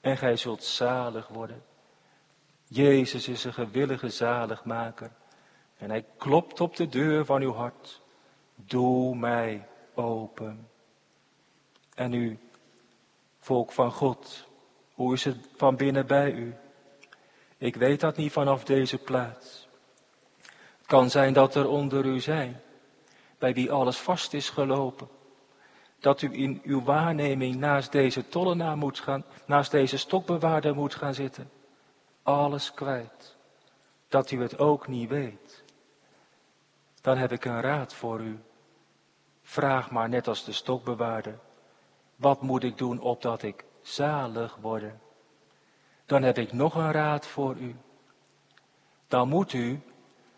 en 0.02 0.18
gij 0.18 0.36
zult 0.36 0.64
zalig 0.64 1.28
worden. 1.28 1.64
Jezus 2.68 3.28
is 3.28 3.44
een 3.44 3.54
gewillige 3.54 4.10
zaligmaker 4.10 5.12
en 5.78 5.90
hij 5.90 6.06
klopt 6.18 6.62
op 6.62 6.76
de 6.76 6.88
deur 6.88 7.26
van 7.26 7.42
uw 7.42 7.54
hart. 7.54 8.02
Doe 8.56 9.16
mij 9.16 9.68
open. 10.04 10.70
En 11.96 12.14
u, 12.14 12.40
volk 13.40 13.72
van 13.72 13.92
God, 13.92 14.48
hoe 14.94 15.14
is 15.14 15.24
het 15.24 15.38
van 15.56 15.76
binnen 15.76 16.08
bij 16.08 16.32
u? 16.32 16.56
Ik 17.58 17.76
weet 17.76 18.00
dat 18.00 18.18
niet 18.18 18.32
vanaf 18.32 18.64
deze 18.64 18.98
plaats. 18.98 19.68
Het 20.78 20.88
kan 20.88 21.10
zijn 21.10 21.34
dat 21.34 21.56
er 21.56 21.68
onder 21.68 22.06
u 22.06 22.20
zijn 22.20 22.62
bij 23.38 23.54
wie 23.54 23.72
alles 23.72 23.98
vast 23.98 24.34
is 24.34 24.50
gelopen. 24.50 25.08
Dat 26.00 26.22
u 26.22 26.34
in 26.34 26.62
uw 26.64 26.84
waarneming 26.84 27.56
naast 27.56 27.92
deze 27.92 28.30
tollenaar 28.30 28.78
moet 28.78 29.00
gaan, 29.00 29.26
naast 29.46 29.72
deze 29.72 29.98
stokbewaarder 29.98 30.76
moet 30.76 30.96
gaan 30.96 31.14
zitten. 31.14 31.52
Alles 32.24 32.74
kwijt. 32.74 33.36
Dat 34.08 34.32
u 34.32 34.42
het 34.42 34.58
ook 34.58 34.88
niet 34.88 35.10
weet. 35.10 35.64
Dan 37.02 37.18
heb 37.18 37.32
ik 37.32 37.46
een 37.46 37.62
raad 37.62 37.94
voor 37.94 38.22
u. 38.22 38.40
Vraag 39.50 39.92
maar 39.92 40.10
net 40.10 40.28
als 40.28 40.44
de 40.44 40.52
stokbewaarder. 40.52 41.40
Wat 42.16 42.42
moet 42.42 42.64
ik 42.64 42.78
doen 42.78 43.00
opdat 43.00 43.44
ik 43.44 43.64
zalig 43.82 44.58
word? 44.62 44.84
Dan 46.06 46.24
heb 46.24 46.38
ik 46.38 46.54
nog 46.54 46.76
een 46.76 46.92
raad 46.92 47.28
voor 47.28 47.56
u. 47.56 47.76
Dan 49.08 49.30
moet 49.30 49.54
u, 49.54 49.82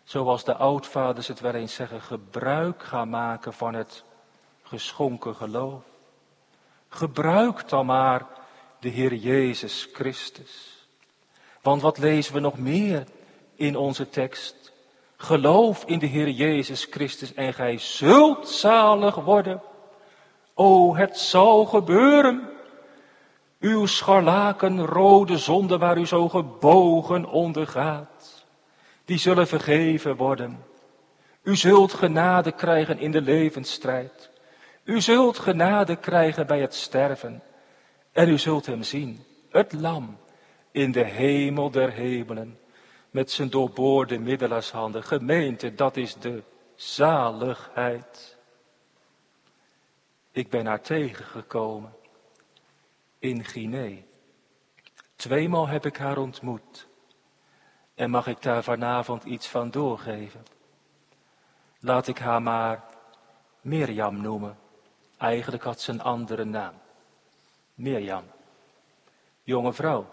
zoals 0.04 0.44
de 0.44 0.56
oudvaders 0.56 1.28
het 1.28 1.40
wel 1.40 1.54
eens 1.54 1.74
zeggen, 1.74 2.00
gebruik 2.00 2.82
gaan 2.82 3.08
maken 3.08 3.52
van 3.52 3.74
het 3.74 4.04
geschonken 4.62 5.34
geloof. 5.34 5.82
Gebruik 6.88 7.68
dan 7.68 7.86
maar 7.86 8.26
de 8.80 8.88
Heer 8.88 9.14
Jezus 9.14 9.88
Christus. 9.92 10.86
Want 11.62 11.82
wat 11.82 11.98
lezen 11.98 12.34
we 12.34 12.40
nog 12.40 12.58
meer 12.58 13.06
in 13.54 13.76
onze 13.76 14.08
tekst? 14.08 14.61
Geloof 15.22 15.84
in 15.84 15.98
de 15.98 16.06
Heer 16.06 16.28
Jezus 16.28 16.86
Christus 16.90 17.34
en 17.34 17.54
gij 17.54 17.78
zult 17.78 18.48
zalig 18.48 19.14
worden. 19.14 19.62
O, 20.54 20.96
het 20.96 21.18
zal 21.18 21.64
gebeuren. 21.64 22.48
Uw 23.60 23.86
scharlakenrode 23.86 25.38
zonde 25.38 25.78
waar 25.78 25.98
u 25.98 26.06
zo 26.06 26.28
gebogen 26.28 27.24
onder 27.24 27.66
gaat, 27.66 28.46
die 29.04 29.18
zullen 29.18 29.46
vergeven 29.46 30.16
worden. 30.16 30.64
U 31.42 31.56
zult 31.56 31.92
genade 31.92 32.52
krijgen 32.52 32.98
in 32.98 33.10
de 33.10 33.22
levensstrijd. 33.22 34.30
U 34.84 35.00
zult 35.00 35.38
genade 35.38 35.96
krijgen 35.96 36.46
bij 36.46 36.60
het 36.60 36.74
sterven. 36.74 37.42
En 38.12 38.28
u 38.28 38.38
zult 38.38 38.66
hem 38.66 38.82
zien, 38.82 39.24
het 39.50 39.72
lam, 39.72 40.16
in 40.70 40.92
de 40.92 41.04
hemel 41.04 41.70
der 41.70 41.90
hemelen, 41.92 42.58
met 43.12 43.30
zijn 43.30 43.50
doorboorde 43.50 44.18
middelaarshanden. 44.18 45.02
Gemeente, 45.02 45.74
dat 45.74 45.96
is 45.96 46.14
de 46.14 46.42
zaligheid. 46.74 48.38
Ik 50.30 50.50
ben 50.50 50.66
haar 50.66 50.80
tegengekomen 50.80 51.94
in 53.18 53.44
Guinea. 53.44 54.00
Tweemaal 55.16 55.68
heb 55.68 55.86
ik 55.86 55.96
haar 55.96 56.18
ontmoet. 56.18 56.86
En 57.94 58.10
mag 58.10 58.26
ik 58.26 58.42
daar 58.42 58.62
vanavond 58.62 59.24
iets 59.24 59.48
van 59.48 59.70
doorgeven? 59.70 60.42
Laat 61.80 62.06
ik 62.06 62.18
haar 62.18 62.42
maar 62.42 62.84
Mirjam 63.60 64.20
noemen. 64.20 64.58
Eigenlijk 65.16 65.62
had 65.62 65.80
ze 65.80 65.92
een 65.92 66.02
andere 66.02 66.44
naam. 66.44 66.74
Mirjam. 67.74 68.24
Jonge 69.42 69.72
vrouw. 69.72 70.06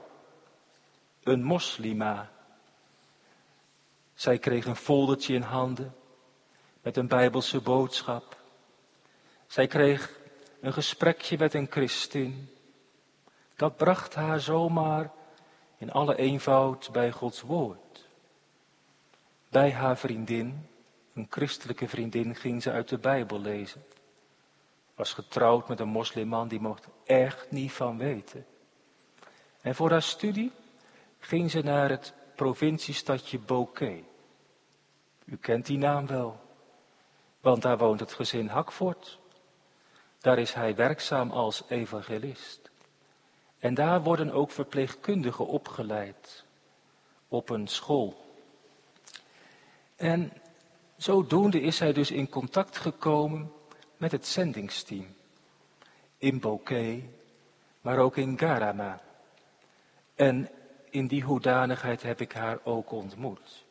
Een 1.23 1.43
moslima. 1.43 2.29
Zij 4.19 4.37
kreeg 4.37 4.65
een 4.65 4.75
foldertje 4.75 5.33
in 5.33 5.41
handen 5.41 5.95
met 6.81 6.97
een 6.97 7.07
bijbelse 7.07 7.61
boodschap. 7.61 8.37
Zij 9.47 9.67
kreeg 9.67 10.19
een 10.61 10.73
gesprekje 10.73 11.37
met 11.37 11.53
een 11.53 11.67
christin. 11.69 12.49
Dat 13.55 13.77
bracht 13.77 14.15
haar 14.15 14.39
zomaar 14.39 15.11
in 15.77 15.91
alle 15.91 16.15
eenvoud 16.15 16.89
bij 16.91 17.11
Gods 17.11 17.41
woord. 17.41 18.07
Bij 19.49 19.71
haar 19.71 19.97
vriendin, 19.97 20.67
een 21.13 21.27
christelijke 21.29 21.87
vriendin, 21.87 22.35
ging 22.35 22.61
ze 22.61 22.71
uit 22.71 22.89
de 22.89 22.97
Bijbel 22.97 23.39
lezen. 23.39 23.83
Was 24.95 25.13
getrouwd 25.13 25.67
met 25.67 25.79
een 25.79 25.87
moslimman, 25.87 26.47
die 26.47 26.59
mocht 26.59 26.87
echt 27.05 27.51
niet 27.51 27.71
van 27.71 27.97
weten. 27.97 28.45
En 29.61 29.75
voor 29.75 29.91
haar 29.91 30.01
studie 30.01 30.51
ging 31.19 31.51
ze 31.51 31.61
naar 31.61 31.89
het 31.89 32.13
provinciestadje 32.35 33.39
Bokeh. 33.39 34.07
U 35.29 35.37
kent 35.37 35.65
die 35.65 35.77
naam 35.77 36.07
wel, 36.07 36.39
want 37.41 37.61
daar 37.61 37.77
woont 37.77 37.99
het 37.99 38.13
gezin 38.13 38.47
Hakvoort. 38.47 39.19
Daar 40.19 40.37
is 40.37 40.53
hij 40.53 40.75
werkzaam 40.75 41.31
als 41.31 41.63
evangelist. 41.67 42.69
En 43.59 43.73
daar 43.73 44.03
worden 44.03 44.31
ook 44.31 44.51
verpleegkundigen 44.51 45.47
opgeleid 45.47 46.45
op 47.27 47.49
een 47.49 47.67
school. 47.67 48.25
En 49.95 50.31
zodoende 50.97 51.61
is 51.61 51.79
hij 51.79 51.93
dus 51.93 52.11
in 52.11 52.29
contact 52.29 52.77
gekomen 52.77 53.51
met 53.97 54.11
het 54.11 54.27
zendingsteam. 54.27 55.15
In 56.17 56.39
Bokeh, 56.39 57.03
maar 57.81 57.97
ook 57.97 58.17
in 58.17 58.39
Garama. 58.39 59.01
En 60.15 60.49
in 60.89 61.07
die 61.07 61.23
hoedanigheid 61.23 62.03
heb 62.03 62.21
ik 62.21 62.31
haar 62.31 62.59
ook 62.63 62.91
ontmoet. 62.91 63.67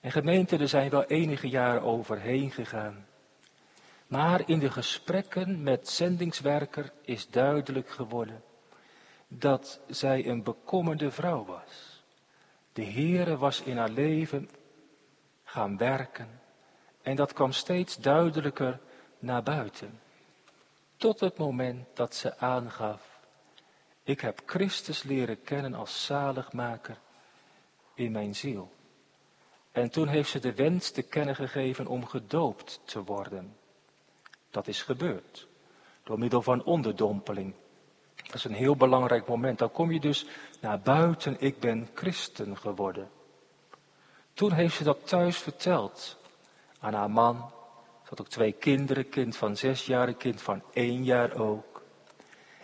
En 0.00 0.12
gemeente, 0.12 0.56
er 0.56 0.68
zijn 0.68 0.90
wel 0.90 1.04
enige 1.04 1.48
jaren 1.48 1.82
overheen 1.82 2.50
gegaan. 2.50 3.06
Maar 4.06 4.48
in 4.48 4.58
de 4.58 4.70
gesprekken 4.70 5.62
met 5.62 5.88
zendingswerker 5.88 6.92
is 7.02 7.28
duidelijk 7.28 7.90
geworden 7.90 8.42
dat 9.28 9.80
zij 9.88 10.26
een 10.26 10.42
bekommerde 10.42 11.10
vrouw 11.10 11.44
was. 11.44 12.02
De 12.72 12.84
Heere 12.84 13.36
was 13.36 13.62
in 13.62 13.76
haar 13.76 13.90
leven 13.90 14.50
gaan 15.44 15.76
werken 15.76 16.40
en 17.02 17.16
dat 17.16 17.32
kwam 17.32 17.52
steeds 17.52 17.96
duidelijker 17.96 18.80
naar 19.18 19.42
buiten. 19.42 20.00
Tot 20.96 21.20
het 21.20 21.38
moment 21.38 21.86
dat 21.96 22.14
ze 22.14 22.38
aangaf, 22.38 23.20
ik 24.02 24.20
heb 24.20 24.42
Christus 24.46 25.02
leren 25.02 25.42
kennen 25.42 25.74
als 25.74 26.04
zaligmaker 26.04 26.98
in 27.94 28.12
mijn 28.12 28.34
ziel. 28.34 28.72
En 29.72 29.90
toen 29.90 30.08
heeft 30.08 30.30
ze 30.30 30.38
de 30.38 30.54
wens 30.54 30.90
te 30.90 31.02
kennen 31.02 31.34
gegeven 31.34 31.86
om 31.86 32.06
gedoopt 32.06 32.80
te 32.84 33.04
worden. 33.04 33.56
Dat 34.50 34.66
is 34.66 34.82
gebeurd. 34.82 35.48
Door 36.04 36.18
middel 36.18 36.42
van 36.42 36.64
onderdompeling. 36.64 37.54
Dat 38.14 38.34
is 38.34 38.44
een 38.44 38.54
heel 38.54 38.76
belangrijk 38.76 39.26
moment. 39.26 39.58
Dan 39.58 39.72
kom 39.72 39.92
je 39.92 40.00
dus 40.00 40.26
naar 40.60 40.80
buiten, 40.80 41.36
ik 41.38 41.60
ben 41.60 41.88
christen 41.94 42.56
geworden. 42.56 43.10
Toen 44.34 44.52
heeft 44.52 44.76
ze 44.76 44.84
dat 44.84 45.08
thuis 45.08 45.38
verteld 45.38 46.18
aan 46.78 46.94
haar 46.94 47.10
man. 47.10 47.36
Ze 48.02 48.08
had 48.08 48.20
ook 48.20 48.28
twee 48.28 48.52
kinderen, 48.52 49.08
kind 49.08 49.36
van 49.36 49.56
zes 49.56 49.86
jaar, 49.86 50.08
een 50.08 50.16
kind 50.16 50.42
van 50.42 50.62
één 50.72 51.04
jaar 51.04 51.40
ook. 51.40 51.82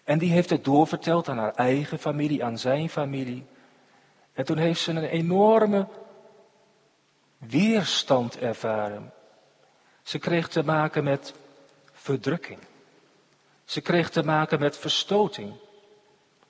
En 0.05 0.19
die 0.19 0.31
heeft 0.31 0.51
het 0.51 0.65
doorverteld 0.65 1.29
aan 1.29 1.39
haar 1.39 1.55
eigen 1.55 1.99
familie, 1.99 2.45
aan 2.45 2.59
zijn 2.59 2.89
familie. 2.89 3.47
En 4.33 4.45
toen 4.45 4.57
heeft 4.57 4.81
ze 4.81 4.91
een 4.91 5.05
enorme 5.05 5.89
weerstand 7.49 8.39
ervaren. 8.39 9.13
Ze 10.03 10.19
kreeg 10.19 10.49
te 10.49 10.63
maken 10.63 11.05
met 11.05 11.35
verdrukking. 11.93 12.59
Ze 13.65 13.81
kreeg 13.81 14.11
te 14.11 14.23
maken 14.23 14.59
met 14.59 14.79
verstoting. 14.79 15.55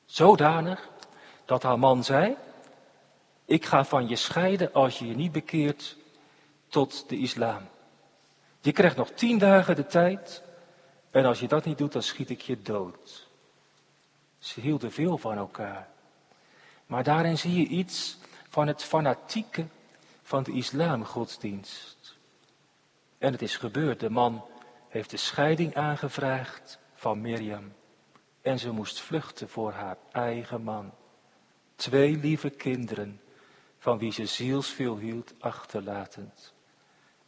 Zodanig 0.04 0.88
dat 1.44 1.62
haar 1.62 1.78
man 1.78 2.04
zei, 2.04 2.36
ik 3.44 3.64
ga 3.64 3.84
van 3.84 4.08
je 4.08 4.16
scheiden 4.16 4.72
als 4.72 4.98
je 4.98 5.06
je 5.06 5.14
niet 5.14 5.32
bekeert 5.32 5.96
tot 6.68 7.08
de 7.08 7.16
islam. 7.16 7.68
Je 8.60 8.72
krijgt 8.72 8.96
nog 8.96 9.10
tien 9.10 9.38
dagen 9.38 9.76
de 9.76 9.86
tijd 9.86 10.42
en 11.10 11.24
als 11.24 11.40
je 11.40 11.48
dat 11.48 11.64
niet 11.64 11.78
doet, 11.78 11.92
dan 11.92 12.02
schiet 12.02 12.30
ik 12.30 12.40
je 12.40 12.62
dood. 12.62 13.28
Ze 14.38 14.60
hielden 14.60 14.92
veel 14.92 15.18
van 15.18 15.36
elkaar. 15.36 15.88
Maar 16.86 17.02
daarin 17.02 17.38
zie 17.38 17.54
je 17.54 17.66
iets 17.66 18.18
van 18.48 18.66
het 18.66 18.84
fanatieke 18.84 19.66
van 20.26 20.42
de 20.42 20.52
islamgodsdienst. 20.52 22.18
En 23.18 23.32
het 23.32 23.42
is 23.42 23.56
gebeurd, 23.56 24.00
de 24.00 24.10
man 24.10 24.44
heeft 24.88 25.10
de 25.10 25.16
scheiding 25.16 25.74
aangevraagd 25.74 26.78
van 26.94 27.20
Mirjam. 27.20 27.72
En 28.42 28.58
ze 28.58 28.70
moest 28.70 29.00
vluchten 29.00 29.48
voor 29.48 29.72
haar 29.72 29.96
eigen 30.12 30.62
man. 30.62 30.92
Twee 31.76 32.16
lieve 32.16 32.50
kinderen, 32.50 33.20
van 33.78 33.98
wie 33.98 34.12
ze 34.12 34.26
zielsveel 34.26 34.98
hield, 34.98 35.34
achterlatend. 35.38 36.54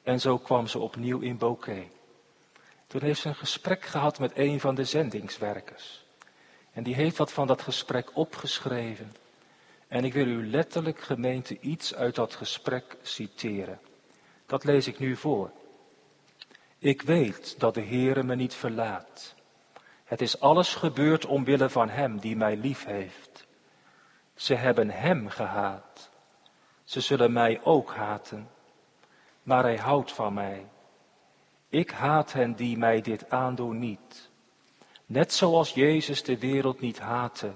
En 0.03 0.21
zo 0.21 0.39
kwam 0.39 0.67
ze 0.67 0.79
opnieuw 0.79 1.19
in 1.19 1.39
Bokeh. 1.39 1.87
Toen 2.87 3.03
heeft 3.03 3.21
ze 3.21 3.29
een 3.29 3.35
gesprek 3.35 3.85
gehad 3.85 4.19
met 4.19 4.33
een 4.35 4.61
van 4.61 4.75
de 4.75 4.85
zendingswerkers. 4.85 6.05
En 6.73 6.83
die 6.83 6.95
heeft 6.95 7.17
wat 7.17 7.33
van 7.33 7.47
dat 7.47 7.63
gesprek 7.63 8.11
opgeschreven. 8.17 9.13
En 9.89 10.05
ik 10.05 10.13
wil 10.13 10.27
u 10.27 10.51
letterlijk, 10.51 11.01
gemeente, 11.01 11.61
iets 11.61 11.95
uit 11.95 12.15
dat 12.15 12.35
gesprek 12.35 12.97
citeren. 13.03 13.81
Dat 14.47 14.65
lees 14.65 14.87
ik 14.87 14.99
nu 14.99 15.17
voor. 15.17 15.51
Ik 16.79 17.03
weet 17.03 17.61
dat 17.61 17.75
de 17.75 17.83
Heere 17.83 18.23
me 18.23 18.35
niet 18.35 18.55
verlaat. 18.55 19.35
Het 20.05 20.21
is 20.21 20.41
alles 20.41 20.75
gebeurd 20.75 21.27
omwille 21.27 21.69
van 21.69 21.89
Hem 21.89 22.19
die 22.19 22.37
mij 22.37 22.57
lief 22.57 22.85
heeft. 22.85 23.47
Ze 24.35 24.55
hebben 24.55 24.91
Hem 24.91 25.29
gehaat. 25.29 26.11
Ze 26.85 27.01
zullen 27.01 27.33
mij 27.33 27.61
ook 27.63 27.95
haten. 27.95 28.49
Maar 29.43 29.63
Hij 29.63 29.77
houdt 29.77 30.13
van 30.13 30.35
mij. 30.35 30.67
Ik 31.69 31.91
haat 31.91 32.33
hen 32.33 32.55
die 32.55 32.79
mij 32.79 33.01
dit 33.01 33.31
aandoen 33.31 33.79
niet. 33.79 34.31
Net 35.07 35.33
zoals 35.33 35.75
Jezus 35.75 36.23
de 36.23 36.39
wereld 36.39 36.81
niet 36.81 36.99
haatte, 36.99 37.53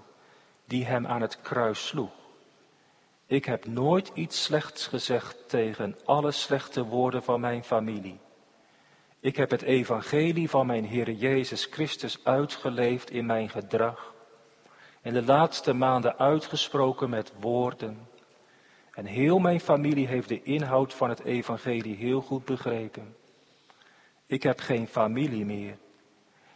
die 0.64 0.85
hem 0.85 1.07
aan 1.07 1.20
het 1.20 1.41
kruis 1.41 1.87
sloeg. 1.87 2.22
Ik 3.33 3.45
heb 3.45 3.66
nooit 3.66 4.11
iets 4.14 4.43
slechts 4.43 4.87
gezegd 4.87 5.49
tegen 5.49 5.99
alle 6.05 6.30
slechte 6.30 6.85
woorden 6.85 7.22
van 7.22 7.41
mijn 7.41 7.64
familie. 7.64 8.18
Ik 9.20 9.37
heb 9.37 9.51
het 9.51 9.62
evangelie 9.62 10.51
van 10.51 10.66
mijn 10.66 10.85
Heer 10.85 11.11
Jezus 11.11 11.64
Christus 11.64 12.24
uitgeleefd 12.24 13.11
in 13.11 13.26
mijn 13.26 13.49
gedrag 13.49 14.14
en 15.03 15.12
de 15.12 15.22
laatste 15.22 15.72
maanden 15.72 16.18
uitgesproken 16.18 17.11
met 17.11 17.33
woorden. 17.41 18.09
En 18.95 19.05
heel 19.05 19.39
mijn 19.39 19.61
familie 19.61 20.07
heeft 20.07 20.28
de 20.28 20.43
inhoud 20.43 20.95
van 20.95 21.09
het 21.09 21.20
evangelie 21.24 21.97
heel 21.97 22.20
goed 22.20 22.45
begrepen. 22.45 23.16
Ik 24.26 24.43
heb 24.43 24.61
geen 24.61 24.87
familie 24.87 25.45
meer, 25.45 25.76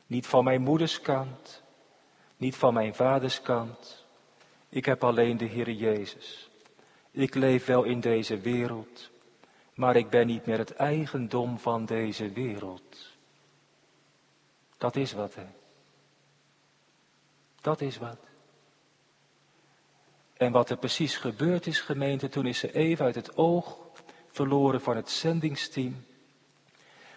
niet 0.07 0.27
van 0.27 0.45
mijn 0.45 0.63
moeders 0.63 1.01
kant, 1.01 1.63
niet 2.37 2.57
van 2.57 2.75
mijn 2.75 2.95
vaders 2.95 3.43
kant. 3.43 4.05
Ik 4.69 4.85
heb 4.85 5.05
alleen 5.05 5.37
de 5.37 5.45
Heer 5.45 5.71
Jezus. 5.71 6.46
Ik 7.17 7.35
leef 7.35 7.65
wel 7.65 7.83
in 7.83 8.01
deze 8.01 8.39
wereld, 8.39 9.11
maar 9.75 9.97
ik 9.97 10.11
ben 10.11 10.27
niet 10.27 10.47
meer 10.47 10.59
het 10.59 10.75
eigendom 10.75 11.59
van 11.59 11.85
deze 11.85 12.33
wereld. 12.33 13.11
Dat 14.77 14.97
is 14.97 15.13
wat, 15.13 15.35
hè. 15.35 15.47
Dat 17.61 17.81
is 17.81 17.99
wat. 17.99 18.19
En 20.33 20.53
wat 20.53 20.71
er 20.71 20.77
precies 20.77 21.17
gebeurd 21.17 21.67
is, 21.67 21.81
gemeente, 21.81 22.29
toen 22.29 22.47
is 22.47 22.59
ze 22.59 22.73
even 22.73 23.05
uit 23.05 23.15
het 23.15 23.37
oog 23.37 23.79
verloren 24.31 24.81
van 24.81 24.97
het 24.97 25.11
zendingsteam. 25.11 26.05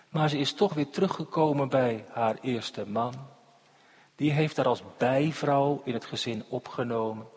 Maar 0.09 0.29
ze 0.29 0.37
is 0.37 0.53
toch 0.53 0.73
weer 0.73 0.89
teruggekomen 0.89 1.69
bij 1.69 2.05
haar 2.09 2.37
eerste 2.41 2.87
man. 2.87 3.13
Die 4.15 4.31
heeft 4.31 4.57
haar 4.57 4.67
als 4.67 4.83
bijvrouw 4.97 5.81
in 5.83 5.93
het 5.93 6.05
gezin 6.05 6.43
opgenomen. 6.49 7.27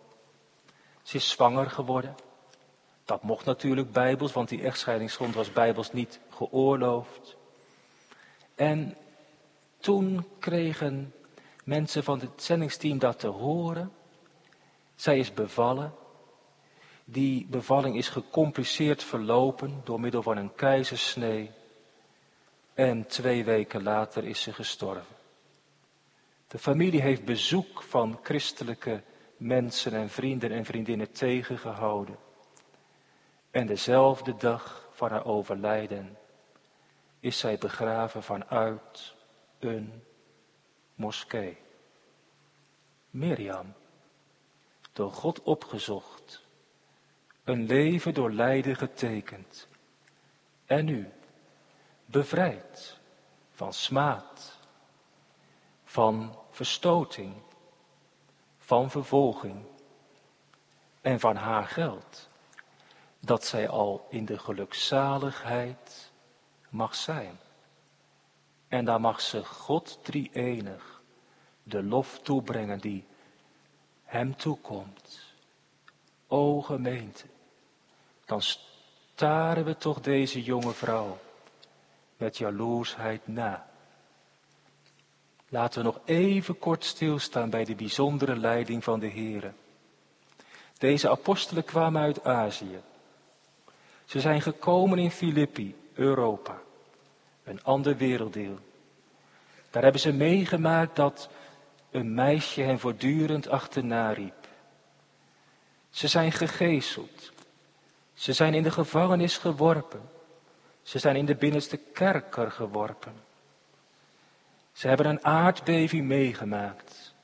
Ze 1.03 1.17
is 1.17 1.31
zwanger 1.31 1.71
geworden. 1.71 2.15
Dat 3.13 3.23
mocht 3.23 3.45
natuurlijk 3.45 3.93
bijbels, 3.93 4.33
want 4.33 4.49
die 4.49 4.63
echtscheidingsgrond 4.63 5.35
was 5.35 5.53
bijbels 5.53 5.93
niet 5.93 6.21
geoorloofd. 6.31 7.37
En 8.55 8.97
toen 9.81 10.27
kregen 10.39 11.15
mensen 11.65 12.05
van 12.05 12.21
het 12.21 12.43
zendingsteam 12.43 12.99
dat 12.99 13.19
te 13.19 13.27
horen. 13.27 13.93
Zij 14.95 15.19
is 15.19 15.35
bevallen. 15.35 15.95
Die 17.05 17.47
bevalling 17.51 17.97
is 17.97 18.09
gecompliceerd 18.09 19.05
verlopen 19.05 19.81
door 19.85 20.01
middel 20.01 20.23
van 20.23 20.37
een 20.37 20.55
keizersnee. 20.55 21.51
En 22.75 23.07
twee 23.07 23.45
weken 23.45 23.83
later 23.83 24.25
is 24.25 24.43
ze 24.43 24.53
gestorven. 24.53 25.17
De 26.47 26.59
familie 26.59 27.01
heeft 27.01 27.25
bezoek 27.25 27.83
van 27.83 28.21
christelijke 28.23 29.03
mensen 29.37 29.93
en 29.93 30.09
vrienden 30.09 30.51
en 30.51 30.65
vriendinnen 30.65 31.13
tegengehouden. 31.13 32.22
En 33.53 33.67
dezelfde 33.67 34.37
dag 34.37 34.89
van 34.91 35.11
haar 35.11 35.25
overlijden 35.25 36.19
is 37.21 37.39
zij 37.39 37.59
begraven 37.59 38.23
vanuit 38.23 39.15
een 39.59 40.05
moskee. 40.95 41.59
Mirjam, 43.11 43.75
door 44.93 45.13
God 45.13 45.43
opgezocht, 45.43 46.45
een 47.45 47.67
leven 47.67 48.15
door 48.15 48.33
lijden 48.33 48.77
getekend. 48.77 49.69
En 50.65 50.85
nu, 50.85 51.13
bevrijd 52.05 52.99
van 53.51 53.73
smaad, 53.73 54.59
van 55.85 56.39
verstoting, 56.51 57.35
van 58.59 58.91
vervolging 58.91 59.65
en 61.01 61.21
van 61.21 61.37
haar 61.37 61.67
geld 61.67 62.31
dat 63.25 63.45
zij 63.45 63.69
al 63.69 64.07
in 64.11 64.25
de 64.25 64.39
gelukzaligheid 64.39 66.13
mag 66.69 66.95
zijn. 66.95 67.39
En 68.69 68.85
daar 68.85 69.01
mag 69.01 69.21
ze 69.21 69.45
God 69.45 69.99
drie 70.03 70.31
enig 70.33 71.03
de 71.63 71.83
lof 71.83 72.21
toebrengen 72.23 72.79
die 72.79 73.05
hem 74.05 74.37
toekomt. 74.37 75.21
O 76.27 76.61
gemeente, 76.63 77.25
dan 78.25 78.43
staren 78.43 79.65
we 79.65 79.77
toch 79.77 80.01
deze 80.01 80.43
jonge 80.43 80.73
vrouw 80.73 81.19
met 82.17 82.39
jaloersheid 82.39 83.27
na. 83.27 83.71
Laten 85.49 85.79
we 85.79 85.85
nog 85.85 86.01
even 86.05 86.59
kort 86.59 86.85
stilstaan 86.85 87.51
bij 87.51 87.65
de 87.65 87.75
bijzondere 87.75 88.37
leiding 88.37 88.85
van 88.85 89.01
de 89.01 89.11
Here. 89.11 89.53
Deze 90.79 91.11
apostelen 91.11 91.65
kwamen 91.65 92.03
uit 92.03 92.25
Azië. 92.25 92.81
Ze 94.13 94.21
zijn 94.21 94.43
gekomen 94.43 94.99
in 94.99 95.11
Filippi, 95.11 95.77
Europa, 95.95 96.61
een 97.45 97.65
ander 97.65 97.97
werelddeel. 97.97 98.59
Daar 99.71 99.83
hebben 99.83 100.01
ze 100.01 100.13
meegemaakt 100.13 100.97
dat 100.97 101.29
een 101.91 102.15
meisje 102.15 102.63
hen 102.63 102.79
voortdurend 102.79 103.49
achterna 103.49 104.13
riep. 104.13 104.49
Ze 105.91 106.09
zijn 106.09 106.33
gegezeld. 106.33 107.33
Ze 108.15 108.33
zijn 108.33 108.55
in 108.55 108.63
de 108.63 108.71
gevangenis 108.71 109.37
geworpen. 109.37 110.03
Ze 110.83 110.99
zijn 110.99 111.17
in 111.17 111.27
de 111.27 111.37
binnenste 111.37 111.77
kerker 111.77 112.51
geworpen. 112.51 113.15
Ze 114.73 114.89
hebben 114.89 115.07
een 115.07 115.25
aardbeving 115.25 116.07
meegemaakt. 116.07 117.15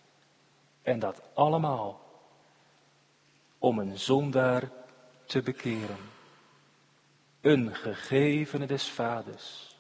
En 0.83 0.99
dat 0.99 1.23
allemaal 1.35 2.01
om 3.59 3.79
een 3.79 3.99
zondaar 3.99 4.71
te 5.27 5.43
bekeren 5.43 6.17
een 7.49 7.75
gegevene 7.75 8.67
des 8.67 8.91
vaders. 8.91 9.77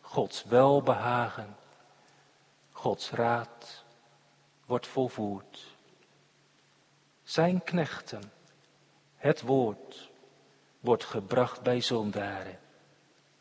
Gods 0.00 0.44
welbehagen, 0.44 1.56
Gods 2.72 3.10
raad 3.10 3.84
wordt 4.66 4.86
volvoerd. 4.86 5.76
Zijn 7.22 7.62
knechten, 7.62 8.32
het 9.16 9.40
woord, 9.40 10.10
wordt 10.80 11.04
gebracht 11.04 11.62
bij 11.62 11.80
zondaren. 11.80 12.58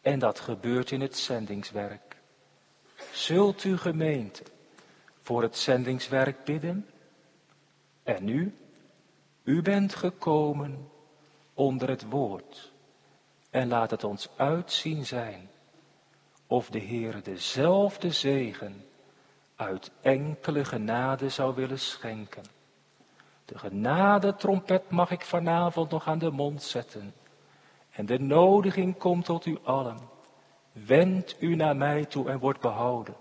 En 0.02 0.20
dat 0.20 0.40
gebeurt 0.40 0.92
in 0.92 1.02
het 1.02 1.18
zendingswerk. 1.18 2.18
Zult 3.12 3.64
u 3.64 3.78
gemeente 3.78 4.44
voor 5.22 5.42
het 5.42 5.58
zendingswerk 5.58 6.44
bidden? 6.44 6.90
En 8.04 8.24
nu, 8.24 8.58
u 9.44 9.62
bent 9.62 9.96
gekomen 9.96 10.90
onder 11.54 11.90
het 11.90 12.10
woord 12.10 12.73
en 13.54 13.68
laat 13.68 13.92
het 13.92 14.04
ons 14.04 14.30
uitzien 14.36 15.06
zijn 15.06 15.50
of 16.48 16.70
de 16.70 16.80
Heer 16.80 17.24
dezelfde 17.24 18.12
zegen 18.12 18.86
uit 19.56 19.92
enkele 20.02 20.66
genade 20.66 21.30
zou 21.30 21.56
willen 21.56 21.80
schenken. 21.80 22.44
De 23.46 23.58
genade 23.58 24.36
trompet 24.36 24.90
mag 24.90 25.12
ik 25.12 25.22
vanavond 25.22 25.90
nog 25.90 26.08
aan 26.08 26.18
de 26.18 26.32
mond 26.32 26.64
zetten. 26.64 27.14
En 27.92 28.06
de 28.06 28.20
nodiging 28.20 28.98
komt 28.98 29.26
tot 29.26 29.46
u 29.46 29.58
allen. 29.64 29.98
Wend 30.72 31.36
u 31.40 31.56
naar 31.56 31.76
mij 31.76 32.06
toe 32.06 32.30
en 32.30 32.40
wordt 32.40 32.62
behouden. 32.62 33.16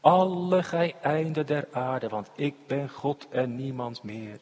Alle 0.00 0.62
gij 0.62 0.94
einden 1.02 1.46
der 1.46 1.68
aarde, 1.72 2.08
want 2.08 2.30
ik 2.34 2.54
ben 2.66 2.88
God 2.88 3.28
en 3.28 3.56
niemand 3.56 4.02
meer. 4.02 4.38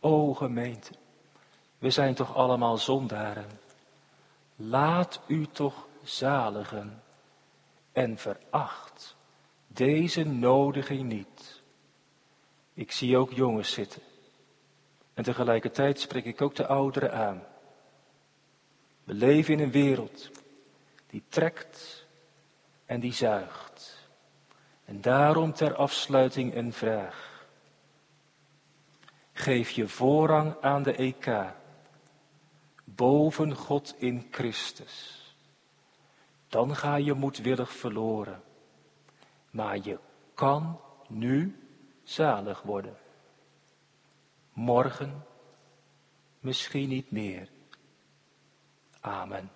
O 0.00 0.34
gemeente, 0.34 0.92
we 1.78 1.90
zijn 1.90 2.14
toch 2.14 2.36
allemaal 2.36 2.78
zondaren. 2.78 3.68
Laat 4.62 5.20
u 5.26 5.46
toch 5.46 5.86
zaligen 6.02 7.02
en 7.92 8.18
veracht 8.18 9.16
deze 9.66 10.24
nodiging 10.24 11.02
niet. 11.02 11.62
Ik 12.74 12.92
zie 12.92 13.16
ook 13.16 13.32
jongens 13.32 13.72
zitten. 13.72 14.02
En 15.14 15.24
tegelijkertijd 15.24 16.00
spreek 16.00 16.24
ik 16.24 16.40
ook 16.40 16.54
de 16.54 16.66
ouderen 16.66 17.12
aan. 17.12 17.42
We 19.04 19.14
leven 19.14 19.54
in 19.54 19.60
een 19.60 19.70
wereld 19.70 20.30
die 21.06 21.22
trekt 21.28 22.06
en 22.86 23.00
die 23.00 23.12
zuigt. 23.12 24.08
En 24.84 25.00
daarom 25.00 25.52
ter 25.52 25.74
afsluiting 25.74 26.54
een 26.54 26.72
vraag. 26.72 27.46
Geef 29.32 29.70
je 29.70 29.88
voorrang 29.88 30.54
aan 30.60 30.82
de 30.82 30.94
EK 30.94 31.58
boven 33.00 33.56
God 33.56 33.94
in 33.98 34.28
Christus. 34.30 35.24
Dan 36.48 36.76
ga 36.76 36.96
je 36.96 37.14
moedwillig 37.14 37.72
verloren. 37.72 38.42
Maar 39.50 39.78
je 39.82 39.98
kan 40.34 40.80
nu 41.08 41.58
zalig 42.02 42.62
worden. 42.62 42.96
Morgen 44.52 45.24
misschien 46.40 46.88
niet 46.88 47.10
meer. 47.10 47.48
Amen. 49.00 49.50